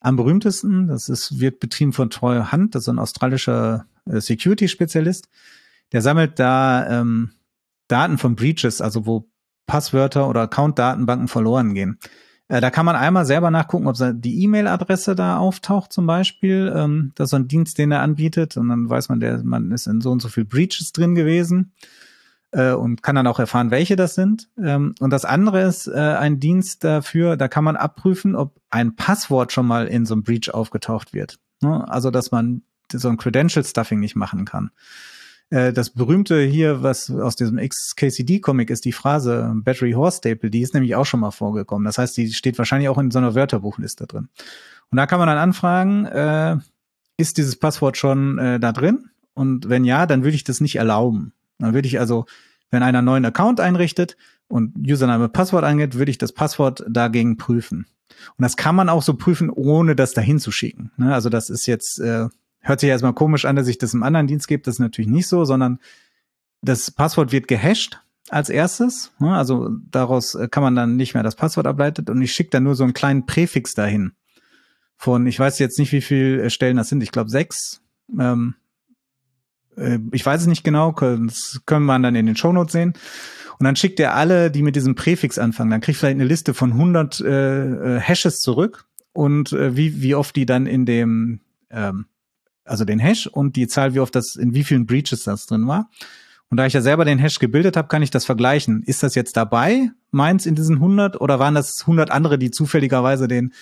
am 0.00 0.16
berühmtesten. 0.16 0.88
Das 0.88 1.08
ist, 1.08 1.40
wird 1.40 1.60
betrieben 1.60 1.92
von 1.92 2.10
Troy 2.10 2.42
Hunt, 2.52 2.74
das 2.74 2.82
ist 2.82 2.88
ein 2.88 2.98
australischer 2.98 3.86
äh, 4.04 4.20
Security-Spezialist. 4.20 5.28
Der 5.92 6.02
sammelt 6.02 6.38
da 6.38 7.00
ähm, 7.00 7.30
Daten 7.88 8.18
von 8.18 8.36
Breaches, 8.36 8.80
also 8.80 9.06
wo 9.06 9.28
Passwörter 9.66 10.28
oder 10.28 10.42
Account-Datenbanken 10.42 11.28
verloren 11.28 11.74
gehen. 11.74 11.98
Äh, 12.48 12.60
da 12.60 12.70
kann 12.70 12.86
man 12.86 12.96
einmal 12.96 13.24
selber 13.24 13.50
nachgucken, 13.50 13.86
ob 13.86 13.96
die 13.98 14.42
E-Mail-Adresse 14.42 15.14
da 15.14 15.38
auftaucht 15.38 15.92
zum 15.92 16.06
Beispiel. 16.06 16.72
Ähm, 16.74 17.12
das 17.14 17.26
ist 17.26 17.30
so 17.30 17.36
ein 17.36 17.48
Dienst, 17.48 17.78
den 17.78 17.92
er 17.92 18.02
anbietet. 18.02 18.56
Und 18.56 18.68
dann 18.68 18.88
weiß 18.88 19.08
man, 19.08 19.20
der, 19.20 19.42
man 19.42 19.70
ist 19.70 19.86
in 19.86 20.00
so 20.00 20.10
und 20.10 20.20
so 20.20 20.28
viel 20.28 20.44
Breaches 20.44 20.92
drin 20.92 21.14
gewesen 21.14 21.72
äh, 22.54 22.72
und 22.72 23.02
kann 23.02 23.16
dann 23.16 23.26
auch 23.26 23.38
erfahren, 23.38 23.70
welche 23.70 23.96
das 23.96 24.14
sind. 24.14 24.48
Ähm, 24.62 24.94
und 25.00 25.10
das 25.10 25.24
andere 25.24 25.62
ist 25.62 25.86
äh, 25.86 25.92
ein 25.92 26.38
Dienst 26.38 26.84
dafür, 26.84 27.36
da 27.36 27.48
kann 27.48 27.64
man 27.64 27.76
abprüfen, 27.76 28.36
ob 28.36 28.60
ein 28.70 28.94
Passwort 28.94 29.52
schon 29.52 29.66
mal 29.66 29.86
in 29.86 30.04
so 30.06 30.14
einem 30.14 30.22
Breach 30.22 30.52
aufgetaucht 30.52 31.14
wird. 31.14 31.38
Ne? 31.62 31.86
Also, 31.88 32.10
dass 32.10 32.30
man 32.30 32.62
so 32.92 33.08
ein 33.08 33.16
Credential-Stuffing 33.16 33.98
nicht 33.98 34.16
machen 34.16 34.44
kann. 34.44 34.70
Äh, 35.50 35.72
das 35.72 35.90
berühmte 35.90 36.40
hier, 36.42 36.82
was 36.82 37.10
aus 37.10 37.36
diesem 37.36 37.58
XKCD-Comic 37.58 38.70
ist, 38.70 38.84
die 38.84 38.92
Phrase 38.92 39.52
Battery 39.56 39.92
Horse 39.92 40.18
Staple, 40.18 40.50
die 40.50 40.60
ist 40.60 40.74
nämlich 40.74 40.94
auch 40.94 41.06
schon 41.06 41.20
mal 41.20 41.30
vorgekommen. 41.30 41.84
Das 41.84 41.98
heißt, 41.98 42.16
die 42.16 42.32
steht 42.32 42.58
wahrscheinlich 42.58 42.88
auch 42.88 42.98
in 42.98 43.10
so 43.10 43.18
einer 43.18 43.34
Wörterbuchliste 43.34 44.06
drin. 44.06 44.28
Und 44.90 44.96
da 44.96 45.06
kann 45.06 45.18
man 45.18 45.28
dann 45.28 45.38
anfragen, 45.38 46.06
äh, 46.06 46.56
ist 47.16 47.38
dieses 47.38 47.56
Passwort 47.56 47.96
schon 47.96 48.38
äh, 48.38 48.60
da 48.60 48.72
drin? 48.72 49.10
Und 49.34 49.68
wenn 49.68 49.84
ja, 49.84 50.06
dann 50.06 50.22
würde 50.22 50.36
ich 50.36 50.44
das 50.44 50.60
nicht 50.60 50.76
erlauben. 50.76 51.32
Dann 51.58 51.74
würde 51.74 51.88
ich 51.88 51.98
also, 51.98 52.26
wenn 52.70 52.82
einer 52.82 52.98
einen 52.98 53.06
neuen 53.06 53.24
Account 53.24 53.60
einrichtet 53.60 54.16
und 54.48 54.76
Username 54.78 55.28
Passwort 55.28 55.64
angeht, 55.64 55.94
würde 55.96 56.10
ich 56.10 56.18
das 56.18 56.32
Passwort 56.32 56.84
dagegen 56.88 57.36
prüfen. 57.36 57.86
Und 58.36 58.42
das 58.42 58.56
kann 58.56 58.76
man 58.76 58.88
auch 58.88 59.02
so 59.02 59.14
prüfen, 59.14 59.50
ohne 59.50 59.96
das 59.96 60.12
dahin 60.12 60.38
zu 60.38 60.50
schicken. 60.50 60.92
Ne? 60.96 61.12
Also 61.12 61.28
das 61.28 61.50
ist 61.50 61.66
jetzt 61.66 61.98
äh, 62.00 62.28
hört 62.64 62.80
sich 62.80 62.88
erstmal 62.88 63.12
komisch 63.12 63.44
an, 63.44 63.56
dass 63.56 63.68
ich 63.68 63.78
das 63.78 63.94
im 63.94 64.02
anderen 64.02 64.26
Dienst 64.26 64.48
gebe. 64.48 64.62
Das 64.62 64.76
ist 64.76 64.80
natürlich 64.80 65.10
nicht 65.10 65.28
so, 65.28 65.44
sondern 65.44 65.78
das 66.62 66.90
Passwort 66.90 67.30
wird 67.30 67.46
gehasht 67.46 68.00
als 68.30 68.48
erstes. 68.48 69.12
Ne? 69.18 69.34
Also 69.34 69.70
daraus 69.90 70.34
äh, 70.34 70.48
kann 70.48 70.62
man 70.62 70.74
dann 70.74 70.96
nicht 70.96 71.14
mehr 71.14 71.22
das 71.22 71.36
Passwort 71.36 71.66
ableiten 71.66 72.08
und 72.08 72.22
ich 72.22 72.32
schicke 72.32 72.50
dann 72.50 72.64
nur 72.64 72.74
so 72.74 72.84
einen 72.84 72.94
kleinen 72.94 73.26
Präfix 73.26 73.74
dahin. 73.74 74.12
Von, 74.96 75.26
ich 75.26 75.38
weiß 75.38 75.58
jetzt 75.58 75.78
nicht, 75.78 75.92
wie 75.92 76.00
viele 76.00 76.48
Stellen 76.50 76.76
das 76.76 76.88
sind. 76.88 77.02
Ich 77.02 77.12
glaube 77.12 77.30
sechs. 77.30 77.82
Ähm, 78.18 78.54
äh, 79.76 79.98
ich 80.12 80.24
weiß 80.24 80.42
es 80.42 80.46
nicht 80.46 80.64
genau. 80.64 80.92
Das 80.92 81.60
können 81.66 81.84
wir 81.84 81.98
dann 81.98 82.14
in 82.14 82.26
den 82.26 82.36
Shownotes 82.36 82.72
sehen. 82.72 82.94
Und 83.58 83.64
dann 83.64 83.76
schickt 83.76 84.00
er 84.00 84.14
alle, 84.14 84.50
die 84.50 84.62
mit 84.62 84.76
diesem 84.76 84.94
Präfix 84.94 85.38
anfangen. 85.38 85.70
Dann 85.70 85.80
kriegt 85.80 85.98
vielleicht 85.98 86.16
eine 86.16 86.24
Liste 86.24 86.54
von 86.54 86.72
100 86.72 87.20
äh, 87.20 87.96
äh, 87.96 88.00
Hashes 88.00 88.40
zurück 88.40 88.86
und 89.12 89.52
äh, 89.52 89.76
wie, 89.76 90.02
wie 90.02 90.14
oft 90.14 90.34
die 90.34 90.46
dann 90.46 90.66
in 90.66 90.86
dem 90.86 91.40
ähm, 91.70 92.06
also 92.64 92.84
den 92.84 92.98
Hash 92.98 93.26
und 93.26 93.56
die 93.56 93.66
Zahl, 93.66 93.94
wie 93.94 94.00
oft 94.00 94.14
das, 94.14 94.36
in 94.36 94.54
wie 94.54 94.64
vielen 94.64 94.86
Breaches 94.86 95.24
das 95.24 95.46
drin 95.46 95.66
war. 95.66 95.90
Und 96.50 96.58
da 96.58 96.66
ich 96.66 96.72
ja 96.72 96.82
selber 96.82 97.04
den 97.04 97.18
Hash 97.18 97.38
gebildet 97.38 97.76
habe, 97.76 97.88
kann 97.88 98.02
ich 98.02 98.10
das 98.10 98.24
vergleichen. 98.24 98.82
Ist 98.82 99.02
das 99.02 99.14
jetzt 99.14 99.36
dabei, 99.36 99.90
meins 100.10 100.46
in 100.46 100.54
diesen 100.54 100.76
100, 100.76 101.20
oder 101.20 101.38
waren 101.38 101.54
das 101.54 101.80
100 101.82 102.10
andere, 102.10 102.38
die 102.38 102.50
zufälligerweise 102.50 103.28
den 103.28 103.52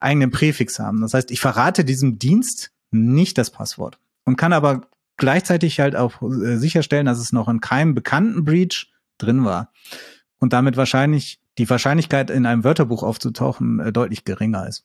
eigenen 0.00 0.30
Präfix 0.30 0.78
haben? 0.78 1.00
Das 1.00 1.14
heißt, 1.14 1.30
ich 1.30 1.40
verrate 1.40 1.84
diesem 1.84 2.18
Dienst 2.18 2.72
nicht 2.90 3.38
das 3.38 3.50
Passwort 3.50 3.98
und 4.24 4.36
kann 4.36 4.52
aber 4.52 4.88
gleichzeitig 5.16 5.80
halt 5.80 5.96
auch 5.96 6.22
äh, 6.22 6.56
sicherstellen, 6.56 7.06
dass 7.06 7.20
es 7.20 7.32
noch 7.32 7.48
in 7.48 7.60
keinem 7.60 7.94
bekannten 7.94 8.44
Breach 8.44 8.90
drin 9.18 9.44
war 9.44 9.72
und 10.38 10.52
damit 10.52 10.76
wahrscheinlich 10.76 11.39
die 11.58 11.68
Wahrscheinlichkeit, 11.68 12.30
in 12.30 12.46
einem 12.46 12.64
Wörterbuch 12.64 13.02
aufzutauchen, 13.02 13.80
äh, 13.80 13.92
deutlich 13.92 14.24
geringer 14.24 14.66
ist. 14.66 14.84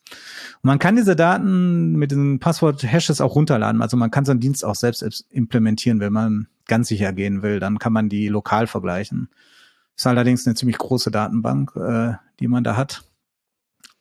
Und 0.62 0.68
man 0.68 0.80
kann 0.80 0.96
diese 0.96 1.16
Daten 1.16 1.94
mit 1.94 2.12
den 2.12 2.40
Passwort-Hashes 2.40 3.22
auch 3.22 3.36
runterladen. 3.36 3.82
Also 3.82 3.98
man 3.98 4.12
kann 4.12 4.26
so 4.26 4.32
einen 4.32 4.40
Dienst 4.40 4.66
auch 4.66 4.76
selbst 4.76 5.02
implementieren, 5.30 6.00
wenn 6.00 6.14
man 6.14 6.48
ganz 6.68 6.88
sicher 6.88 7.14
gehen 7.14 7.42
will. 7.42 7.60
Dann 7.60 7.80
kann 7.80 7.94
man 7.94 8.10
die 8.10 8.28
lokal 8.28 8.68
vergleichen. 8.68 9.30
Ist 9.96 10.08
allerdings 10.08 10.46
eine 10.46 10.56
ziemlich 10.56 10.78
große 10.78 11.12
Datenbank, 11.12 11.76
äh, 11.76 12.14
die 12.40 12.48
man 12.48 12.64
da 12.64 12.76
hat. 12.76 13.04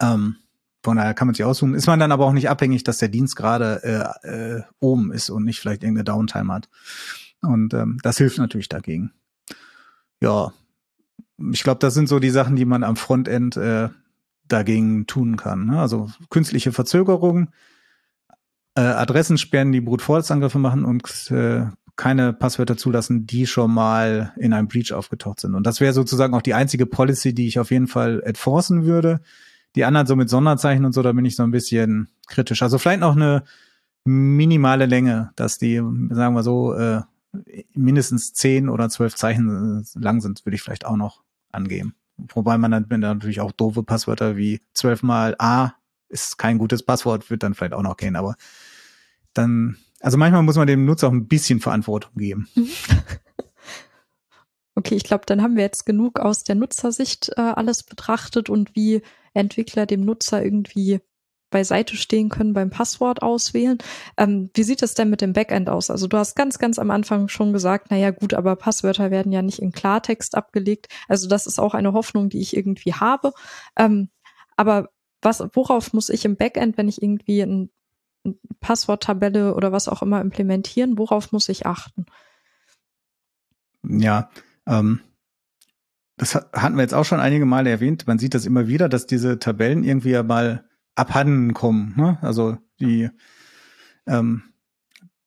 Ähm, 0.00 0.36
von 0.82 0.96
daher 0.96 1.14
kann 1.14 1.28
man 1.28 1.34
sich 1.34 1.44
aussuchen. 1.44 1.74
Ist 1.74 1.86
man 1.86 2.00
dann 2.00 2.12
aber 2.12 2.26
auch 2.26 2.32
nicht 2.32 2.50
abhängig, 2.50 2.84
dass 2.84 2.98
der 2.98 3.08
Dienst 3.08 3.36
gerade 3.36 4.16
äh, 4.22 4.28
äh, 4.28 4.62
oben 4.80 5.12
ist 5.12 5.30
und 5.30 5.44
nicht 5.44 5.60
vielleicht 5.60 5.82
irgendeine 5.82 6.04
Downtime 6.04 6.52
hat. 6.52 6.68
Und 7.40 7.72
ähm, 7.74 7.98
das 8.02 8.18
hilft 8.18 8.38
natürlich 8.38 8.68
dagegen. 8.68 9.12
Ja, 10.20 10.52
ich 11.52 11.62
glaube, 11.62 11.78
das 11.80 11.94
sind 11.94 12.08
so 12.08 12.18
die 12.18 12.30
Sachen, 12.30 12.56
die 12.56 12.64
man 12.64 12.84
am 12.84 12.96
Frontend 12.96 13.56
äh, 13.56 13.88
dagegen 14.46 15.06
tun 15.06 15.36
kann. 15.36 15.66
Ne? 15.66 15.80
Also 15.80 16.10
künstliche 16.30 16.72
Verzögerung, 16.72 17.50
äh, 18.76 18.82
Adressen 18.82 19.38
sperren, 19.38 19.72
die 19.72 19.80
Brute 19.80 20.04
Force 20.04 20.30
Angriffe 20.30 20.58
machen 20.58 20.84
und 20.84 21.30
äh, 21.30 21.66
keine 21.96 22.32
Passwörter 22.32 22.76
zulassen, 22.76 23.26
die 23.26 23.46
schon 23.46 23.72
mal 23.72 24.32
in 24.36 24.52
einem 24.52 24.68
Breach 24.68 24.92
aufgetaucht 24.92 25.40
sind. 25.40 25.54
Und 25.54 25.64
das 25.66 25.80
wäre 25.80 25.92
sozusagen 25.92 26.34
auch 26.34 26.42
die 26.42 26.54
einzige 26.54 26.86
Policy, 26.86 27.34
die 27.34 27.46
ich 27.46 27.58
auf 27.58 27.70
jeden 27.70 27.86
Fall 27.86 28.20
enforcen 28.24 28.84
würde. 28.84 29.20
Die 29.76 29.84
anderen 29.84 30.06
so 30.06 30.16
mit 30.16 30.28
Sonderzeichen 30.28 30.84
und 30.84 30.92
so, 30.92 31.02
da 31.02 31.12
bin 31.12 31.24
ich 31.24 31.36
so 31.36 31.42
ein 31.44 31.50
bisschen 31.50 32.08
kritisch. 32.26 32.62
Also 32.62 32.78
vielleicht 32.78 33.00
noch 33.00 33.16
eine 33.16 33.44
minimale 34.04 34.86
Länge, 34.86 35.30
dass 35.36 35.58
die, 35.58 35.76
sagen 36.10 36.34
wir 36.34 36.42
so, 36.42 36.74
äh, 36.74 37.02
mindestens 37.74 38.32
zehn 38.32 38.68
oder 38.68 38.88
zwölf 38.88 39.14
Zeichen 39.14 39.82
äh, 39.82 39.98
lang 39.98 40.20
sind, 40.20 40.44
würde 40.44 40.54
ich 40.54 40.62
vielleicht 40.62 40.86
auch 40.86 40.96
noch 40.96 41.23
angeben. 41.54 41.94
Wobei 42.16 42.58
man 42.58 42.70
dann, 42.70 42.86
natürlich 42.88 43.40
auch 43.40 43.52
doofe 43.52 43.82
Passwörter 43.82 44.36
wie 44.36 44.60
zwölfmal 44.72 45.34
A 45.38 45.72
ist 46.08 46.38
kein 46.38 46.58
gutes 46.58 46.82
Passwort, 46.84 47.28
wird 47.30 47.42
dann 47.42 47.54
vielleicht 47.54 47.72
auch 47.72 47.82
noch 47.82 47.96
gehen, 47.96 48.14
aber 48.14 48.36
dann, 49.32 49.76
also 50.00 50.16
manchmal 50.16 50.42
muss 50.42 50.56
man 50.56 50.68
dem 50.68 50.84
Nutzer 50.84 51.08
auch 51.08 51.12
ein 51.12 51.26
bisschen 51.26 51.60
Verantwortung 51.60 52.12
geben. 52.16 52.48
Okay, 54.76 54.96
ich 54.96 55.04
glaube, 55.04 55.24
dann 55.26 55.40
haben 55.40 55.56
wir 55.56 55.62
jetzt 55.62 55.86
genug 55.86 56.18
aus 56.18 56.42
der 56.42 56.56
Nutzersicht 56.56 57.30
äh, 57.36 57.40
alles 57.40 57.84
betrachtet 57.84 58.50
und 58.50 58.74
wie 58.74 59.02
Entwickler 59.32 59.86
dem 59.86 60.04
Nutzer 60.04 60.44
irgendwie 60.44 61.00
beiseite 61.54 61.96
stehen 61.96 62.30
können 62.30 62.52
beim 62.52 62.68
Passwort 62.68 63.22
auswählen. 63.22 63.78
Ähm, 64.16 64.50
wie 64.54 64.64
sieht 64.64 64.82
es 64.82 64.94
denn 64.94 65.08
mit 65.08 65.20
dem 65.20 65.32
Backend 65.32 65.68
aus? 65.70 65.88
Also 65.88 66.08
du 66.08 66.18
hast 66.18 66.34
ganz, 66.34 66.58
ganz 66.58 66.80
am 66.80 66.90
Anfang 66.90 67.28
schon 67.28 67.52
gesagt, 67.52 67.92
naja 67.92 68.10
gut, 68.10 68.34
aber 68.34 68.56
Passwörter 68.56 69.12
werden 69.12 69.30
ja 69.30 69.40
nicht 69.40 69.60
in 69.60 69.70
Klartext 69.70 70.36
abgelegt. 70.36 70.88
Also 71.06 71.28
das 71.28 71.46
ist 71.46 71.60
auch 71.60 71.74
eine 71.74 71.92
Hoffnung, 71.92 72.28
die 72.28 72.40
ich 72.40 72.56
irgendwie 72.56 72.92
habe. 72.92 73.32
Ähm, 73.76 74.08
aber 74.56 74.88
was, 75.22 75.44
worauf 75.52 75.92
muss 75.92 76.08
ich 76.08 76.24
im 76.24 76.34
Backend, 76.34 76.76
wenn 76.76 76.88
ich 76.88 77.00
irgendwie 77.00 77.42
ein, 77.42 77.70
ein 78.26 78.36
Passworttabelle 78.58 79.54
oder 79.54 79.70
was 79.70 79.86
auch 79.86 80.02
immer 80.02 80.20
implementieren, 80.20 80.98
worauf 80.98 81.30
muss 81.30 81.48
ich 81.48 81.66
achten? 81.66 82.04
Ja, 83.88 84.28
ähm, 84.66 84.98
das 86.16 86.34
hatten 86.34 86.74
wir 86.74 86.82
jetzt 86.82 86.94
auch 86.94 87.04
schon 87.04 87.20
einige 87.20 87.46
Male 87.46 87.70
erwähnt. 87.70 88.08
Man 88.08 88.18
sieht 88.18 88.34
das 88.34 88.44
immer 88.44 88.66
wieder, 88.66 88.88
dass 88.88 89.06
diese 89.06 89.38
Tabellen 89.38 89.84
irgendwie 89.84 90.10
ja 90.10 90.24
mal 90.24 90.64
abhanden 90.94 91.54
kommen. 91.54 91.94
Ne? 91.96 92.18
Also 92.22 92.58
die 92.80 93.10
ähm, 94.06 94.42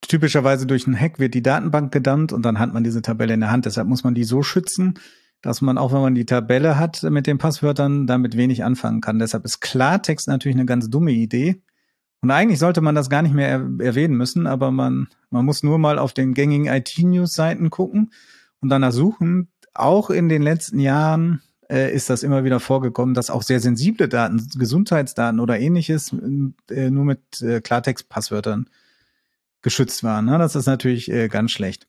typischerweise 0.01 0.65
durch 0.65 0.88
einen 0.88 0.99
Hack 0.99 1.20
wird 1.20 1.34
die 1.34 1.43
Datenbank 1.43 1.91
gedammt 1.91 2.32
und 2.34 2.43
dann 2.43 2.59
hat 2.59 2.74
man 2.74 2.84
diese 2.84 3.01
Tabelle 3.01 3.34
in 3.34 3.41
der 3.41 3.51
Hand. 3.51 3.65
Deshalb 3.65 3.88
muss 3.88 4.03
man 4.03 4.13
die 4.13 4.24
so 4.24 4.43
schützen, 4.43 4.99
dass 5.41 5.61
man 5.61 5.78
auch, 5.78 5.93
wenn 5.93 6.01
man 6.01 6.15
die 6.15 6.26
Tabelle 6.26 6.78
hat 6.78 7.03
mit 7.03 7.28
den 7.28 7.38
Passwörtern, 7.38 8.07
damit 8.07 8.38
wenig 8.38 8.63
anfangen 8.63 9.01
kann. 9.01 9.20
Deshalb 9.20 9.45
ist 9.45 9.59
Klartext 9.59 10.28
natürlich 10.28 10.55
eine 10.55 10.65
ganz 10.65 10.89
dumme 10.89 11.11
Idee, 11.11 11.61
Und 12.22 12.32
eigentlich 12.32 12.59
sollte 12.59 12.82
man 12.82 12.95
das 12.95 13.09
gar 13.09 13.22
nicht 13.22 13.36
mehr 13.36 13.47
er 13.47 13.86
erwähnen 13.86 14.15
müssen, 14.15 14.47
aber 14.47 14.72
man, 14.72 15.07
man 15.30 15.45
muss 15.45 15.63
nur 15.63 15.78
mal 15.78 15.99
auf 15.99 16.13
den 16.13 16.34
gängigen 16.34 16.68
IT-News-Seiten 16.68 17.70
gucken 17.70 18.11
und 18.61 18.70
danach 18.70 18.91
suchen. 18.91 19.49
Auch 19.74 20.09
in 20.09 20.28
den 20.28 20.41
letzten 20.41 20.80
Jahren 20.80 21.41
äh, 21.70 21.93
ist 21.93 22.09
das 22.09 22.24
immer 22.24 22.43
wieder 22.43 22.59
vorgekommen, 22.59 23.13
dass 23.13 23.30
auch 23.30 23.43
sehr 23.43 23.59
sensible 23.59 24.07
Daten, 24.07 24.47
Gesundheitsdaten 24.57 25.39
oder 25.39 25.59
ähnliches 25.59 26.13
äh, 26.70 26.89
nur 26.89 27.05
mit 27.05 27.41
äh, 27.41 27.61
Klartext-Passwörtern 27.61 28.70
geschützt 29.61 30.03
waren. 30.03 30.26
Ne? 30.26 30.38
Das 30.38 30.55
ist 30.55 30.65
natürlich 30.65 31.11
äh, 31.11 31.28
ganz 31.28 31.51
schlecht. 31.51 31.88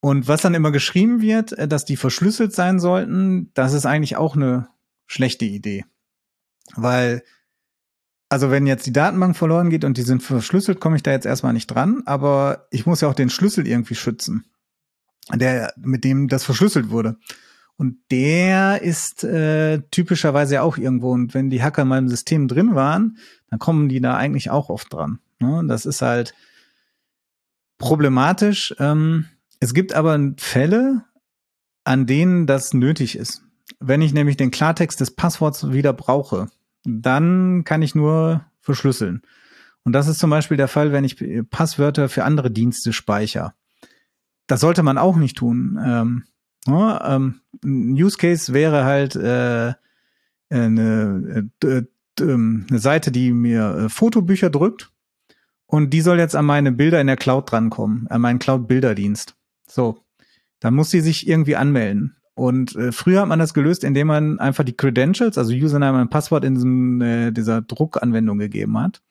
Und 0.00 0.28
was 0.28 0.42
dann 0.42 0.54
immer 0.54 0.72
geschrieben 0.72 1.20
wird, 1.20 1.52
äh, 1.52 1.68
dass 1.68 1.84
die 1.84 1.96
verschlüsselt 1.96 2.54
sein 2.54 2.80
sollten, 2.80 3.50
das 3.54 3.72
ist 3.72 3.86
eigentlich 3.86 4.16
auch 4.16 4.36
eine 4.36 4.68
schlechte 5.06 5.44
Idee. 5.44 5.84
Weil 6.74 7.22
also 8.30 8.50
wenn 8.52 8.66
jetzt 8.66 8.86
die 8.86 8.92
Datenbank 8.92 9.36
verloren 9.36 9.70
geht 9.70 9.84
und 9.84 9.98
die 9.98 10.02
sind 10.02 10.22
verschlüsselt, 10.22 10.80
komme 10.80 10.94
ich 10.96 11.02
da 11.02 11.10
jetzt 11.10 11.26
erstmal 11.26 11.52
nicht 11.52 11.66
dran, 11.66 12.02
aber 12.06 12.68
ich 12.70 12.86
muss 12.86 13.00
ja 13.00 13.08
auch 13.08 13.14
den 13.14 13.28
Schlüssel 13.28 13.66
irgendwie 13.66 13.96
schützen, 13.96 14.44
der 15.34 15.74
mit 15.76 16.04
dem 16.04 16.28
das 16.28 16.44
verschlüsselt 16.44 16.90
wurde. 16.90 17.18
Und 17.80 17.96
der 18.10 18.82
ist 18.82 19.24
äh, 19.24 19.80
typischerweise 19.90 20.60
auch 20.60 20.76
irgendwo. 20.76 21.12
Und 21.12 21.32
wenn 21.32 21.48
die 21.48 21.62
Hacker 21.62 21.80
in 21.80 21.88
meinem 21.88 22.08
System 22.10 22.46
drin 22.46 22.74
waren, 22.74 23.16
dann 23.48 23.58
kommen 23.58 23.88
die 23.88 24.02
da 24.02 24.18
eigentlich 24.18 24.50
auch 24.50 24.68
oft 24.68 24.92
dran. 24.92 25.18
Ne? 25.38 25.64
Das 25.66 25.86
ist 25.86 26.02
halt 26.02 26.34
problematisch. 27.78 28.74
Ähm, 28.78 29.28
es 29.60 29.72
gibt 29.72 29.94
aber 29.94 30.20
Fälle, 30.36 31.06
an 31.84 32.04
denen 32.04 32.46
das 32.46 32.74
nötig 32.74 33.16
ist. 33.16 33.44
Wenn 33.78 34.02
ich 34.02 34.12
nämlich 34.12 34.36
den 34.36 34.50
Klartext 34.50 35.00
des 35.00 35.12
Passworts 35.12 35.72
wieder 35.72 35.94
brauche, 35.94 36.48
dann 36.84 37.64
kann 37.64 37.80
ich 37.80 37.94
nur 37.94 38.44
verschlüsseln. 38.60 39.22
Und 39.84 39.94
das 39.94 40.06
ist 40.06 40.18
zum 40.18 40.28
Beispiel 40.28 40.58
der 40.58 40.68
Fall, 40.68 40.92
wenn 40.92 41.04
ich 41.04 41.16
Passwörter 41.48 42.10
für 42.10 42.24
andere 42.24 42.50
Dienste 42.50 42.92
speichere. 42.92 43.54
Das 44.46 44.60
sollte 44.60 44.82
man 44.82 44.98
auch 44.98 45.16
nicht 45.16 45.38
tun. 45.38 45.80
Ähm, 45.82 46.24
ja, 46.70 47.16
ähm, 47.16 47.40
ein 47.64 47.92
Use 47.92 48.16
Case 48.16 48.52
wäre 48.52 48.84
halt 48.84 49.16
äh, 49.16 49.74
eine, 50.50 51.50
äh, 51.62 51.82
ähm, 52.20 52.66
eine 52.68 52.78
Seite, 52.78 53.10
die 53.12 53.32
mir 53.32 53.76
äh, 53.76 53.88
Fotobücher 53.88 54.50
drückt 54.50 54.90
und 55.66 55.90
die 55.90 56.00
soll 56.00 56.18
jetzt 56.18 56.34
an 56.34 56.46
meine 56.46 56.72
Bilder 56.72 57.00
in 57.00 57.06
der 57.06 57.16
Cloud 57.16 57.50
drankommen, 57.50 58.08
an 58.08 58.20
meinen 58.20 58.40
Cloud-Bilderdienst. 58.40 59.36
So, 59.68 59.98
dann 60.58 60.74
muss 60.74 60.90
sie 60.90 61.00
sich 61.00 61.28
irgendwie 61.28 61.56
anmelden. 61.56 62.16
Und 62.34 62.74
äh, 62.74 62.90
früher 62.90 63.20
hat 63.20 63.28
man 63.28 63.38
das 63.38 63.54
gelöst, 63.54 63.84
indem 63.84 64.08
man 64.08 64.40
einfach 64.40 64.64
die 64.64 64.76
Credentials, 64.76 65.38
also 65.38 65.52
Username 65.52 66.00
und 66.00 66.10
Passwort 66.10 66.44
in 66.44 66.54
diesem, 66.54 67.00
äh, 67.02 67.30
dieser 67.30 67.62
Druckanwendung 67.62 68.38
gegeben 68.38 68.78
hat. 68.78 69.02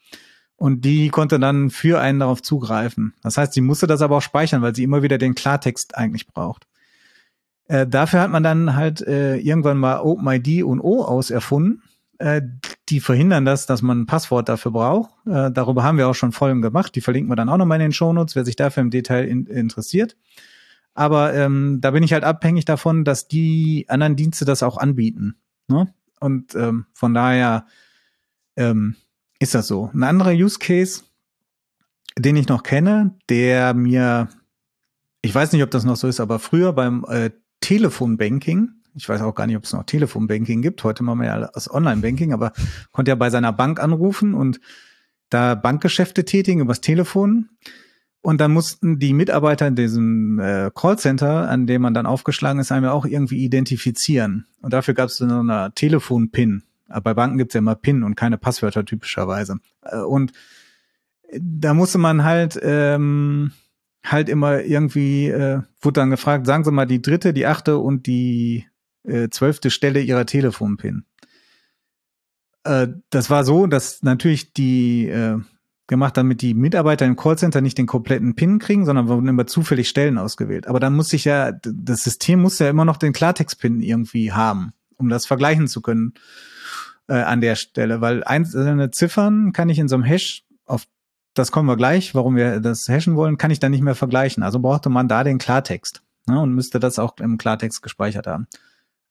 Und 0.56 0.84
die 0.84 1.10
konnte 1.10 1.40
dann 1.40 1.70
für 1.70 2.02
einen 2.02 2.20
darauf 2.20 2.42
zugreifen. 2.42 3.14
Das 3.24 3.38
heißt, 3.38 3.54
sie 3.54 3.62
musste 3.62 3.88
das 3.88 4.02
aber 4.02 4.18
auch 4.18 4.22
speichern, 4.22 4.62
weil 4.62 4.76
sie 4.76 4.84
immer 4.84 5.02
wieder 5.02 5.18
den 5.18 5.36
Klartext 5.36 5.96
eigentlich 5.96 6.28
braucht. 6.28 6.68
Äh, 7.70 7.88
dafür 7.88 8.20
hat 8.20 8.32
man 8.32 8.44
dann 8.44 8.76
halt 8.76 9.00
äh, 9.02 9.38
irgendwann 9.38 9.78
mal 9.78 10.02
OpenID 10.02 10.64
und 10.64 10.82
O 10.82 11.04
auserfunden. 11.04 11.84
Äh, 12.18 12.42
die 12.90 13.00
verhindern 13.00 13.46
das, 13.46 13.68
dass 13.68 13.84
man 13.84 14.02
ein 14.02 14.06
Passwort 14.08 14.50
dafür 14.50 14.72
braucht. 14.72 15.12
Äh, 15.28 15.52
darüber 15.52 15.84
haben 15.84 16.00
wir 16.00 16.08
auch 16.08 16.16
schon 16.16 16.32
Folgen 16.32 16.64
gemacht. 16.64 16.96
Die 16.96 17.02
verlinken 17.02 17.32
wir 17.32 17.36
dann 17.36 17.48
auch 17.48 17.58
nochmal 17.58 17.78
in 17.78 17.88
den 17.88 17.94
Shownotes, 17.94 18.36
wer 18.36 18.44
sich 18.44 18.56
dafür 18.56 18.82
im 18.82 18.90
Detail 18.90 19.26
in, 19.26 19.46
interessiert. 19.46 20.18
Aber 20.96 21.36
ähm, 21.36 21.78
da 21.80 21.92
bin 21.92 22.02
ich 22.02 22.12
halt 22.12 22.24
abhängig 22.24 22.66
davon, 22.66 23.06
dass 23.06 23.28
die 23.28 23.86
anderen 23.88 24.16
Dienste 24.16 24.46
das 24.46 24.64
auch 24.64 24.78
anbieten. 24.78 25.36
Ne? 25.68 25.94
Und 26.20 26.56
ähm, 26.56 26.88
von 26.94 27.14
daher 27.14 27.68
ähm, 28.58 28.96
ist 29.38 29.54
das 29.54 29.68
so. 29.68 29.92
Ein 29.94 30.04
anderer 30.04 30.32
Use 30.32 30.58
Case, 30.58 31.04
den 32.18 32.36
ich 32.36 32.48
noch 32.48 32.64
kenne, 32.64 33.16
der 33.30 33.76
mir, 33.76 34.28
ich 35.22 35.34
weiß 35.34 35.54
nicht, 35.54 35.62
ob 35.62 35.70
das 35.70 35.86
noch 35.86 35.98
so 35.98 36.08
ist, 36.08 36.20
aber 36.20 36.40
früher 36.40 36.74
beim 36.74 37.06
äh, 37.08 37.30
Telefonbanking, 37.62 38.70
ich 38.96 39.08
weiß 39.08 39.22
auch 39.22 39.36
gar 39.36 39.48
nicht, 39.48 39.58
ob 39.58 39.64
es 39.64 39.74
noch 39.74 39.84
Telefonbanking 39.84 40.62
gibt. 40.62 40.84
Heute 40.84 41.04
machen 41.04 41.20
wir 41.20 41.28
ja 41.28 41.50
das 41.54 41.72
Online-Banking, 41.72 42.34
aber 42.34 42.52
konnte 42.92 43.10
ja 43.10 43.16
bei 43.16 43.30
seiner 43.30 43.54
Bank 43.54 43.80
anrufen 43.80 44.34
und 44.34 44.60
da 45.30 45.56
Bankgeschäfte 45.56 46.26
tätigen 46.26 46.62
übers 46.62 46.82
Telefon. 46.82 47.50
Und 48.22 48.42
dann 48.42 48.52
mussten 48.52 49.00
die 49.00 49.14
Mitarbeiter 49.14 49.68
in 49.68 49.76
diesem 49.76 50.40
äh, 50.40 50.72
Callcenter, 50.76 51.50
an 51.50 51.68
dem 51.68 51.82
man 51.82 51.94
dann 51.94 52.06
aufgeschlagen 52.06 52.60
ist, 52.60 52.72
einem 52.72 52.86
ja 52.86 52.92
auch 52.92 53.06
irgendwie 53.06 53.46
identifizieren. 53.46 54.46
Und 54.62 54.74
dafür 54.74 54.94
gab 54.94 55.08
es 55.08 55.18
so 55.18 55.26
eine 55.26 55.72
Telefon-PIN. 55.74 56.64
Bei 57.04 57.14
Banken 57.14 57.38
gibt's 57.38 57.54
ja 57.54 57.60
immer 57.60 57.76
PIN 57.76 58.04
und 58.04 58.16
keine 58.16 58.38
Passwörter 58.38 58.84
typischerweise. 58.84 59.60
Äh, 59.84 60.00
und 60.00 60.34
da 61.40 61.74
musste 61.74 62.00
man 62.00 62.24
halt 62.24 62.60
ähm, 62.62 63.52
halt 64.04 64.30
immer 64.30 64.62
irgendwie, 64.62 65.28
äh, 65.28 65.62
wurde 65.82 66.00
dann 66.00 66.10
gefragt, 66.10 66.46
sagen 66.46 66.64
Sie 66.64 66.72
mal 66.72 66.86
die 66.86 67.02
dritte, 67.02 67.34
die 67.34 67.46
achte 67.46 67.78
und 67.78 68.08
die 68.08 68.66
äh, 69.04 69.30
zwölfte 69.30 69.72
Stelle 69.72 70.02
Ihrer 70.02 70.26
Telefon-PIN. 70.26 71.04
Äh, 72.64 72.88
das 73.10 73.30
war 73.30 73.44
so, 73.44 73.68
dass 73.68 74.04
natürlich 74.04 74.54
die 74.54 75.08
äh, 75.08 75.40
gemacht, 75.88 76.16
damit 76.16 76.42
die 76.42 76.54
Mitarbeiter 76.54 77.06
im 77.06 77.16
Callcenter 77.16 77.62
nicht 77.62 77.78
den 77.78 77.88
kompletten 77.88 78.36
PIN 78.36 78.60
kriegen, 78.60 78.86
sondern 78.86 79.08
wurden 79.08 79.28
immer 79.28 79.48
zufällig 79.48 79.90
Stellen 79.90 80.18
ausgewählt. 80.18 80.68
Aber 80.68 80.80
dann 80.80 80.96
muss 80.96 81.12
ich 81.12 81.26
ja, 81.26 81.52
das 81.52 82.04
System 82.04 82.42
muss 82.42 82.60
ja 82.60 82.70
immer 82.70 82.86
noch 82.86 82.98
den 82.98 83.12
Klartext-PIN 83.12 83.82
irgendwie 83.82 84.32
haben, 84.32 84.72
um 84.98 85.10
das 85.10 85.26
vergleichen 85.26 85.68
zu 85.68 85.82
können 85.82 86.14
äh, 87.08 87.14
an 87.14 87.42
der 87.42 87.56
Stelle. 87.56 88.02
Weil 88.02 88.24
einzelne 88.24 88.92
Ziffern 88.92 89.52
kann 89.52 89.68
ich 89.68 89.80
in 89.80 89.88
so 89.90 89.96
einem 89.96 90.04
Hash, 90.04 90.44
auf 90.66 90.86
das 91.34 91.52
kommen 91.52 91.68
wir 91.68 91.78
gleich, 91.78 92.16
warum 92.16 92.36
wir 92.36 92.60
das 92.60 92.88
hashen 92.88 93.16
wollen, 93.16 93.38
kann 93.38 93.52
ich 93.52 93.60
dann 93.60 93.72
nicht 93.72 93.84
mehr 93.84 93.96
vergleichen. 93.96 94.44
Also 94.44 94.60
brauchte 94.60 94.90
man 94.90 95.08
da 95.08 95.24
den 95.24 95.38
Klartext 95.38 96.02
ne, 96.28 96.40
und 96.40 96.54
müsste 96.54 96.80
das 96.80 97.00
auch 97.00 97.18
im 97.18 97.38
Klartext 97.38 97.82
gespeichert 97.82 98.28
haben. 98.28 98.48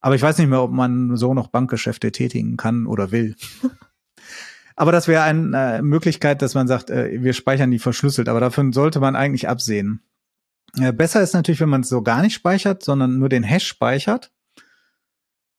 Aber 0.01 0.15
ich 0.15 0.23
weiß 0.23 0.39
nicht 0.39 0.49
mehr, 0.49 0.63
ob 0.63 0.71
man 0.71 1.17
so 1.17 1.35
noch 1.35 1.49
Bankgeschäfte 1.49 2.13
tätigen 2.13 2.57
kann 2.57 2.87
oder 2.87 3.11
will. 3.11 3.35
Aber 4.77 4.93
das 4.93 5.09
wäre 5.09 5.23
eine 5.23 5.79
äh, 5.79 5.83
Möglichkeit, 5.83 6.41
dass 6.41 6.55
man 6.55 6.69
sagt, 6.69 6.89
äh, 6.91 7.21
wir 7.21 7.33
speichern 7.33 7.73
die 7.73 7.81
verschlüsselt. 7.81 8.29
Aber 8.29 8.39
davon 8.39 8.73
sollte 8.73 9.01
man 9.01 9.17
eigentlich 9.17 9.49
absehen. 9.49 10.03
Äh, 10.79 10.93
besser 10.93 11.21
ist 11.21 11.35
natürlich, 11.35 11.61
wenn 11.61 11.69
man 11.69 11.81
es 11.81 11.89
so 11.89 12.03
gar 12.03 12.23
nicht 12.23 12.35
speichert, 12.35 12.85
sondern 12.85 13.19
nur 13.19 13.29
den 13.29 13.43
Hash 13.43 13.67
speichert. 13.67 14.31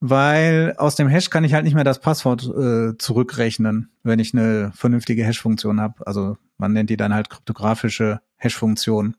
Weil 0.02 0.76
aus 0.78 0.96
dem 0.96 1.10
Hash 1.10 1.30
kann 1.30 1.44
ich 1.44 1.54
halt 1.54 1.66
nicht 1.66 1.74
mehr 1.74 1.84
das 1.84 2.00
Passwort 2.00 2.44
äh, 2.46 2.98
zurückrechnen, 2.98 3.92
wenn 4.04 4.20
ich 4.20 4.34
eine 4.34 4.72
vernünftige 4.74 5.26
Hash-Funktion 5.26 5.82
habe. 5.82 6.08
Also 6.08 6.38
man 6.58 6.72
nennt 6.72 6.90
die 6.90 6.98
dann 6.98 7.14
halt 7.14 7.30
kryptografische 7.30 8.22
Hash-Funktion. 8.38 9.16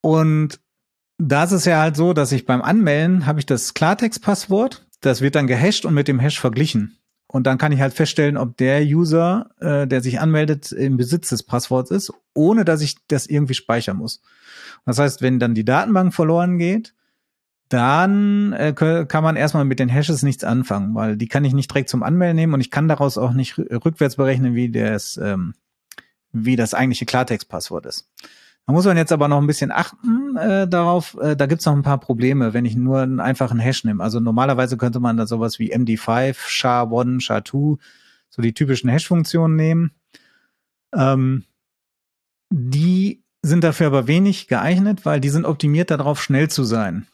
Und 0.00 0.60
da 1.18 1.44
ist 1.44 1.52
es 1.52 1.64
ja 1.64 1.80
halt 1.80 1.96
so, 1.96 2.12
dass 2.12 2.32
ich 2.32 2.46
beim 2.46 2.62
Anmelden 2.62 3.26
habe 3.26 3.38
ich 3.38 3.46
das 3.46 3.74
Klartext-Passwort, 3.74 4.86
das 5.00 5.20
wird 5.20 5.34
dann 5.34 5.46
gehasht 5.46 5.84
und 5.84 5.94
mit 5.94 6.08
dem 6.08 6.18
Hash 6.18 6.40
verglichen. 6.40 6.98
Und 7.26 7.46
dann 7.46 7.58
kann 7.58 7.72
ich 7.72 7.80
halt 7.80 7.92
feststellen, 7.92 8.36
ob 8.36 8.56
der 8.56 8.82
User, 8.82 9.50
äh, 9.60 9.86
der 9.86 10.00
sich 10.00 10.20
anmeldet, 10.20 10.72
im 10.72 10.96
Besitz 10.96 11.28
des 11.28 11.42
Passworts 11.42 11.90
ist, 11.90 12.12
ohne 12.34 12.64
dass 12.64 12.80
ich 12.80 12.96
das 13.08 13.26
irgendwie 13.26 13.54
speichern 13.54 13.96
muss. 13.96 14.22
Das 14.84 14.98
heißt, 14.98 15.22
wenn 15.22 15.38
dann 15.38 15.54
die 15.54 15.64
Datenbank 15.64 16.14
verloren 16.14 16.58
geht, 16.58 16.94
dann 17.68 18.52
äh, 18.52 18.72
kann 18.72 19.24
man 19.24 19.36
erstmal 19.36 19.64
mit 19.64 19.78
den 19.80 19.88
Hashes 19.88 20.22
nichts 20.22 20.44
anfangen, 20.44 20.94
weil 20.94 21.16
die 21.16 21.28
kann 21.28 21.44
ich 21.44 21.52
nicht 21.52 21.70
direkt 21.70 21.88
zum 21.88 22.02
Anmelden 22.02 22.36
nehmen 22.36 22.54
und 22.54 22.60
ich 22.60 22.70
kann 22.70 22.88
daraus 22.88 23.18
auch 23.18 23.32
nicht 23.32 23.58
rückwärts 23.58 24.16
berechnen, 24.16 24.54
wie 24.54 24.70
das, 24.70 25.16
ähm, 25.16 25.54
wie 26.32 26.56
das 26.56 26.74
eigentliche 26.74 27.06
Klartext-Passwort 27.06 27.86
ist. 27.86 28.08
Da 28.66 28.72
muss 28.72 28.84
man 28.84 28.96
jetzt 28.96 29.12
aber 29.12 29.28
noch 29.28 29.40
ein 29.40 29.46
bisschen 29.46 29.70
achten 29.70 30.36
äh, 30.36 30.66
darauf. 30.66 31.16
Äh, 31.20 31.36
da 31.36 31.46
gibt's 31.46 31.66
noch 31.66 31.74
ein 31.74 31.82
paar 31.82 32.00
Probleme, 32.00 32.52
wenn 32.52 32.64
ich 32.64 32.74
nur 32.74 33.00
einen 33.00 33.20
einfachen 33.20 33.60
Hash 33.60 33.84
nehme. 33.84 34.02
Also 34.02 34.18
normalerweise 34.18 34.76
könnte 34.76 34.98
man 34.98 35.16
da 35.16 35.26
sowas 35.26 35.58
wie 35.60 35.74
MD5, 35.74 36.36
SHA-1, 36.36 37.22
SHA-2, 37.22 37.78
so 38.28 38.42
die 38.42 38.54
typischen 38.54 38.90
Hash-Funktionen 38.90 39.54
nehmen. 39.54 39.92
Ähm, 40.92 41.44
die 42.50 43.22
sind 43.42 43.62
dafür 43.62 43.86
aber 43.86 44.08
wenig 44.08 44.48
geeignet, 44.48 45.04
weil 45.04 45.20
die 45.20 45.28
sind 45.28 45.44
optimiert 45.44 45.90
darauf, 45.90 46.20
schnell 46.20 46.48
zu 46.48 46.64
sein. 46.64 47.06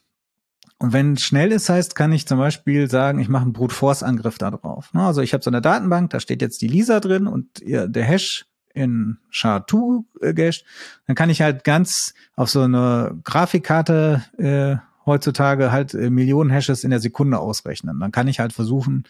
Und 0.83 0.93
wenn 0.93 1.17
schnell 1.17 1.53
ist, 1.53 1.69
heißt, 1.69 1.95
kann 1.95 2.11
ich 2.11 2.27
zum 2.27 2.39
Beispiel 2.39 2.91
sagen, 2.91 3.21
ich 3.21 3.29
mache 3.29 3.45
einen 3.45 3.53
Brute 3.53 3.73
Force 3.73 4.03
Angriff 4.03 4.39
da 4.39 4.51
drauf. 4.51 4.91
Also 4.95 5.21
ich 5.21 5.33
habe 5.33 5.45
so 5.45 5.49
eine 5.49 5.61
Datenbank, 5.61 6.11
da 6.11 6.19
steht 6.19 6.43
jetzt 6.43 6.61
die 6.61 6.67
Lisa 6.67 6.99
drin 6.99 7.29
und 7.29 7.63
der 7.65 8.03
Hash 8.03 8.47
in 8.75 9.19
SHA-2 9.31 10.05
äh, 10.23 10.35
gasht, 10.35 10.65
dann 11.07 11.15
kann 11.15 11.31
ich 11.31 11.41
halt 11.41 11.63
ganz 11.63 12.15
auf 12.35 12.51
so 12.51 12.63
eine 12.63 13.17
Grafikkarte 13.23 14.25
äh, 14.39 14.77
heutzutage 15.07 15.71
halt 15.71 15.95
äh, 15.95 16.11
Millionen 16.11 16.51
Hashes 16.51 16.83
in 16.83 16.91
der 16.91 16.99
Sekunde 16.99 17.39
ausrechnen. 17.39 18.01
Dann 18.01 18.11
kann 18.11 18.27
ich 18.27 18.41
halt 18.41 18.53
versuchen, 18.53 19.05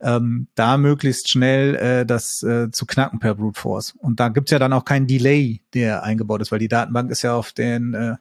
ähm, 0.00 0.46
da 0.54 0.76
möglichst 0.76 1.28
schnell 1.28 1.74
äh, 1.74 2.06
das 2.06 2.40
äh, 2.44 2.70
zu 2.70 2.86
knacken 2.86 3.18
per 3.18 3.34
Brute 3.34 3.60
Force. 3.60 3.94
Und 3.98 4.20
da 4.20 4.28
gibt's 4.28 4.52
ja 4.52 4.60
dann 4.60 4.72
auch 4.72 4.84
keinen 4.84 5.08
Delay, 5.08 5.60
der 5.72 6.04
eingebaut 6.04 6.40
ist, 6.40 6.52
weil 6.52 6.60
die 6.60 6.68
Datenbank 6.68 7.10
ist 7.10 7.22
ja 7.22 7.34
auf 7.34 7.50
den 7.50 7.94
äh, 7.94 8.14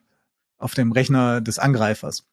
auf 0.58 0.74
dem 0.74 0.92
Rechner 0.92 1.40
des 1.40 1.60
Angreifers. 1.60 2.26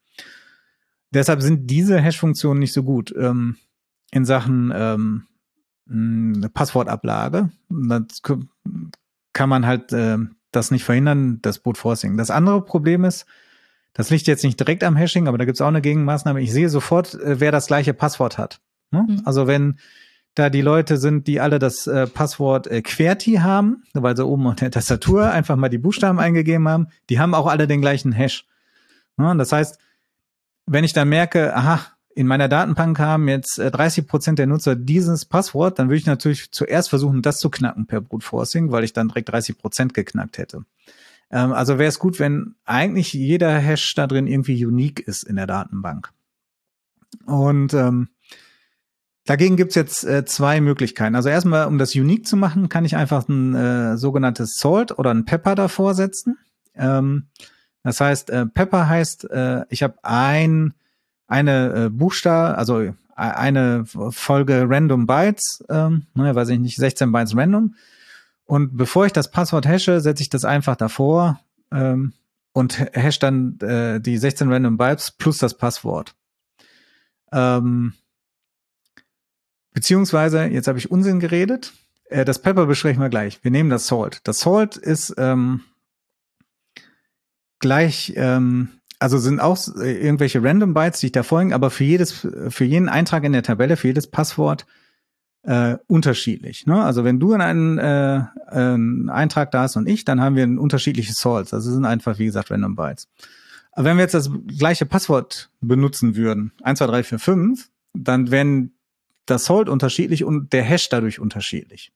Deshalb 1.12 1.42
sind 1.42 1.70
diese 1.70 2.00
Hash-Funktionen 2.00 2.60
nicht 2.60 2.72
so 2.72 2.82
gut 2.82 3.14
ähm, 3.16 3.56
in 4.12 4.24
Sachen 4.24 4.72
ähm, 4.74 5.26
hm, 5.88 6.50
Passwortablage. 6.54 7.50
Das 7.68 8.22
kann 9.32 9.48
man 9.48 9.66
halt 9.66 9.92
äh, 9.92 10.18
das 10.52 10.70
nicht 10.70 10.84
verhindern, 10.84 11.40
das 11.42 11.58
Boot 11.58 11.78
Forcing. 11.78 12.16
Das 12.16 12.30
andere 12.30 12.64
Problem 12.64 13.04
ist, 13.04 13.26
das 13.92 14.10
liegt 14.10 14.26
jetzt 14.26 14.44
nicht 14.44 14.58
direkt 14.58 14.84
am 14.84 14.96
Hashing, 14.96 15.26
aber 15.26 15.38
da 15.38 15.44
gibt 15.44 15.56
es 15.56 15.60
auch 15.60 15.68
eine 15.68 15.80
Gegenmaßnahme. 15.80 16.40
Ich 16.40 16.52
sehe 16.52 16.68
sofort, 16.68 17.14
äh, 17.14 17.40
wer 17.40 17.52
das 17.52 17.66
gleiche 17.66 17.94
Passwort 17.94 18.38
hat. 18.38 18.60
Ne? 18.90 19.06
Mhm. 19.08 19.22
Also 19.24 19.46
wenn 19.46 19.78
da 20.34 20.48
die 20.48 20.62
Leute 20.62 20.96
sind, 20.96 21.26
die 21.26 21.40
alle 21.40 21.58
das 21.58 21.86
äh, 21.86 22.06
Passwort 22.06 22.68
äh, 22.68 22.82
QWERTY 22.82 23.36
haben, 23.36 23.82
weil 23.94 24.16
sie 24.16 24.24
oben 24.24 24.46
auf 24.46 24.56
der 24.56 24.70
Tastatur 24.70 25.30
einfach 25.30 25.56
mal 25.56 25.68
die 25.68 25.78
Buchstaben 25.78 26.20
eingegeben 26.20 26.68
haben, 26.68 26.88
die 27.08 27.18
haben 27.18 27.34
auch 27.34 27.46
alle 27.46 27.66
den 27.66 27.80
gleichen 27.80 28.12
Hash. 28.12 28.46
Ne? 29.16 29.34
Das 29.36 29.50
heißt, 29.50 29.78
wenn 30.70 30.84
ich 30.84 30.92
dann 30.92 31.08
merke, 31.08 31.54
aha, 31.54 31.80
in 32.14 32.26
meiner 32.26 32.48
Datenbank 32.48 32.98
haben 32.98 33.28
jetzt 33.28 33.58
äh, 33.58 33.70
30 33.70 34.06
Prozent 34.06 34.38
der 34.38 34.46
Nutzer 34.46 34.76
dieses 34.76 35.24
Passwort, 35.24 35.78
dann 35.78 35.88
würde 35.88 35.98
ich 35.98 36.06
natürlich 36.06 36.50
zuerst 36.52 36.88
versuchen, 36.88 37.22
das 37.22 37.38
zu 37.38 37.50
knacken 37.50 37.86
per 37.86 38.00
Brute 38.00 38.24
Forcing, 38.24 38.70
weil 38.70 38.84
ich 38.84 38.92
dann 38.92 39.08
direkt 39.08 39.30
30 39.30 39.58
Prozent 39.58 39.94
geknackt 39.94 40.38
hätte. 40.38 40.64
Ähm, 41.30 41.52
also 41.52 41.78
wäre 41.78 41.88
es 41.88 41.98
gut, 41.98 42.18
wenn 42.20 42.54
eigentlich 42.64 43.12
jeder 43.12 43.58
Hash 43.58 43.94
da 43.94 44.06
drin 44.06 44.26
irgendwie 44.26 44.64
unique 44.64 45.00
ist 45.00 45.24
in 45.24 45.36
der 45.36 45.46
Datenbank. 45.46 46.12
Und 47.26 47.74
ähm, 47.74 48.08
dagegen 49.24 49.56
gibt's 49.56 49.74
jetzt 49.74 50.04
äh, 50.04 50.24
zwei 50.24 50.60
Möglichkeiten. 50.60 51.16
Also 51.16 51.28
erstmal, 51.28 51.66
um 51.66 51.78
das 51.78 51.94
unique 51.94 52.26
zu 52.26 52.36
machen, 52.36 52.68
kann 52.68 52.84
ich 52.84 52.96
einfach 52.96 53.28
ein 53.28 53.54
äh, 53.54 53.96
sogenanntes 53.96 54.56
Salt 54.58 54.96
oder 54.98 55.10
ein 55.10 55.24
Pepper 55.24 55.56
davor 55.56 55.94
setzen. 55.94 56.38
Ähm, 56.74 57.28
das 57.82 58.00
heißt, 58.00 58.30
äh, 58.30 58.46
Pepper 58.46 58.88
heißt, 58.88 59.30
äh, 59.30 59.64
ich 59.68 59.82
habe 59.82 59.98
ein 60.02 60.74
eine 61.30 61.86
äh, 61.86 61.88
Buchstabe, 61.88 62.58
also 62.58 62.80
e-, 62.80 62.92
eine 63.16 63.84
Folge 63.86 64.66
Random 64.68 65.06
Bytes, 65.06 65.64
ähm, 65.68 66.06
ne, 66.14 66.34
weiß 66.34 66.48
ich 66.50 66.58
nicht, 66.58 66.76
16 66.76 67.12
Bytes 67.12 67.36
random. 67.36 67.74
Und 68.44 68.76
bevor 68.76 69.06
ich 69.06 69.12
das 69.12 69.30
Passwort 69.30 69.66
hashe, 69.66 70.00
setze 70.00 70.22
ich 70.22 70.28
das 70.28 70.44
einfach 70.44 70.74
davor 70.74 71.40
ähm, 71.70 72.12
und 72.52 72.80
hash 72.94 73.20
dann 73.20 73.58
äh, 73.60 74.00
die 74.00 74.18
16 74.18 74.52
Random 74.52 74.76
Bytes 74.76 75.12
plus 75.12 75.38
das 75.38 75.56
Passwort. 75.56 76.14
Ähm, 77.32 77.92
beziehungsweise, 79.72 80.46
jetzt 80.46 80.66
habe 80.66 80.78
ich 80.78 80.90
Unsinn 80.90 81.20
geredet. 81.20 81.72
Äh, 82.06 82.24
das 82.24 82.42
Pepper 82.42 82.66
besprechen 82.66 83.00
wir 83.00 83.08
gleich. 83.08 83.38
Wir 83.44 83.52
nehmen 83.52 83.70
das 83.70 83.86
Salt. 83.86 84.20
Das 84.24 84.40
Salt 84.40 84.76
ist 84.76 85.14
ähm, 85.16 85.62
gleich, 87.60 88.12
ähm, 88.16 88.68
also 88.98 89.18
sind 89.18 89.40
auch 89.40 89.58
äh, 89.76 90.04
irgendwelche 90.04 90.42
Random 90.42 90.74
Bytes, 90.74 91.00
die 91.00 91.06
ich 91.06 91.12
da 91.12 91.22
folgen, 91.22 91.52
aber 91.52 91.70
für 91.70 91.84
jedes, 91.84 92.26
für 92.48 92.64
jeden 92.64 92.88
Eintrag 92.88 93.24
in 93.24 93.32
der 93.32 93.42
Tabelle, 93.42 93.76
für 93.76 93.88
jedes 93.88 94.06
Passwort 94.08 94.66
äh, 95.42 95.76
unterschiedlich. 95.86 96.66
Ne? 96.66 96.82
Also 96.82 97.04
wenn 97.04 97.18
du 97.18 97.32
einen, 97.32 97.78
äh, 97.78 98.22
einen 98.48 99.08
Eintrag 99.08 99.50
da 99.52 99.62
hast 99.62 99.76
und 99.76 99.88
ich, 99.88 100.04
dann 100.04 100.20
haben 100.20 100.36
wir 100.36 100.44
ein 100.44 100.58
unterschiedliches 100.58 101.16
Salts. 101.16 101.54
Also 101.54 101.70
sind 101.70 101.84
einfach, 101.84 102.18
wie 102.18 102.26
gesagt, 102.26 102.50
Random 102.50 102.76
Bytes. 102.76 103.08
Aber 103.72 103.84
wenn 103.84 103.96
wir 103.96 104.02
jetzt 104.02 104.14
das 104.14 104.30
gleiche 104.58 104.84
Passwort 104.84 105.50
benutzen 105.60 106.16
würden, 106.16 106.52
1, 106.62 106.78
2, 106.78 106.86
3, 106.86 107.02
4, 107.04 107.18
5, 107.18 107.70
dann 107.94 108.30
wären 108.30 108.72
das 109.26 109.44
Salt 109.44 109.68
unterschiedlich 109.68 110.24
und 110.24 110.52
der 110.52 110.62
Hash 110.62 110.88
dadurch 110.88 111.20
unterschiedlich. 111.20 111.92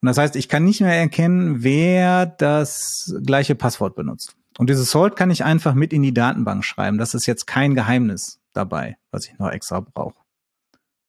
Und 0.00 0.08
das 0.08 0.18
heißt, 0.18 0.34
ich 0.34 0.48
kann 0.48 0.64
nicht 0.64 0.80
mehr 0.80 0.94
erkennen, 0.94 1.62
wer 1.62 2.26
das 2.26 3.14
gleiche 3.24 3.54
Passwort 3.54 3.94
benutzt. 3.94 4.34
Und 4.58 4.70
dieses 4.70 4.90
Salt 4.90 5.16
kann 5.16 5.30
ich 5.30 5.44
einfach 5.44 5.74
mit 5.74 5.92
in 5.92 6.02
die 6.02 6.14
Datenbank 6.14 6.64
schreiben. 6.64 6.98
Das 6.98 7.14
ist 7.14 7.26
jetzt 7.26 7.46
kein 7.46 7.74
Geheimnis 7.74 8.40
dabei, 8.52 8.96
was 9.10 9.26
ich 9.26 9.38
noch 9.38 9.50
extra 9.50 9.80
brauche. 9.80 10.16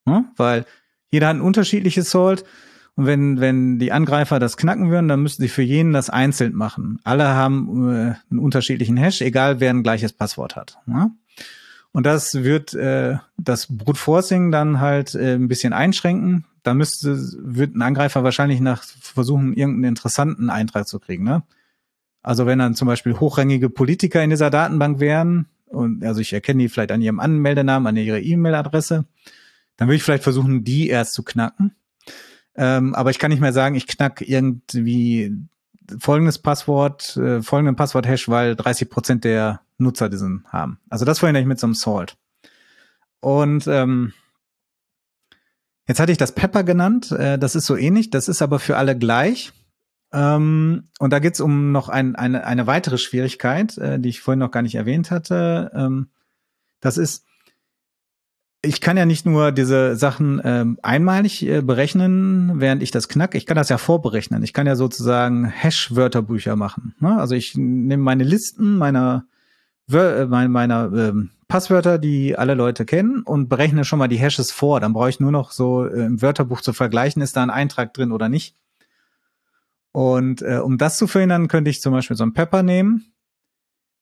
Ne? 0.05 0.25
Weil 0.35 0.65
jeder 1.11 1.27
hat 1.27 1.35
ein 1.35 1.41
unterschiedliches 1.41 2.09
Salt. 2.09 2.43
Und 2.95 3.07
wenn, 3.07 3.39
wenn 3.39 3.79
die 3.79 3.91
Angreifer 3.91 4.39
das 4.39 4.55
knacken 4.55 4.91
würden, 4.91 5.07
dann 5.07 5.23
müssten 5.23 5.41
sie 5.41 5.49
für 5.49 5.63
jeden 5.63 5.93
das 5.93 6.09
einzeln 6.09 6.53
machen. 6.53 6.99
Alle 7.03 7.27
haben 7.29 7.89
äh, 7.89 8.15
einen 8.29 8.39
unterschiedlichen 8.39 8.97
Hash, 8.97 9.21
egal 9.21 9.59
wer 9.59 9.71
ein 9.71 9.83
gleiches 9.83 10.13
Passwort 10.13 10.55
hat. 10.55 10.77
Ne? 10.85 11.11
Und 11.91 12.05
das 12.05 12.33
wird 12.43 12.73
äh, 12.73 13.17
das 13.37 13.67
Brute 13.67 13.99
Forcing 13.99 14.51
dann 14.51 14.79
halt 14.79 15.15
äh, 15.15 15.35
ein 15.35 15.47
bisschen 15.47 15.73
einschränken. 15.73 16.45
Da 16.63 16.73
müsste, 16.73 17.17
wird 17.37 17.75
ein 17.75 17.81
Angreifer 17.81 18.23
wahrscheinlich 18.23 18.59
nach 18.59 18.83
versuchen, 18.83 19.53
irgendeinen 19.53 19.89
interessanten 19.89 20.49
Eintrag 20.49 20.87
zu 20.87 20.99
kriegen. 20.99 21.23
Ne? 21.23 21.43
Also 22.23 22.45
wenn 22.45 22.59
dann 22.59 22.73
zum 22.73 22.87
Beispiel 22.87 23.19
hochrangige 23.19 23.69
Politiker 23.69 24.23
in 24.23 24.29
dieser 24.29 24.49
Datenbank 24.49 24.99
wären, 24.99 25.47
und 25.67 26.03
also 26.03 26.21
ich 26.21 26.33
erkenne 26.33 26.63
die 26.63 26.69
vielleicht 26.69 26.91
an 26.91 27.01
ihrem 27.01 27.19
Anmeldenamen, 27.19 27.87
an 27.87 27.97
ihrer 27.97 28.19
E-Mail-Adresse, 28.19 29.05
dann 29.77 29.87
würde 29.87 29.95
ich 29.95 30.03
vielleicht 30.03 30.23
versuchen, 30.23 30.63
die 30.63 30.87
erst 30.87 31.13
zu 31.13 31.23
knacken. 31.23 31.75
Ähm, 32.55 32.93
aber 32.95 33.09
ich 33.09 33.19
kann 33.19 33.31
nicht 33.31 33.41
mehr 33.41 33.53
sagen, 33.53 33.75
ich 33.75 33.87
knack 33.87 34.21
irgendwie 34.21 35.35
folgendes 35.99 36.39
Passwort, 36.39 37.17
äh, 37.17 37.41
folgenden 37.41 37.75
Passwort-Hash, 37.75 38.29
weil 38.29 38.55
30 38.55 38.89
Prozent 38.89 39.23
der 39.23 39.61
Nutzer 39.77 40.09
diesen 40.09 40.45
haben. 40.47 40.79
Also 40.89 41.05
das 41.05 41.19
verhindere 41.19 41.41
ich 41.41 41.47
mit 41.47 41.59
so 41.59 41.67
einem 41.67 41.73
Salt. 41.73 42.15
Und 43.19 43.67
ähm, 43.67 44.13
jetzt 45.87 45.99
hatte 45.99 46.11
ich 46.11 46.17
das 46.17 46.35
Pepper 46.35 46.63
genannt. 46.63 47.11
Äh, 47.11 47.39
das 47.39 47.55
ist 47.55 47.65
so 47.65 47.75
ähnlich. 47.75 48.11
Das 48.11 48.27
ist 48.27 48.41
aber 48.41 48.59
für 48.59 48.77
alle 48.77 48.97
gleich. 48.97 49.51
Ähm, 50.13 50.89
und 50.99 51.11
da 51.11 51.19
geht's 51.19 51.41
um 51.41 51.71
noch 51.71 51.89
ein, 51.89 52.15
eine, 52.15 52.45
eine 52.45 52.67
weitere 52.67 52.97
Schwierigkeit, 52.97 53.77
äh, 53.77 53.99
die 53.99 54.09
ich 54.09 54.21
vorhin 54.21 54.39
noch 54.39 54.51
gar 54.51 54.61
nicht 54.61 54.75
erwähnt 54.75 55.11
hatte. 55.11 55.71
Ähm, 55.73 56.09
das 56.79 56.97
ist, 56.97 57.25
ich 58.61 58.79
kann 58.79 58.95
ja 58.95 59.05
nicht 59.05 59.25
nur 59.25 59.51
diese 59.51 59.95
Sachen 59.95 60.39
ähm, 60.43 60.77
einmalig 60.83 61.45
äh, 61.45 61.61
berechnen, 61.61 62.61
während 62.61 62.83
ich 62.83 62.91
das 62.91 63.09
knack. 63.09 63.35
Ich 63.35 63.45
kann 63.45 63.57
das 63.57 63.69
ja 63.69 63.77
vorberechnen. 63.77 64.43
Ich 64.43 64.53
kann 64.53 64.67
ja 64.67 64.75
sozusagen 64.75 65.45
Hash-Wörterbücher 65.45 66.55
machen. 66.55 66.95
Ne? 66.99 67.17
Also 67.19 67.35
ich 67.35 67.57
nehme 67.57 68.03
meine 68.03 68.23
Listen 68.23 68.77
meiner 68.77 69.25
äh, 69.91 70.25
meiner 70.25 70.91
ähm, 70.93 71.31
Passwörter, 71.47 71.97
die 71.97 72.37
alle 72.37 72.53
Leute 72.53 72.85
kennen, 72.85 73.21
und 73.23 73.49
berechne 73.49 73.83
schon 73.83 73.99
mal 73.99 74.07
die 74.07 74.17
Hashes 74.17 74.51
vor. 74.51 74.79
Dann 74.79 74.93
brauche 74.93 75.09
ich 75.09 75.19
nur 75.19 75.31
noch 75.31 75.51
so 75.51 75.85
äh, 75.85 76.05
im 76.05 76.21
Wörterbuch 76.21 76.61
zu 76.61 76.73
vergleichen, 76.73 77.21
ist 77.21 77.35
da 77.35 77.43
ein 77.43 77.49
Eintrag 77.49 77.93
drin 77.93 78.11
oder 78.11 78.29
nicht. 78.29 78.55
Und 79.93 80.41
äh, 80.41 80.57
um 80.57 80.77
das 80.77 80.97
zu 80.97 81.07
verhindern, 81.07 81.47
könnte 81.47 81.69
ich 81.69 81.81
zum 81.81 81.93
Beispiel 81.93 82.17
so 82.17 82.25
ein 82.25 82.33
Pepper 82.33 82.63
nehmen, 82.63 83.13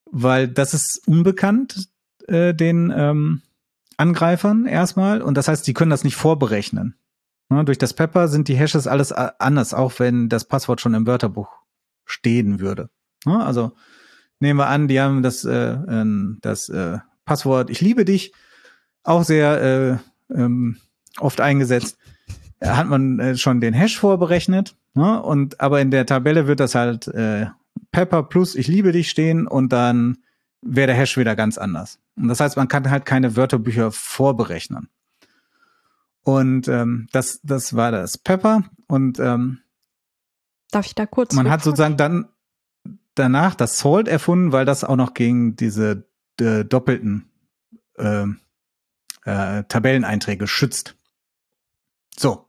weil 0.06 0.48
das 0.48 0.74
ist 0.74 1.02
unbekannt 1.06 1.90
äh, 2.28 2.54
den 2.54 2.92
ähm, 2.96 3.42
Angreifern 3.98 4.66
erstmal 4.66 5.22
und 5.22 5.36
das 5.36 5.48
heißt, 5.48 5.68
die 5.68 5.74
können 5.74 5.92
das 5.92 6.04
nicht 6.04 6.16
vorberechnen. 6.16 6.96
Ja, 7.50 7.64
durch 7.64 7.78
das 7.78 7.94
Pepper 7.94 8.30
sind 8.30 8.48
die 8.48 8.56
Hashes 8.56 8.88
alles 8.88 9.12
anders, 9.12 9.74
auch 9.74 10.00
wenn 10.00 10.30
das 10.30 10.46
Passwort 10.46 10.80
schon 10.80 10.94
im 10.94 11.06
Wörterbuch 11.06 11.50
stehen 12.06 12.62
würde. 12.62 12.90
Ja, 13.26 13.44
also 13.44 13.74
nehmen 14.40 14.60
wir 14.60 14.68
an, 14.68 14.88
die 14.88 15.02
haben 15.02 15.22
das, 15.22 15.44
äh, 15.44 15.78
das 16.42 16.70
äh, 16.70 17.00
Passwort 17.26 17.70
Ich 17.70 17.82
liebe 17.82 18.06
dich 18.06 18.34
auch 19.04 19.24
sehr 19.24 19.62
äh, 20.30 20.34
ähm, 20.34 20.78
oft 21.20 21.42
eingesetzt. 21.42 21.98
Hat 22.62 22.88
man 22.88 23.20
äh, 23.20 23.38
schon 23.38 23.60
den 23.60 23.74
Hash 23.74 24.00
vorberechnet, 24.00 24.76
ne? 24.94 25.22
und 25.22 25.60
aber 25.60 25.82
in 25.82 25.92
der 25.92 26.06
Tabelle 26.06 26.48
wird 26.48 26.60
das 26.60 26.76
halt 26.76 27.08
äh, 27.08 27.48
Pepper 27.92 28.24
plus 28.24 28.56
Ich 28.56 28.68
liebe 28.68 28.92
dich 28.92 29.10
stehen 29.10 29.48
und 29.48 29.74
dann 29.74 30.18
wäre 30.62 30.88
der 30.88 30.96
Hash 30.96 31.18
wieder 31.18 31.36
ganz 31.36 31.58
anders. 31.58 32.00
Und 32.16 32.28
das 32.28 32.40
heißt, 32.40 32.58
man 32.58 32.68
kann 32.68 32.90
halt 32.90 33.06
keine 33.06 33.36
Wörterbücher 33.36 33.92
vorberechnen. 33.92 34.90
Und 36.24 36.68
ähm, 36.68 37.08
das, 37.12 37.40
das 37.44 37.76
war 37.76 37.92
das 37.92 38.18
Pepper. 38.18 38.64
Und 38.88 39.20
ähm, 39.20 39.60
darf 40.70 40.86
ich 40.86 40.96
da 40.96 41.06
kurz? 41.06 41.34
Man 41.34 41.50
hat 41.50 41.64
sozusagen 41.64 41.98
dann 41.98 42.28
danach 43.16 43.56
das 43.56 43.80
Salt 43.80 44.08
erfunden, 44.08 44.52
weil 44.52 44.66
das 44.66 44.84
auch 44.84 44.96
noch 44.96 45.14
gegen 45.14 45.56
diese 45.56 46.06
äh, 46.40 46.64
doppelten 46.64 47.30
äh, 47.98 48.26
äh, 49.26 49.64
Tabelleneinträge 49.64 50.48
schützt. 50.48 50.96
So, 52.18 52.48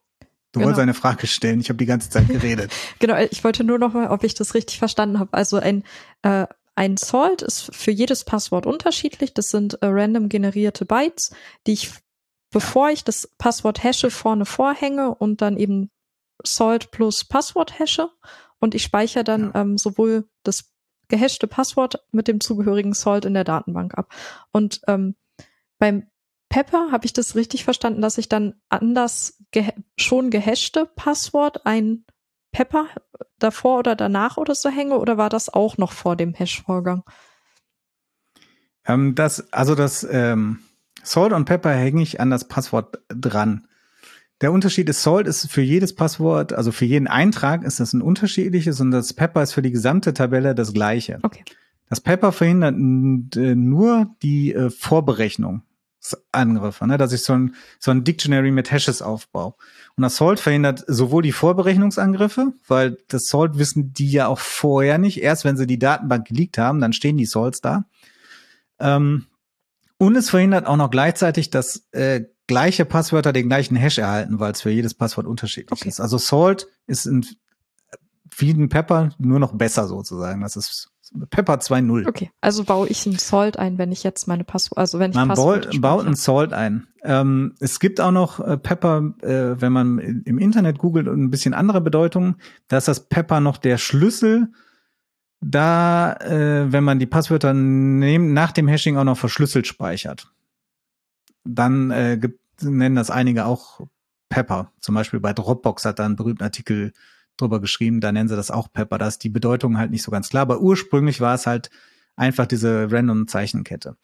Du 0.53 0.61
genau. 0.61 0.67
wolltest 0.67 0.83
eine 0.83 0.95
Frage 0.95 1.27
stellen. 1.27 1.61
Ich 1.61 1.69
habe 1.69 1.79
die 1.79 1.87
ganze 1.87 2.11
Zeit 2.11 2.29
geredet. 2.29 2.73
genau, 2.99 3.17
ich 3.31 3.43
wollte 3.43 3.65
nur 3.65 3.79
noch 3.79 3.95
mal, 3.95 4.09
ob 4.09 4.23
ich 4.23 4.35
das 4.35 4.55
richtig 4.55 4.79
verstanden 4.79 5.19
habe. 5.19 5.33
Also 5.33 5.57
ein 5.57 5.83
äh, 6.23 6.47
ein 6.75 6.97
Salt 6.97 7.43
ist 7.43 7.75
für 7.75 7.91
jedes 7.91 8.25
Passwort 8.25 8.67
unterschiedlich. 8.67 9.35
Das 9.35 9.51
sind 9.51 9.75
äh, 9.83 9.87
random 9.87 10.29
generierte 10.29 10.87
Bytes, 10.87 11.31
die 11.67 11.73
ich, 11.73 11.91
bevor 12.51 12.91
ich 12.91 13.05
das 13.05 13.29
Passwort 13.39 13.85
hashe, 13.85 14.11
vorne 14.11 14.47
vorhänge 14.47 15.15
und 15.15 15.43
dann 15.43 15.57
eben 15.57 15.91
Salt 16.45 16.91
plus 16.91 17.25
Passwort 17.25 17.79
hashe. 17.79 18.11
Und 18.59 18.75
ich 18.75 18.85
speichere 18.85 19.25
dann 19.25 19.53
ja. 19.55 19.61
ähm, 19.61 19.77
sowohl 19.77 20.29
das 20.45 20.73
gehashte 21.09 21.47
Passwort 21.47 22.05
mit 22.11 22.27
dem 22.27 22.41
zugehörigen 22.41 22.95
Salt 22.95 23.25
in 23.25 23.35
der 23.35 23.45
Datenbank 23.45 23.99
ab. 23.99 24.09
Und 24.51 24.81
ähm, 24.87 25.15
beim 25.79 26.07
Pepper 26.53 26.93
habe 26.93 27.07
ich 27.07 27.15
das 27.15 27.35
richtig 27.35 27.65
verstanden, 27.65 28.03
dass 28.03 28.19
ich 28.19 28.29
dann 28.29 28.55
anders 28.69 29.39
ge 29.53 29.71
schon 29.97 30.29
gehashte 30.29 30.85
Passwort 30.85 31.65
ein 31.65 32.05
Pepper 32.53 32.89
davor 33.39 33.79
oder 33.79 33.97
danach 33.97 34.37
oder 34.37 34.55
so 34.55 34.69
hänge 34.69 34.99
oder 34.99 35.17
war 35.17 35.31
das 35.31 35.49
auch 35.49 35.79
noch 35.79 35.93
vor 35.93 36.15
dem 36.15 36.35
Hash-Vorgang? 36.35 37.05
Ähm, 38.85 39.15
das, 39.15 39.51
also 39.51 39.75
das 39.75 40.07
ähm, 40.11 40.59
Salt 41.03 41.33
und 41.33 41.47
Pepper 41.47 41.73
hänge 41.73 42.03
ich 42.03 42.21
an 42.21 42.29
das 42.29 42.47
Passwort 42.47 42.99
dran. 43.09 43.67
Der 44.43 44.53
Unterschied 44.53 44.91
ist, 44.91 45.03
Salt 45.03 45.27
ist 45.27 45.51
für 45.51 45.63
jedes 45.63 45.95
Passwort, 45.95 46.53
also 46.53 46.71
für 46.71 46.85
jeden 46.85 47.09
Eintrag 47.09 47.63
ist 47.63 47.81
das 47.81 47.95
ein 47.95 48.03
unterschiedliches 48.03 48.79
und 48.79 48.91
das 48.91 49.15
Pepper 49.15 49.43
ist 49.43 49.55
für 49.55 49.63
die 49.63 49.71
gesamte 49.71 50.13
Tabelle 50.13 50.55
das 50.55 50.75
gleiche. 50.75 51.19
Okay. 51.23 51.45
Das 51.89 52.03
Pepper 52.03 52.31
verhindert 52.33 52.75
nur 52.77 54.15
die 54.21 54.53
äh, 54.53 54.69
Vorberechnung. 54.69 55.63
Angriffe, 56.33 56.87
ne? 56.87 56.99
dass 56.99 57.13
ich 57.13 57.23
so 57.23 57.35
ein, 57.35 57.55
so 57.79 57.91
ein 57.91 58.05
Dictionary 58.05 58.51
mit 58.51 58.71
Hashes 58.71 59.03
aufbaue. 59.03 59.55
Und 59.97 60.03
das 60.03 60.17
Salt 60.17 60.41
verhindert 60.41 60.85
sowohl 60.87 61.23
die 61.23 61.33
Vorberechnungsangriffe, 61.33 62.53
weil 62.67 62.99
das 63.09 63.27
Salt 63.27 63.59
wissen 63.59 63.93
die 63.93 64.11
ja 64.11 64.27
auch 64.27 64.39
vorher 64.39 64.99
nicht. 64.99 65.23
Erst 65.23 65.45
wenn 65.45 65.57
sie 65.57 65.67
die 65.67 65.79
Datenbank 65.79 66.27
geleakt 66.27 66.59
haben, 66.59 66.81
dann 66.81 66.93
stehen 66.93 67.17
die 67.17 67.27
Salts 67.27 67.61
da. 67.61 67.85
Ähm, 68.79 69.27
und 69.99 70.17
es 70.17 70.31
verhindert 70.31 70.67
auch 70.67 70.77
noch 70.77 70.91
gleichzeitig, 70.91 71.51
dass 71.51 71.87
äh, 71.93 72.23
gleiche 72.49 72.85
Passwörter 72.85 73.33
den 73.33 73.49
gleichen 73.49 73.77
Hash 73.77 73.99
erhalten, 73.99 74.41
weil 74.41 74.53
es 74.53 74.63
für 74.63 74.71
jedes 74.71 74.95
Passwort 74.95 75.27
unterschiedlich 75.27 75.81
okay. 75.81 75.89
ist. 75.89 76.01
Also 76.01 76.19
Salt 76.19 76.67
ist 76.87 77.07
in 77.07 77.25
vielen 78.31 78.69
Pepper 78.69 79.11
nur 79.19 79.39
noch 79.39 79.53
besser 79.53 79.87
sozusagen. 79.87 80.41
Das 80.41 80.57
ist 80.57 80.92
Pepper 81.31 81.55
2.0. 81.55 82.09
Okay, 82.09 82.31
also 82.41 82.65
baue 82.65 82.89
ich 82.89 83.05
ein 83.07 83.19
Salt 83.19 83.59
ein, 83.59 83.79
wenn 83.79 83.93
ich 83.93 84.03
jetzt 84.03 84.27
meine 84.29 84.45
Passwort, 84.45 84.79
also 84.79 84.99
wenn 84.99 85.11
ich 85.11 85.17
Man 85.17 85.29
baut, 85.29 85.69
baut 85.81 86.07
ein 86.07 86.15
Salt 86.15 86.53
ein. 86.53 86.87
Ähm, 87.03 87.55
es 87.61 87.81
gibt 87.81 88.01
auch 88.01 88.13
noch 88.13 88.41
äh, 88.41 88.57
Pepper, 88.57 89.15
äh, 89.23 89.61
wenn 89.61 89.73
man 89.73 89.99
im 89.99 90.39
Internet 90.39 90.79
googelt 90.79 91.09
und 91.09 91.23
ein 91.23 91.31
bisschen 91.31 91.55
andere 91.55 91.81
Bedeutungen, 91.81 92.37
da 92.69 92.79
ist 92.79 92.89
das 92.89 93.09
Pepper 93.09 93.41
noch 93.41 93.59
der 93.59 93.79
Schlüssel, 93.79 94.53
da, 95.41 96.15
äh, 96.15 96.73
wenn 96.73 96.85
man 96.85 96.99
die 96.99 97.07
Passwörter 97.07 97.53
nehm, 97.53 98.33
nach 98.33 98.53
dem 98.53 98.69
Hashing 98.69 98.97
auch 98.97 99.05
noch 99.05 99.19
verschlüsselt 99.19 99.67
speichert. 99.67 100.33
Dann 101.45 101.91
äh, 101.91 102.17
gibt, 102.21 102.41
nennen 102.63 102.97
das 102.97 103.11
einige 103.11 103.47
auch 103.47 103.81
Pepper. 104.29 104.73
Zum 104.81 104.95
Beispiel 104.95 105.21
bei 105.21 105.33
Dropbox 105.33 105.85
hat 105.85 105.99
da 105.99 106.07
einen 106.07 106.17
berühmten 106.17 106.45
Artikel 106.45 106.93
drüber 107.37 107.61
geschrieben, 107.61 108.01
da 108.01 108.13
nennen 108.13 108.29
sie 108.29 108.37
das 108.37 108.51
auch 108.51 108.73
Pepper. 108.73 108.99
Da 108.99 109.09
ist 109.09 109.25
die 109.25 109.29
Bedeutung 109.29 109.79
halt 109.79 109.91
nicht 109.91 110.03
so 110.03 110.11
ganz 110.11 110.29
klar, 110.29 110.43
aber 110.43 110.61
ursprünglich 110.61 111.21
war 111.21 111.35
es 111.35 111.47
halt 111.47 111.71
einfach 112.17 112.47
diese 112.47 112.91
random 112.91 113.27
Zeichenkette. 113.27 113.97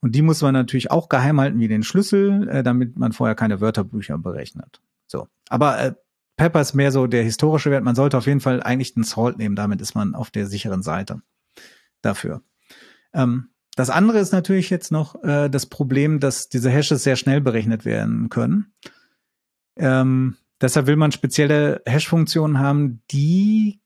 Und 0.00 0.14
die 0.14 0.22
muss 0.22 0.42
man 0.42 0.54
natürlich 0.54 0.90
auch 0.90 1.08
geheim 1.08 1.40
halten 1.40 1.58
wie 1.58 1.68
den 1.68 1.82
Schlüssel, 1.82 2.48
äh, 2.48 2.62
damit 2.62 2.98
man 2.98 3.12
vorher 3.12 3.34
keine 3.34 3.60
Wörterbücher 3.60 4.18
berechnet. 4.18 4.80
So. 5.06 5.28
Aber 5.48 5.78
äh, 5.80 5.94
Pepper 6.36 6.60
ist 6.60 6.74
mehr 6.74 6.92
so 6.92 7.06
der 7.06 7.22
historische 7.22 7.70
Wert. 7.70 7.84
Man 7.84 7.94
sollte 7.94 8.18
auf 8.18 8.26
jeden 8.26 8.40
Fall 8.40 8.62
eigentlich 8.62 8.94
den 8.94 9.04
Salt 9.04 9.38
nehmen, 9.38 9.56
damit 9.56 9.80
ist 9.80 9.94
man 9.94 10.14
auf 10.14 10.30
der 10.30 10.46
sicheren 10.46 10.82
Seite 10.82 11.22
dafür. 12.02 12.42
Ähm, 13.12 13.48
das 13.74 13.90
andere 13.90 14.18
ist 14.18 14.32
natürlich 14.32 14.70
jetzt 14.70 14.92
noch 14.92 15.22
äh, 15.22 15.48
das 15.48 15.66
Problem, 15.66 16.20
dass 16.20 16.48
diese 16.48 16.70
Hashes 16.70 17.02
sehr 17.02 17.16
schnell 17.16 17.40
berechnet 17.40 17.84
werden 17.84 18.28
können. 18.28 18.72
Ähm, 19.76 20.36
Deshalb 20.60 20.86
will 20.86 20.96
man 20.96 21.12
spezielle 21.12 21.82
Hash-Funktionen 21.86 22.58
haben, 22.58 23.02
die 23.10 23.80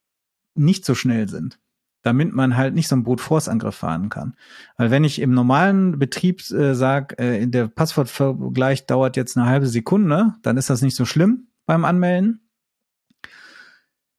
nicht 0.54 0.84
so 0.84 0.94
schnell 0.94 1.28
sind, 1.28 1.58
damit 2.02 2.32
man 2.32 2.56
halt 2.56 2.74
nicht 2.74 2.88
so 2.88 2.94
einen 2.94 3.04
Brute 3.04 3.22
Force 3.22 3.48
Angriff 3.48 3.76
fahren 3.76 4.08
kann. 4.08 4.36
Weil 4.76 4.90
wenn 4.90 5.04
ich 5.04 5.20
im 5.20 5.32
normalen 5.32 5.98
Betrieb 5.98 6.48
äh, 6.50 6.74
sage, 6.74 7.18
äh, 7.18 7.46
der 7.46 7.68
Passwortvergleich 7.68 8.86
dauert 8.86 9.16
jetzt 9.16 9.36
eine 9.36 9.46
halbe 9.46 9.66
Sekunde, 9.66 10.34
dann 10.42 10.56
ist 10.56 10.70
das 10.70 10.82
nicht 10.82 10.96
so 10.96 11.04
schlimm 11.04 11.48
beim 11.66 11.84
Anmelden. 11.84 12.40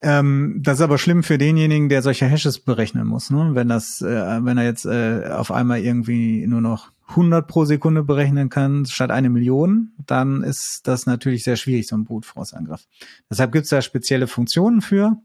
Ähm, 0.04 0.60
das 0.62 0.80
ist 0.80 0.84
aber 0.84 0.97
schlimm 0.97 1.22
für 1.22 1.38
denjenigen, 1.38 1.88
der 1.88 2.02
solche 2.02 2.26
Hashes 2.26 2.60
berechnen 2.60 3.06
muss. 3.06 3.30
Ne? 3.30 3.52
Wenn 3.54 3.70
das, 3.70 4.02
äh, 4.02 4.43
wenn 4.43 4.58
er 4.58 4.64
jetzt 4.64 4.86
äh, 4.86 5.30
auf 5.32 5.52
einmal 5.52 5.80
irgendwie 5.80 6.45
nur 6.47 6.62
noch 6.62 6.91
100 7.12 7.47
pro 7.47 7.66
Sekunde 7.66 8.03
berechnen 8.03 8.49
kann 8.49 8.86
statt 8.86 9.12
eine 9.12 9.30
Million, 9.30 9.93
dann 10.05 10.43
ist 10.43 10.82
das 10.84 11.05
natürlich 11.05 11.43
sehr 11.43 11.55
schwierig, 11.55 11.88
so 11.88 11.95
ein 11.95 12.05
Brute 12.05 12.28
Angriff. 12.53 12.88
Deshalb 13.30 13.51
gibt 13.51 13.66
es 13.66 13.70
da 13.70 13.82
spezielle 13.82 14.28
Funktionen 14.28 14.82
für, 14.82 15.18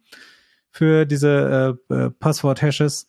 für 0.70 1.06
diese 1.06 1.78
äh, 1.90 1.94
äh, 1.94 2.10
Passwort-Hashes. 2.10 3.06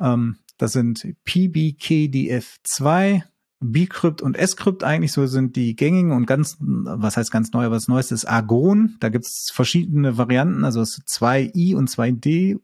Ähm, 0.00 0.38
das 0.58 0.72
sind 0.72 1.06
PBKDF2, 1.26 3.22
Bcrypt 3.60 4.20
und 4.20 4.36
Scrypt 4.46 4.84
eigentlich 4.84 5.12
so 5.12 5.26
sind 5.26 5.56
die 5.56 5.74
gängigen 5.74 6.12
und 6.12 6.26
ganz, 6.26 6.56
was 6.60 7.16
heißt 7.16 7.30
ganz 7.30 7.52
neu, 7.52 7.70
was 7.70 7.88
Neues 7.88 8.12
ist 8.12 8.26
Argon. 8.26 8.96
Da 9.00 9.08
gibt 9.08 9.24
es 9.24 9.50
verschiedene 9.52 10.18
Varianten, 10.18 10.64
also 10.64 10.80
es 10.80 11.00
2i 11.06 11.74
und 11.74 11.88
2d 11.88 12.60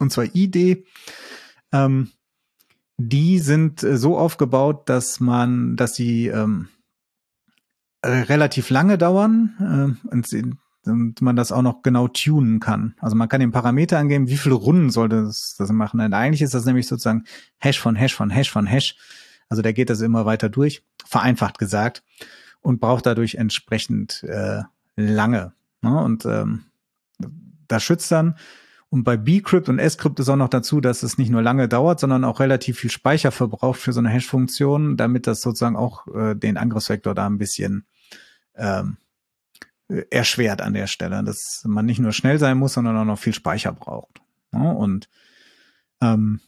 und 0.00 0.12
2id. 0.12 0.84
Ähm, 1.72 2.08
die 2.98 3.38
sind 3.38 3.82
äh, 3.82 3.96
so 3.96 4.18
aufgebaut, 4.18 4.88
dass 4.88 5.20
man, 5.20 5.76
dass 5.76 5.94
sie 5.94 6.26
ähm, 6.26 6.68
relativ 8.04 8.70
lange 8.70 8.98
dauern 8.98 9.96
äh, 10.04 10.08
und, 10.08 10.58
und, 10.84 11.22
man 11.22 11.36
das 11.36 11.52
auch 11.52 11.62
noch 11.62 11.82
genau 11.82 12.08
tunen 12.08 12.60
kann. 12.60 12.94
Also 12.98 13.16
man 13.16 13.28
kann 13.28 13.40
den 13.40 13.52
Parameter 13.52 13.98
angeben, 13.98 14.28
wie 14.28 14.36
viele 14.36 14.54
Runden 14.54 14.90
sollte 14.90 15.24
das, 15.24 15.54
das 15.58 15.70
machen. 15.70 16.00
Und 16.00 16.14
eigentlich 16.14 16.42
ist 16.42 16.54
das 16.54 16.64
nämlich 16.64 16.86
sozusagen 16.86 17.24
Hash 17.58 17.78
von 17.78 17.94
Hash 17.94 18.14
von 18.14 18.30
Hash 18.30 18.50
von 18.50 18.66
Hash. 18.66 18.96
Also 19.48 19.62
der 19.62 19.72
geht 19.72 19.90
das 19.90 20.00
immer 20.00 20.26
weiter 20.26 20.48
durch, 20.48 20.82
vereinfacht 21.04 21.58
gesagt, 21.58 22.02
und 22.60 22.80
braucht 22.80 23.06
dadurch 23.06 23.36
entsprechend 23.36 24.22
äh, 24.24 24.62
lange. 24.96 25.52
Ne? 25.82 26.02
Und 26.02 26.26
ähm, 26.26 26.64
das 27.68 27.82
schützt 27.82 28.10
dann 28.10 28.36
und 28.90 29.04
bei 29.04 29.16
Bcrypt 29.16 29.68
und 29.68 29.80
Scrypt 29.90 30.18
ist 30.18 30.28
auch 30.28 30.36
noch 30.36 30.48
dazu, 30.48 30.80
dass 30.80 31.02
es 31.02 31.18
nicht 31.18 31.30
nur 31.30 31.42
lange 31.42 31.68
dauert, 31.68 32.00
sondern 32.00 32.24
auch 32.24 32.40
relativ 32.40 32.78
viel 32.78 32.90
Speicher 32.90 33.30
verbraucht 33.30 33.78
für 33.78 33.92
so 33.92 34.00
eine 34.00 34.08
Hash-Funktion, 34.08 34.96
damit 34.96 35.26
das 35.26 35.42
sozusagen 35.42 35.76
auch 35.76 36.06
äh, 36.08 36.34
den 36.34 36.56
Angriffsvektor 36.56 37.14
da 37.14 37.26
ein 37.26 37.38
bisschen 37.38 37.84
ähm, 38.56 38.96
erschwert 40.10 40.62
an 40.62 40.74
der 40.74 40.86
Stelle, 40.86 41.22
dass 41.22 41.62
man 41.66 41.86
nicht 41.86 41.98
nur 41.98 42.12
schnell 42.12 42.38
sein 42.38 42.58
muss, 42.58 42.74
sondern 42.74 42.96
auch 42.96 43.04
noch 43.04 43.18
viel 43.18 43.34
Speicher 43.34 43.72
braucht. 43.72 44.20
Ja, 44.52 44.70
und 44.70 45.08
ähm, 46.00 46.40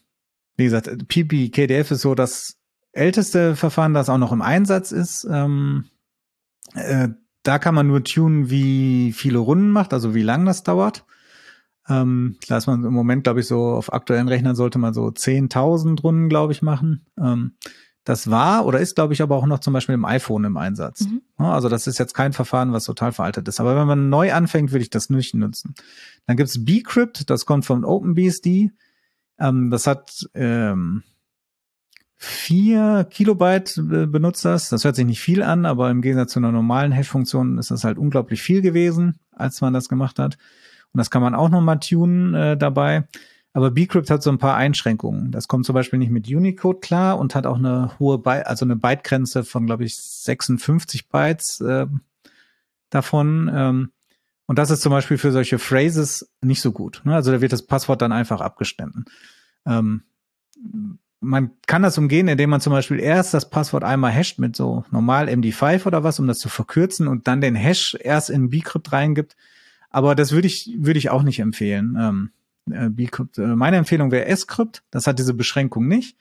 wie 0.56 0.64
gesagt, 0.64 1.08
PPKDF 1.08 1.90
ist 1.90 2.02
so 2.02 2.14
das 2.14 2.56
älteste 2.92 3.56
Verfahren, 3.56 3.94
das 3.94 4.08
auch 4.08 4.18
noch 4.18 4.32
im 4.32 4.42
Einsatz 4.42 4.92
ist. 4.92 5.26
Ähm, 5.30 5.86
äh, 6.74 7.08
da 7.42 7.58
kann 7.58 7.74
man 7.74 7.86
nur 7.86 8.04
tunen, 8.04 8.50
wie 8.50 9.12
viele 9.12 9.38
Runden 9.38 9.70
macht, 9.70 9.92
also 9.92 10.14
wie 10.14 10.22
lang 10.22 10.44
das 10.44 10.62
dauert. 10.62 11.04
Ähm, 11.90 12.36
da 12.48 12.56
ist 12.56 12.66
man 12.66 12.84
im 12.84 12.92
Moment, 12.92 13.24
glaube 13.24 13.40
ich, 13.40 13.46
so 13.46 13.64
auf 13.70 13.92
aktuellen 13.92 14.28
Rechnern 14.28 14.54
sollte 14.54 14.78
man 14.78 14.94
so 14.94 15.06
10.000 15.06 16.00
Runden, 16.00 16.28
glaube 16.28 16.52
ich, 16.52 16.62
machen. 16.62 17.04
Ähm, 17.18 17.56
das 18.04 18.30
war 18.30 18.64
oder 18.64 18.80
ist, 18.80 18.94
glaube 18.94 19.12
ich, 19.12 19.22
aber 19.22 19.36
auch 19.36 19.46
noch 19.46 19.58
zum 19.58 19.72
Beispiel 19.72 19.94
im 19.94 20.04
iPhone 20.04 20.44
im 20.44 20.56
Einsatz. 20.56 21.02
Mhm. 21.02 21.20
Also 21.36 21.68
das 21.68 21.86
ist 21.86 21.98
jetzt 21.98 22.14
kein 22.14 22.32
Verfahren, 22.32 22.72
was 22.72 22.84
total 22.84 23.12
veraltet 23.12 23.46
ist. 23.48 23.60
Aber 23.60 23.76
wenn 23.76 23.86
man 23.86 24.08
neu 24.08 24.32
anfängt, 24.32 24.72
würde 24.72 24.82
ich 24.82 24.90
das 24.90 25.10
nicht 25.10 25.34
nutzen. 25.34 25.74
Dann 26.26 26.36
gibt's 26.36 26.64
Bcrypt, 26.64 27.28
das 27.28 27.44
kommt 27.44 27.66
von 27.66 27.84
OpenBSD. 27.84 28.70
Ähm, 29.38 29.70
das 29.70 29.86
hat 29.86 30.28
ähm, 30.34 31.02
vier 32.16 33.06
Kilobyte 33.10 33.80
benutzt 33.82 34.44
das. 34.44 34.68
Das 34.68 34.84
hört 34.84 34.96
sich 34.96 35.06
nicht 35.06 35.20
viel 35.20 35.42
an, 35.42 35.66
aber 35.66 35.90
im 35.90 36.02
Gegensatz 36.02 36.32
zu 36.32 36.38
einer 36.38 36.52
normalen 36.52 36.92
Hash-Funktion 36.92 37.58
ist 37.58 37.70
das 37.70 37.84
halt 37.84 37.98
unglaublich 37.98 38.42
viel 38.42 38.62
gewesen, 38.62 39.18
als 39.32 39.60
man 39.60 39.72
das 39.72 39.88
gemacht 39.88 40.18
hat. 40.18 40.38
Und 40.92 40.98
das 40.98 41.10
kann 41.10 41.22
man 41.22 41.34
auch 41.34 41.48
nochmal 41.48 41.80
tunen 41.80 42.34
äh, 42.34 42.56
dabei. 42.56 43.04
Aber 43.52 43.72
Bcrypt 43.72 44.10
hat 44.10 44.22
so 44.22 44.30
ein 44.30 44.38
paar 44.38 44.56
Einschränkungen. 44.56 45.32
Das 45.32 45.48
kommt 45.48 45.66
zum 45.66 45.74
Beispiel 45.74 45.98
nicht 45.98 46.10
mit 46.10 46.28
Unicode 46.28 46.80
klar 46.80 47.18
und 47.18 47.34
hat 47.34 47.46
auch 47.46 47.58
eine 47.58 47.98
hohe, 47.98 48.18
Byte, 48.18 48.46
also 48.46 48.64
eine 48.64 48.76
Bytegrenze 48.76 49.44
von, 49.44 49.66
glaube 49.66 49.84
ich, 49.84 49.96
56 49.96 51.08
Bytes 51.08 51.60
äh, 51.60 51.86
davon. 52.90 53.50
Ähm, 53.52 53.90
und 54.46 54.58
das 54.58 54.70
ist 54.70 54.82
zum 54.82 54.90
Beispiel 54.90 55.18
für 55.18 55.32
solche 55.32 55.58
Phrases 55.58 56.30
nicht 56.42 56.60
so 56.60 56.72
gut. 56.72 57.02
Ne? 57.04 57.14
Also 57.14 57.32
da 57.32 57.40
wird 57.40 57.52
das 57.52 57.66
Passwort 57.66 58.02
dann 58.02 58.12
einfach 58.12 58.40
abgestimmt. 58.40 59.08
Ähm, 59.66 60.02
man 61.20 61.50
kann 61.66 61.82
das 61.82 61.98
umgehen, 61.98 62.28
indem 62.28 62.50
man 62.50 62.60
zum 62.60 62.72
Beispiel 62.72 62.98
erst 62.98 63.34
das 63.34 63.50
Passwort 63.50 63.84
einmal 63.84 64.12
hasht 64.12 64.38
mit 64.38 64.56
so 64.56 64.84
normal 64.90 65.28
MD5 65.28 65.86
oder 65.86 66.02
was, 66.02 66.18
um 66.18 66.26
das 66.26 66.38
zu 66.38 66.48
verkürzen 66.48 67.08
und 67.08 67.28
dann 67.28 67.40
den 67.40 67.54
Hash 67.54 67.96
erst 68.00 68.30
in 68.30 68.50
Bcrypt 68.50 68.92
reingibt. 68.92 69.36
Aber 69.90 70.14
das 70.14 70.32
würde 70.32 70.46
ich, 70.46 70.72
würde 70.78 70.98
ich 70.98 71.10
auch 71.10 71.22
nicht 71.22 71.40
empfehlen. 71.40 71.96
Ähm, 71.98 72.30
äh, 72.70 72.88
Bcrypt, 72.88 73.38
äh, 73.38 73.46
meine 73.56 73.76
Empfehlung 73.76 74.10
wäre 74.10 74.34
Scrypt. 74.36 74.82
Das 74.90 75.06
hat 75.06 75.18
diese 75.18 75.34
Beschränkung 75.34 75.88
nicht. 75.88 76.16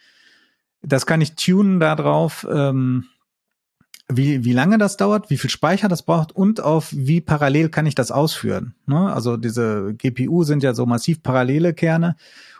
Das 0.82 1.06
kann 1.06 1.22
ich 1.22 1.36
tunen 1.36 1.80
darauf, 1.80 2.48
ähm, 2.50 3.06
wie, 4.12 4.44
wie 4.44 4.54
lange 4.54 4.78
das 4.78 4.98
dauert, 4.98 5.30
wie 5.30 5.38
viel 5.38 5.50
Speicher 5.50 5.88
das 5.88 6.04
braucht 6.04 6.32
und 6.32 6.62
auf 6.62 6.90
wie 6.92 7.22
parallel 7.22 7.70
kann 7.70 7.86
ich 7.86 7.96
das 7.96 8.12
ausführen. 8.12 8.74
Ne? 8.88 9.14
Also 9.14 9.38
diese 9.38 9.94
GPU 9.94 10.44
sind 10.44 10.64
ja 10.64 10.74
so 10.74 10.86
massiv 10.86 11.22
parallele 11.22 11.74
Kerne 11.74 12.16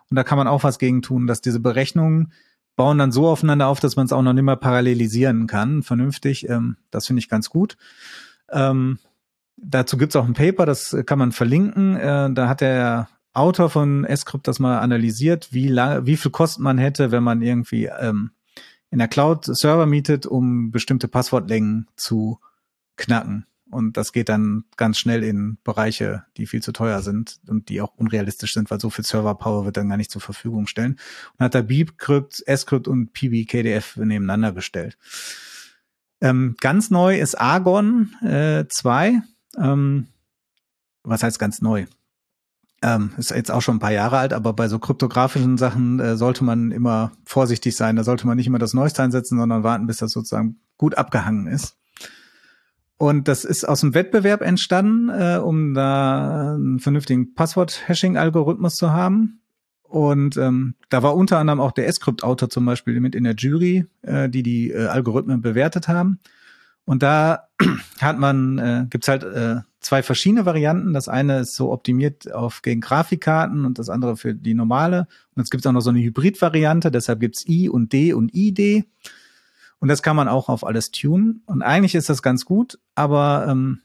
und 0.10 0.16
da 0.16 0.24
kann 0.24 0.38
man 0.38 0.48
auch 0.48 0.64
was 0.64 0.78
gegen 0.78 1.02
tun, 1.02 1.26
dass 1.26 1.42
diese 1.42 1.60
Berechnungen 1.60 2.34
bauen 2.76 2.98
dann 2.98 3.12
so 3.12 3.28
aufeinander 3.28 3.68
auf, 3.68 3.80
dass 3.80 3.96
man 3.96 4.06
es 4.06 4.14
auch 4.14 4.22
noch 4.22 4.34
nicht 4.34 4.44
mehr 4.44 4.56
parallelisieren 4.56 5.48
kann, 5.48 5.82
vernünftig. 5.82 6.48
Ähm, 6.48 6.78
das 6.92 7.08
finde 7.08 7.20
ich 7.20 7.30
ganz 7.30 7.50
gut. 7.50 7.78
Ähm, 8.52 9.00
Dazu 9.62 9.98
gibt's 9.98 10.16
auch 10.16 10.26
ein 10.26 10.34
Paper, 10.34 10.66
das 10.66 10.96
kann 11.06 11.20
man 11.20 11.32
verlinken. 11.32 11.98
Äh, 11.98 12.32
da 12.34 12.48
hat 12.48 12.62
der 12.62 13.10
Autor 13.34 13.70
von 13.70 14.08
Scrypt 14.16 14.48
das 14.48 14.60
mal 14.60 14.80
analysiert, 14.80 15.50
wie 15.52 15.68
lang, 15.68 16.06
wie 16.06 16.18
viel 16.18 16.32
Kosten 16.32 16.64
man 16.64 16.78
hätte, 16.78 17.12
wenn 17.12 17.24
man 17.24 17.42
irgendwie 17.42 17.86
ähm, 17.86 18.32
in 18.90 19.00
der 19.00 19.08
Cloud 19.08 19.46
Server 19.46 19.86
mietet, 19.86 20.26
um 20.26 20.72
bestimmte 20.72 21.08
Passwortlängen 21.08 21.88
zu 21.96 22.40
knacken. 22.98 23.46
Und 23.70 23.98
das 23.98 24.14
geht 24.14 24.30
dann 24.30 24.64
ganz 24.78 24.98
schnell 24.98 25.24
in 25.24 25.60
Bereiche, 25.64 26.26
die 26.38 26.48
viel 26.48 26.64
zu 26.64 26.72
teuer 26.72 27.04
sind 27.04 27.40
und 27.48 27.70
die 27.70 27.82
auch 27.82 27.94
unrealistisch 27.96 28.54
sind, 28.54 28.72
weil 28.72 28.80
so 28.80 28.90
viel 28.90 29.06
Server-Power 29.06 29.66
wird 29.66 29.78
dann 29.78 29.90
gar 29.90 29.98
nicht 29.98 30.10
zur 30.10 30.22
Verfügung 30.22 30.66
stellen. 30.66 31.00
Und 31.38 31.46
hat 31.46 31.54
da 31.54 31.62
Bcrypt, 31.62 32.44
Scrypt 32.58 32.88
und 32.88 33.14
PBKDF 33.14 33.98
nebeneinander 33.98 34.54
gestellt. 34.54 34.98
Ähm, 36.20 36.56
ganz 36.60 36.90
neu 36.90 37.20
ist 37.20 37.40
Argon 37.40 38.16
äh, 38.24 38.66
2. 38.68 39.22
Ähm, 39.58 40.08
was 41.04 41.24
heißt 41.24 41.40
ganz 41.40 41.62
neu? 41.62 41.86
Ähm, 42.82 43.12
ist 43.18 43.32
jetzt 43.32 43.52
auch 43.52 43.62
schon 43.62 43.76
ein 43.76 43.82
paar 43.82 43.92
Jahre 43.92 44.18
alt, 44.18 44.32
aber 44.32 44.54
bei 44.54 44.70
so 44.70 44.80
kryptografischen 44.80 45.58
Sachen 45.58 46.00
äh, 46.00 46.16
sollte 46.16 46.44
man 46.44 46.72
immer 46.72 47.12
vorsichtig 47.26 47.76
sein. 47.76 47.96
Da 47.96 48.04
sollte 48.04 48.26
man 48.26 48.38
nicht 48.38 48.48
immer 48.48 48.60
das 48.60 48.74
Neueste 48.74 49.04
einsetzen, 49.04 49.38
sondern 49.38 49.64
warten, 49.64 49.88
bis 49.88 49.98
das 49.98 50.12
sozusagen 50.12 50.60
gut 50.78 50.98
abgehangen 50.98 51.48
ist. 51.48 51.76
Und 52.98 53.30
das 53.30 53.46
ist 53.46 53.68
aus 53.68 53.80
dem 53.82 53.94
Wettbewerb 53.94 54.42
entstanden, 54.42 55.10
äh, 55.10 55.38
um 55.38 55.74
da 55.74 56.56
einen 56.56 56.80
vernünftigen 56.80 57.34
Passwort-Hashing-Algorithmus 57.34 58.76
zu 58.76 58.92
haben. 58.92 59.42
Und 59.84 60.38
ähm, 60.38 60.76
da 60.90 61.02
war 61.02 61.16
unter 61.16 61.40
anderem 61.40 61.62
auch 61.62 61.72
der 61.72 61.88
S-Crypt-Autor 61.88 62.50
zum 62.50 62.66
Beispiel 62.66 63.00
mit 63.00 63.16
in 63.16 63.24
der 63.24 63.36
Jury, 63.36 63.86
äh, 64.02 64.30
die 64.30 64.44
die 64.44 64.72
äh, 64.72 64.86
Algorithmen 64.88 65.42
bewertet 65.42 65.88
haben. 65.88 66.20
Und 66.86 67.04
da 67.04 67.50
hat 68.00 68.18
man, 68.18 68.58
äh, 68.58 68.86
gibt's 68.90 69.08
halt 69.08 69.24
äh, 69.24 69.62
zwei 69.80 70.04
verschiedene 70.04 70.46
Varianten. 70.46 70.94
Das 70.94 71.08
eine 71.08 71.40
ist 71.40 71.56
so 71.56 71.72
optimiert 71.72 72.32
auf 72.32 72.62
gegen 72.62 72.82
Grafikkarten 72.82 73.66
und 73.66 73.80
das 73.80 73.90
andere 73.90 74.18
für 74.18 74.34
die 74.34 74.54
normale. 74.54 75.08
Und 75.36 75.42
jetzt 75.42 75.52
gibt's 75.52 75.68
auch 75.68 75.72
noch 75.72 75.82
so 75.82 75.90
eine 75.90 76.02
Hybrid-Variante, 76.02 76.92
deshalb 76.92 77.20
gibt's 77.20 77.48
I 77.48 77.70
und 77.70 77.94
D 77.94 78.14
und 78.14 78.34
ID. 78.34 78.86
Und 79.80 79.88
das 79.88 80.04
kann 80.04 80.16
man 80.16 80.28
auch 80.28 80.50
auf 80.50 80.66
alles 80.66 80.92
tunen. 80.92 81.42
Und 81.46 81.62
eigentlich 81.62 81.96
ist 81.96 82.10
das 82.10 82.22
ganz 82.22 82.46
gut, 82.46 82.80
aber 82.96 83.46
ähm, 83.48 83.80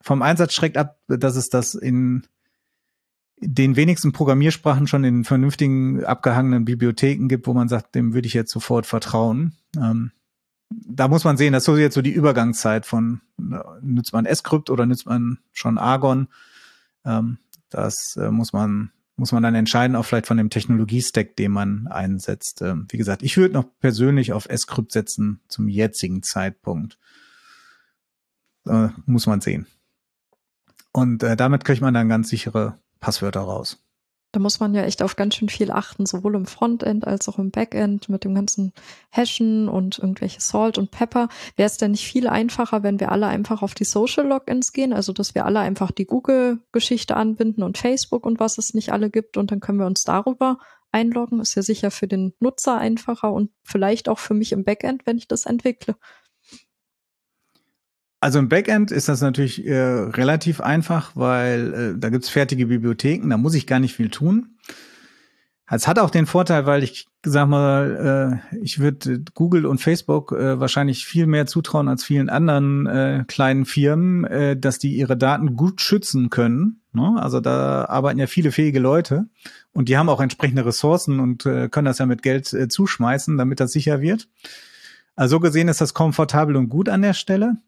vom 0.00 0.22
Einsatz 0.22 0.54
schreckt 0.54 0.76
ab, 0.76 0.98
dass 1.08 1.36
es 1.36 1.50
das 1.50 1.74
in 1.74 2.22
den 3.40 3.74
wenigsten 3.74 4.12
Programmiersprachen 4.12 4.86
schon 4.86 5.02
in 5.02 5.24
vernünftigen, 5.24 6.04
abgehangenen 6.04 6.64
Bibliotheken 6.64 7.26
gibt, 7.26 7.46
wo 7.46 7.54
man 7.54 7.68
sagt, 7.68 7.94
dem 7.94 8.12
würde 8.12 8.26
ich 8.26 8.34
jetzt 8.34 8.52
sofort 8.52 8.86
vertrauen. 8.86 9.56
Ähm, 9.76 10.12
da 10.70 11.08
muss 11.08 11.24
man 11.24 11.36
sehen, 11.36 11.52
das 11.52 11.66
ist 11.66 11.78
jetzt 11.78 11.94
so 11.94 12.02
die 12.02 12.12
Übergangszeit 12.12 12.86
von, 12.86 13.20
nützt 13.82 14.12
man 14.12 14.24
S-Crypt 14.24 14.70
oder 14.70 14.86
nützt 14.86 15.06
man 15.06 15.38
schon 15.52 15.78
Argon? 15.78 16.28
Ähm, 17.04 17.38
das 17.68 18.16
äh, 18.16 18.30
muss 18.30 18.52
man 18.52 18.92
muss 19.20 19.32
man 19.32 19.42
dann 19.42 19.54
entscheiden, 19.54 19.96
auch 19.96 20.06
vielleicht 20.06 20.26
von 20.26 20.38
dem 20.38 20.48
Technologiestack, 20.48 21.36
den 21.36 21.52
man 21.52 21.88
einsetzt. 21.88 22.62
Ähm, 22.62 22.86
wie 22.88 22.96
gesagt, 22.96 23.22
ich 23.22 23.36
würde 23.36 23.52
noch 23.52 23.66
persönlich 23.78 24.32
auf 24.32 24.48
S-Crypt 24.48 24.92
setzen 24.92 25.40
zum 25.46 25.68
jetzigen 25.68 26.22
Zeitpunkt. 26.22 26.98
Äh, 28.66 28.88
muss 29.04 29.26
man 29.26 29.42
sehen. 29.42 29.66
Und 30.92 31.22
äh, 31.22 31.36
damit 31.36 31.66
kriegt 31.66 31.82
man 31.82 31.92
dann 31.92 32.08
ganz 32.08 32.30
sichere 32.30 32.78
Passwörter 32.98 33.40
raus. 33.40 33.78
Da 34.32 34.38
muss 34.38 34.60
man 34.60 34.74
ja 34.74 34.82
echt 34.82 35.02
auf 35.02 35.16
ganz 35.16 35.34
schön 35.34 35.48
viel 35.48 35.72
achten, 35.72 36.06
sowohl 36.06 36.36
im 36.36 36.46
Frontend 36.46 37.04
als 37.06 37.28
auch 37.28 37.38
im 37.38 37.50
Backend 37.50 38.08
mit 38.08 38.24
dem 38.24 38.34
ganzen 38.34 38.72
Hashen 39.10 39.68
und 39.68 39.98
irgendwelche 39.98 40.40
Salt 40.40 40.78
und 40.78 40.92
Pepper. 40.92 41.28
Wäre 41.56 41.66
es 41.66 41.78
denn 41.78 41.90
nicht 41.90 42.06
viel 42.06 42.28
einfacher, 42.28 42.84
wenn 42.84 43.00
wir 43.00 43.10
alle 43.10 43.26
einfach 43.26 43.62
auf 43.62 43.74
die 43.74 43.84
Social 43.84 44.28
Logins 44.28 44.72
gehen? 44.72 44.92
Also, 44.92 45.12
dass 45.12 45.34
wir 45.34 45.46
alle 45.46 45.58
einfach 45.58 45.90
die 45.90 46.06
Google-Geschichte 46.06 47.16
anbinden 47.16 47.64
und 47.64 47.76
Facebook 47.78 48.24
und 48.24 48.38
was 48.38 48.58
es 48.58 48.72
nicht 48.72 48.92
alle 48.92 49.10
gibt 49.10 49.36
und 49.36 49.50
dann 49.50 49.58
können 49.58 49.78
wir 49.78 49.86
uns 49.86 50.04
darüber 50.04 50.58
einloggen. 50.92 51.40
Ist 51.40 51.56
ja 51.56 51.62
sicher 51.62 51.90
für 51.90 52.06
den 52.06 52.32
Nutzer 52.38 52.78
einfacher 52.78 53.32
und 53.32 53.50
vielleicht 53.64 54.08
auch 54.08 54.18
für 54.18 54.34
mich 54.34 54.52
im 54.52 54.64
Backend, 54.64 55.06
wenn 55.06 55.18
ich 55.18 55.28
das 55.28 55.46
entwickle. 55.46 55.96
Also 58.20 58.38
im 58.38 58.50
Backend 58.50 58.90
ist 58.90 59.08
das 59.08 59.22
natürlich 59.22 59.66
äh, 59.66 59.80
relativ 59.80 60.60
einfach, 60.60 61.12
weil 61.14 61.74
äh, 61.74 61.98
da 61.98 62.10
gibt's 62.10 62.28
fertige 62.28 62.66
Bibliotheken, 62.66 63.30
da 63.30 63.38
muss 63.38 63.54
ich 63.54 63.66
gar 63.66 63.80
nicht 63.80 63.94
viel 63.94 64.10
tun. 64.10 64.56
Es 65.72 65.86
hat 65.86 65.98
auch 66.00 66.10
den 66.10 66.26
Vorteil, 66.26 66.66
weil 66.66 66.82
ich 66.82 67.06
sag 67.24 67.48
mal, 67.48 68.42
äh, 68.52 68.58
ich 68.58 68.80
würde 68.80 69.22
Google 69.34 69.66
und 69.66 69.80
Facebook 69.80 70.32
äh, 70.32 70.58
wahrscheinlich 70.58 71.06
viel 71.06 71.26
mehr 71.26 71.46
zutrauen 71.46 71.88
als 71.88 72.04
vielen 72.04 72.28
anderen 72.28 72.86
äh, 72.86 73.24
kleinen 73.28 73.64
Firmen, 73.64 74.24
äh, 74.24 74.56
dass 74.56 74.78
die 74.78 74.96
ihre 74.96 75.16
Daten 75.16 75.56
gut 75.56 75.80
schützen 75.80 76.28
können. 76.28 76.80
Ne? 76.92 77.14
Also 77.20 77.40
da 77.40 77.84
arbeiten 77.84 78.18
ja 78.18 78.26
viele 78.26 78.50
fähige 78.50 78.80
Leute 78.80 79.28
und 79.72 79.88
die 79.88 79.96
haben 79.96 80.08
auch 80.08 80.20
entsprechende 80.20 80.66
Ressourcen 80.66 81.20
und 81.20 81.46
äh, 81.46 81.68
können 81.68 81.86
das 81.86 81.98
ja 81.98 82.06
mit 82.06 82.22
Geld 82.22 82.52
äh, 82.52 82.68
zuschmeißen, 82.68 83.38
damit 83.38 83.60
das 83.60 83.70
sicher 83.70 84.00
wird. 84.00 84.28
Also 85.14 85.36
so 85.36 85.40
gesehen 85.40 85.68
ist 85.68 85.80
das 85.80 85.94
komfortabel 85.94 86.56
und 86.56 86.68
gut 86.68 86.88
an 86.88 87.02
der 87.02 87.14
Stelle. 87.14 87.58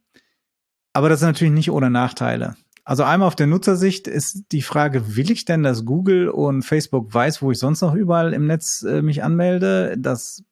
Aber 0.92 1.08
das 1.08 1.20
ist 1.20 1.26
natürlich 1.26 1.52
nicht 1.52 1.70
ohne 1.70 1.90
Nachteile. 1.90 2.56
Also 2.84 3.04
einmal 3.04 3.28
auf 3.28 3.36
der 3.36 3.46
Nutzersicht 3.46 4.08
ist 4.08 4.44
die 4.50 4.62
Frage, 4.62 5.16
will 5.16 5.30
ich 5.30 5.44
denn, 5.44 5.62
dass 5.62 5.84
Google 5.84 6.28
und 6.28 6.62
Facebook 6.62 7.14
weiß, 7.14 7.40
wo 7.40 7.50
ich 7.50 7.58
sonst 7.58 7.80
noch 7.80 7.94
überall 7.94 8.32
im 8.32 8.46
Netz 8.46 8.82
äh, 8.82 9.02
mich 9.02 9.22
anmelde? 9.22 9.94
Das 9.96 10.42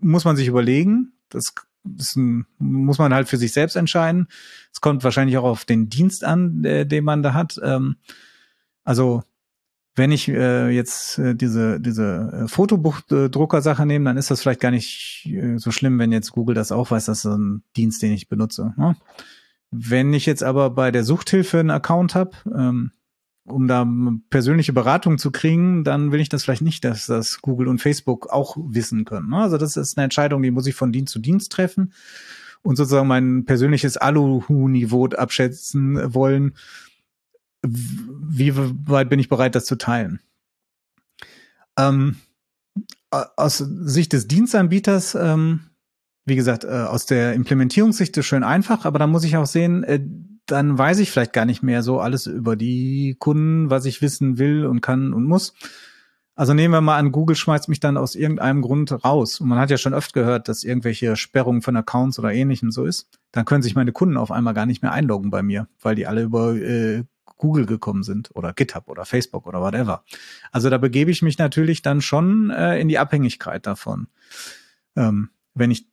muss 0.00 0.24
man 0.24 0.36
sich 0.36 0.48
überlegen. 0.48 1.12
Das, 1.28 1.52
ein, 2.16 2.46
muss 2.58 2.98
man 2.98 3.12
halt 3.12 3.28
für 3.28 3.36
sich 3.36 3.52
selbst 3.52 3.76
entscheiden. 3.76 4.28
Es 4.72 4.80
kommt 4.80 5.04
wahrscheinlich 5.04 5.36
auch 5.36 5.44
auf 5.44 5.64
den 5.66 5.90
Dienst 5.90 6.24
an, 6.24 6.62
der, 6.62 6.86
den 6.86 7.04
man 7.04 7.22
da 7.22 7.34
hat. 7.34 7.60
Ähm, 7.62 7.96
also 8.84 9.22
wenn 9.96 10.12
ich 10.12 10.28
äh, 10.28 10.70
jetzt 10.70 11.18
äh, 11.18 11.34
diese, 11.34 11.78
diese 11.78 12.44
äh, 12.44 12.48
Fotobuchdrucker-Sache 12.48 13.84
nehme, 13.84 14.06
dann 14.06 14.16
ist 14.16 14.30
das 14.30 14.40
vielleicht 14.40 14.60
gar 14.60 14.70
nicht 14.70 15.28
äh, 15.30 15.58
so 15.58 15.70
schlimm, 15.72 15.98
wenn 15.98 16.12
jetzt 16.12 16.32
Google 16.32 16.54
das 16.54 16.72
auch 16.72 16.90
weiß, 16.90 17.04
dass 17.04 17.22
das 17.22 17.36
ein 17.36 17.62
Dienst, 17.76 18.00
den 18.02 18.12
ich 18.12 18.28
benutze. 18.28 18.72
Ne? 18.76 18.96
Wenn 19.70 20.12
ich 20.12 20.26
jetzt 20.26 20.42
aber 20.42 20.70
bei 20.70 20.90
der 20.90 21.04
Suchthilfe 21.04 21.60
einen 21.60 21.70
Account 21.70 22.14
habe, 22.14 22.32
ähm, 22.54 22.92
um 23.44 23.68
da 23.68 23.86
persönliche 24.30 24.72
Beratung 24.72 25.18
zu 25.18 25.30
kriegen, 25.30 25.84
dann 25.84 26.12
will 26.12 26.20
ich 26.20 26.28
das 26.28 26.44
vielleicht 26.44 26.62
nicht, 26.62 26.84
dass 26.84 27.06
das 27.06 27.40
Google 27.40 27.68
und 27.68 27.80
Facebook 27.80 28.28
auch 28.28 28.56
wissen 28.58 29.04
können. 29.04 29.30
Ne? 29.30 29.38
Also 29.38 29.58
das 29.58 29.76
ist 29.76 29.96
eine 29.96 30.04
Entscheidung, 30.04 30.42
die 30.42 30.50
muss 30.50 30.66
ich 30.66 30.74
von 30.74 30.92
Dienst 30.92 31.12
zu 31.12 31.18
Dienst 31.18 31.52
treffen 31.52 31.92
und 32.62 32.76
sozusagen 32.76 33.08
mein 33.08 33.44
persönliches 33.44 33.96
Aluhu-Niveau 33.96 35.06
abschätzen 35.08 36.14
wollen. 36.14 36.54
Wie 37.62 38.52
weit 38.56 39.08
bin 39.08 39.18
ich 39.18 39.28
bereit, 39.28 39.54
das 39.54 39.64
zu 39.64 39.76
teilen? 39.76 40.20
Ähm, 41.78 42.16
aus 43.10 43.58
Sicht 43.58 44.12
des 44.12 44.28
Dienstanbieters 44.28 45.14
ähm, 45.14 45.69
wie 46.24 46.36
gesagt, 46.36 46.64
äh, 46.64 46.68
aus 46.68 47.06
der 47.06 47.34
Implementierungssicht 47.34 48.16
ist 48.16 48.26
schön 48.26 48.44
einfach, 48.44 48.84
aber 48.84 48.98
da 48.98 49.06
muss 49.06 49.24
ich 49.24 49.36
auch 49.36 49.46
sehen, 49.46 49.84
äh, 49.84 50.00
dann 50.46 50.76
weiß 50.76 50.98
ich 50.98 51.10
vielleicht 51.10 51.32
gar 51.32 51.44
nicht 51.44 51.62
mehr 51.62 51.82
so 51.82 52.00
alles 52.00 52.26
über 52.26 52.56
die 52.56 53.16
Kunden, 53.18 53.70
was 53.70 53.84
ich 53.84 54.02
wissen 54.02 54.38
will 54.38 54.66
und 54.66 54.80
kann 54.80 55.12
und 55.12 55.24
muss. 55.24 55.54
Also 56.34 56.54
nehmen 56.54 56.72
wir 56.72 56.80
mal 56.80 56.96
an, 56.96 57.12
Google 57.12 57.36
schmeißt 57.36 57.68
mich 57.68 57.80
dann 57.80 57.98
aus 57.98 58.14
irgendeinem 58.14 58.62
Grund 58.62 59.04
raus. 59.04 59.40
Und 59.40 59.48
man 59.48 59.58
hat 59.58 59.70
ja 59.70 59.76
schon 59.76 59.92
oft 59.92 60.14
gehört, 60.14 60.48
dass 60.48 60.64
irgendwelche 60.64 61.14
Sperrungen 61.16 61.60
von 61.60 61.76
Accounts 61.76 62.18
oder 62.18 62.32
ähnlichem 62.32 62.70
so 62.70 62.86
ist. 62.86 63.10
Dann 63.30 63.44
können 63.44 63.62
sich 63.62 63.74
meine 63.74 63.92
Kunden 63.92 64.16
auf 64.16 64.30
einmal 64.30 64.54
gar 64.54 64.64
nicht 64.64 64.80
mehr 64.80 64.92
einloggen 64.92 65.30
bei 65.30 65.42
mir, 65.42 65.68
weil 65.82 65.96
die 65.96 66.06
alle 66.06 66.22
über 66.22 66.54
äh, 66.54 67.04
Google 67.36 67.66
gekommen 67.66 68.04
sind 68.04 68.30
oder 68.34 68.54
GitHub 68.54 68.88
oder 68.88 69.04
Facebook 69.04 69.46
oder 69.46 69.60
whatever. 69.60 70.02
Also 70.50 70.70
da 70.70 70.78
begebe 70.78 71.10
ich 71.10 71.20
mich 71.20 71.36
natürlich 71.36 71.82
dann 71.82 72.00
schon 72.00 72.50
äh, 72.50 72.80
in 72.80 72.88
die 72.88 72.98
Abhängigkeit 72.98 73.66
davon. 73.66 74.06
Ähm, 74.96 75.28
wenn 75.54 75.70
ich 75.70 75.89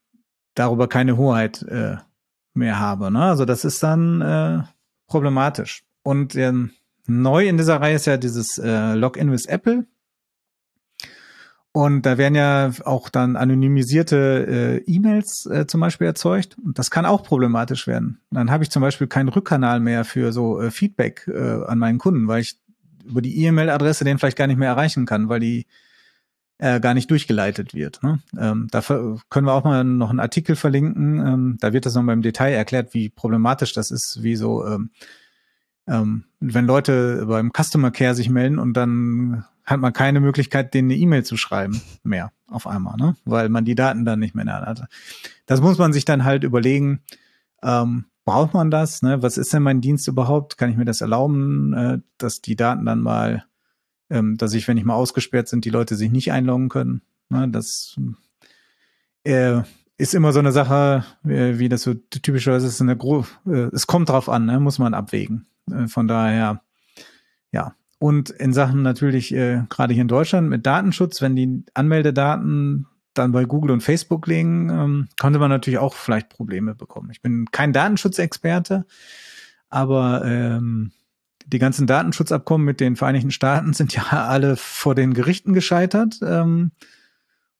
darüber 0.59 0.87
keine 0.87 1.17
Hoheit 1.17 1.61
äh, 1.63 1.97
mehr 2.53 2.79
habe. 2.79 3.11
Ne? 3.11 3.23
Also 3.23 3.45
das 3.45 3.65
ist 3.65 3.83
dann 3.83 4.21
äh, 4.21 4.63
problematisch. 5.07 5.83
Und 6.03 6.35
ähm, 6.35 6.71
neu 7.05 7.47
in 7.47 7.57
dieser 7.57 7.79
Reihe 7.79 7.95
ist 7.95 8.07
ja 8.07 8.17
dieses 8.17 8.57
äh, 8.57 8.93
Login 8.93 9.31
with 9.31 9.45
Apple. 9.45 9.85
Und 11.71 12.07
da 12.07 12.17
werden 12.17 12.33
ja 12.33 12.71
auch 12.85 13.07
dann 13.09 13.35
anonymisierte 13.35 14.81
äh, 14.87 14.91
E-Mails 14.91 15.45
äh, 15.45 15.67
zum 15.67 15.79
Beispiel 15.79 16.07
erzeugt. 16.07 16.57
Und 16.57 16.79
das 16.79 16.89
kann 16.89 17.05
auch 17.05 17.23
problematisch 17.23 17.85
werden. 17.85 18.19
Dann 18.31 18.49
habe 18.49 18.63
ich 18.63 18.71
zum 18.71 18.81
Beispiel 18.81 19.05
keinen 19.05 19.29
Rückkanal 19.29 19.79
mehr 19.79 20.03
für 20.03 20.31
so 20.31 20.59
äh, 20.59 20.71
Feedback 20.71 21.27
äh, 21.27 21.63
an 21.65 21.77
meinen 21.77 21.99
Kunden, 21.99 22.27
weil 22.27 22.41
ich 22.41 22.57
über 23.05 23.21
die 23.21 23.45
E-Mail-Adresse 23.45 24.05
den 24.05 24.17
vielleicht 24.17 24.37
gar 24.37 24.47
nicht 24.47 24.57
mehr 24.57 24.69
erreichen 24.69 25.05
kann, 25.05 25.29
weil 25.29 25.39
die 25.39 25.67
äh, 26.59 26.79
gar 26.79 26.93
nicht 26.93 27.11
durchgeleitet 27.11 27.73
wird. 27.73 28.01
Ne? 28.03 28.19
Ähm, 28.37 28.67
dafür 28.71 29.19
können 29.29 29.47
wir 29.47 29.53
auch 29.53 29.63
mal 29.63 29.83
noch 29.83 30.09
einen 30.09 30.19
Artikel 30.19 30.55
verlinken. 30.55 31.19
Ähm, 31.19 31.57
da 31.59 31.73
wird 31.73 31.85
das 31.85 31.95
nochmal 31.95 32.13
im 32.13 32.21
Detail 32.21 32.53
erklärt, 32.53 32.93
wie 32.93 33.09
problematisch 33.09 33.73
das 33.73 33.91
ist, 33.91 34.23
wie 34.23 34.35
so, 34.35 34.65
ähm, 34.65 34.89
ähm, 35.87 36.25
wenn 36.39 36.65
Leute 36.65 37.25
beim 37.27 37.51
Customer 37.51 37.91
Care 37.91 38.15
sich 38.15 38.29
melden 38.29 38.59
und 38.59 38.73
dann 38.73 39.45
hat 39.65 39.79
man 39.79 39.93
keine 39.93 40.19
Möglichkeit, 40.19 40.73
denen 40.73 40.89
eine 40.89 40.99
E-Mail 40.99 41.23
zu 41.23 41.37
schreiben 41.37 41.81
mehr 42.03 42.31
auf 42.49 42.65
einmal, 42.65 42.95
ne? 42.97 43.15
weil 43.25 43.49
man 43.49 43.65
die 43.65 43.75
Daten 43.75 44.05
dann 44.05 44.19
nicht 44.19 44.33
mehr 44.33 44.43
in 44.43 44.47
der 44.47 44.61
Hand 44.61 44.81
hat. 44.81 44.89
Das 45.45 45.61
muss 45.61 45.77
man 45.77 45.93
sich 45.93 46.05
dann 46.05 46.23
halt 46.23 46.43
überlegen. 46.43 47.01
Ähm, 47.61 48.05
braucht 48.25 48.53
man 48.53 48.71
das? 48.71 49.01
Ne? 49.01 49.21
Was 49.21 49.37
ist 49.37 49.53
denn 49.53 49.63
mein 49.63 49.81
Dienst 49.81 50.07
überhaupt? 50.07 50.57
Kann 50.57 50.69
ich 50.69 50.77
mir 50.77 50.85
das 50.85 51.01
erlauben, 51.01 51.73
äh, 51.73 51.99
dass 52.17 52.41
die 52.41 52.55
Daten 52.55 52.85
dann 52.85 53.01
mal 53.01 53.45
ähm, 54.09 54.37
dass 54.37 54.53
ich, 54.53 54.67
wenn 54.67 54.77
ich 54.77 54.85
mal 54.85 54.95
ausgesperrt 54.95 55.47
sind, 55.47 55.65
die 55.65 55.69
Leute 55.69 55.95
sich 55.95 56.11
nicht 56.11 56.31
einloggen 56.31 56.69
können. 56.69 57.01
Ne, 57.29 57.49
das 57.49 57.95
äh, 59.23 59.61
ist 59.97 60.13
immer 60.13 60.31
so 60.31 60.39
eine 60.39 60.51
Sache, 60.51 61.05
wie, 61.23 61.59
wie 61.59 61.69
das 61.69 61.83
so 61.83 61.93
typischerweise 61.93 62.67
ist, 62.67 62.81
eine 62.81 62.97
Gro 62.97 63.25
äh, 63.45 63.69
es 63.73 63.87
kommt 63.87 64.09
drauf 64.09 64.29
an, 64.29 64.45
ne? 64.45 64.59
muss 64.59 64.79
man 64.79 64.93
abwägen. 64.93 65.47
Äh, 65.71 65.87
von 65.87 66.07
daher, 66.07 66.61
ja. 67.51 67.75
Und 67.99 68.29
in 68.29 68.53
Sachen 68.53 68.83
natürlich, 68.83 69.33
äh, 69.33 69.63
gerade 69.69 69.93
hier 69.93 70.03
in 70.03 70.07
Deutschland 70.07 70.49
mit 70.49 70.65
Datenschutz, 70.65 71.21
wenn 71.21 71.35
die 71.35 71.63
Anmeldedaten 71.73 72.85
dann 73.15 73.31
bei 73.31 73.45
Google 73.45 73.71
und 73.71 73.81
Facebook 73.81 74.27
liegen, 74.27 74.69
ähm, 74.69 75.07
konnte 75.19 75.39
man 75.39 75.49
natürlich 75.49 75.79
auch 75.79 75.95
vielleicht 75.95 76.29
Probleme 76.29 76.75
bekommen. 76.75 77.09
Ich 77.11 77.23
bin 77.23 77.47
kein 77.51 77.73
Datenschutzexperte, 77.73 78.85
aber 79.69 80.23
ähm, 80.25 80.91
die 81.47 81.59
ganzen 81.59 81.87
Datenschutzabkommen 81.87 82.65
mit 82.65 82.79
den 82.79 82.95
Vereinigten 82.95 83.31
Staaten 83.31 83.73
sind 83.73 83.93
ja 83.93 84.03
alle 84.27 84.55
vor 84.55 84.95
den 84.95 85.13
Gerichten 85.13 85.53
gescheitert. 85.53 86.19
Ähm, 86.21 86.71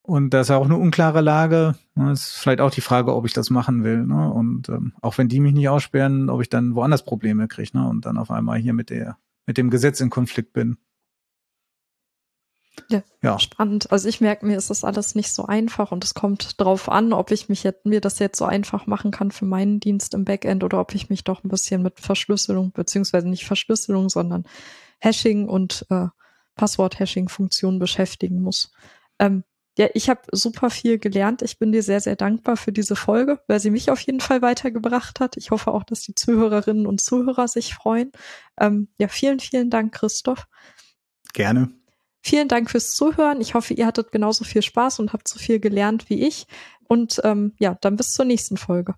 und 0.02 0.30
das 0.32 0.48
ist 0.48 0.50
auch 0.52 0.64
eine 0.64 0.76
unklare 0.76 1.20
Lage. 1.20 1.74
Das 1.94 2.30
ist 2.30 2.36
vielleicht 2.38 2.60
auch 2.60 2.70
die 2.70 2.80
Frage, 2.80 3.14
ob 3.14 3.26
ich 3.26 3.34
das 3.34 3.50
machen 3.50 3.84
will. 3.84 4.06
Ne? 4.06 4.32
Und 4.32 4.68
ähm, 4.70 4.94
auch 5.02 5.18
wenn 5.18 5.28
die 5.28 5.40
mich 5.40 5.52
nicht 5.52 5.68
aussperren, 5.68 6.30
ob 6.30 6.40
ich 6.40 6.48
dann 6.48 6.74
woanders 6.74 7.04
Probleme 7.04 7.46
kriege 7.46 7.76
ne? 7.76 7.86
und 7.86 8.06
dann 8.06 8.16
auf 8.16 8.30
einmal 8.30 8.58
hier 8.58 8.72
mit 8.72 8.88
der 8.90 9.18
mit 9.46 9.56
dem 9.56 9.70
Gesetz 9.70 10.00
in 10.00 10.10
Konflikt 10.10 10.52
bin. 10.52 10.76
Ja, 12.88 13.02
ja, 13.22 13.38
spannend. 13.38 13.90
Also 13.90 14.08
ich 14.08 14.20
merke 14.20 14.46
mir, 14.46 14.56
ist 14.56 14.70
das 14.70 14.84
alles 14.84 15.14
nicht 15.14 15.32
so 15.32 15.46
einfach 15.46 15.92
und 15.92 16.04
es 16.04 16.14
kommt 16.14 16.60
drauf 16.60 16.88
an, 16.88 17.12
ob 17.12 17.30
ich 17.30 17.48
mich 17.48 17.62
jetzt, 17.64 17.86
mir 17.86 18.00
das 18.00 18.18
jetzt 18.18 18.38
so 18.38 18.44
einfach 18.44 18.86
machen 18.86 19.10
kann 19.10 19.30
für 19.30 19.44
meinen 19.44 19.80
Dienst 19.80 20.14
im 20.14 20.24
Backend 20.24 20.64
oder 20.64 20.80
ob 20.80 20.94
ich 20.94 21.10
mich 21.10 21.24
doch 21.24 21.44
ein 21.44 21.48
bisschen 21.48 21.82
mit 21.82 22.00
Verschlüsselung, 22.00 22.72
beziehungsweise 22.72 23.28
nicht 23.28 23.44
Verschlüsselung, 23.44 24.08
sondern 24.08 24.44
Hashing 24.98 25.48
und 25.48 25.86
äh, 25.90 26.06
Passwort-Hashing-Funktionen 26.56 27.78
beschäftigen 27.78 28.40
muss. 28.42 28.72
Ähm, 29.18 29.44
ja, 29.78 29.86
ich 29.94 30.10
habe 30.10 30.22
super 30.32 30.70
viel 30.70 30.98
gelernt. 30.98 31.40
Ich 31.42 31.58
bin 31.58 31.70
dir 31.70 31.84
sehr, 31.84 32.00
sehr 32.00 32.16
dankbar 32.16 32.56
für 32.56 32.72
diese 32.72 32.96
Folge, 32.96 33.40
weil 33.46 33.60
sie 33.60 33.70
mich 33.70 33.92
auf 33.92 34.00
jeden 34.00 34.18
Fall 34.20 34.42
weitergebracht 34.42 35.20
hat. 35.20 35.36
Ich 35.36 35.52
hoffe 35.52 35.70
auch, 35.70 35.84
dass 35.84 36.00
die 36.00 36.16
Zuhörerinnen 36.16 36.84
und 36.84 37.00
Zuhörer 37.00 37.46
sich 37.46 37.74
freuen. 37.74 38.10
Ähm, 38.58 38.88
ja, 38.98 39.06
vielen, 39.06 39.38
vielen 39.38 39.70
Dank, 39.70 39.94
Christoph. 39.94 40.48
Gerne. 41.32 41.77
Vielen 42.28 42.48
Dank 42.48 42.70
fürs 42.70 42.90
Zuhören. 42.90 43.40
Ich 43.40 43.54
hoffe, 43.54 43.72
ihr 43.72 43.86
hattet 43.86 44.12
genauso 44.12 44.44
viel 44.44 44.60
Spaß 44.60 44.98
und 44.98 45.14
habt 45.14 45.26
so 45.28 45.38
viel 45.38 45.60
gelernt 45.60 46.10
wie 46.10 46.26
ich. 46.26 46.46
Und 46.86 47.22
ähm, 47.24 47.54
ja, 47.58 47.78
dann 47.80 47.96
bis 47.96 48.12
zur 48.12 48.26
nächsten 48.26 48.58
Folge. 48.58 48.96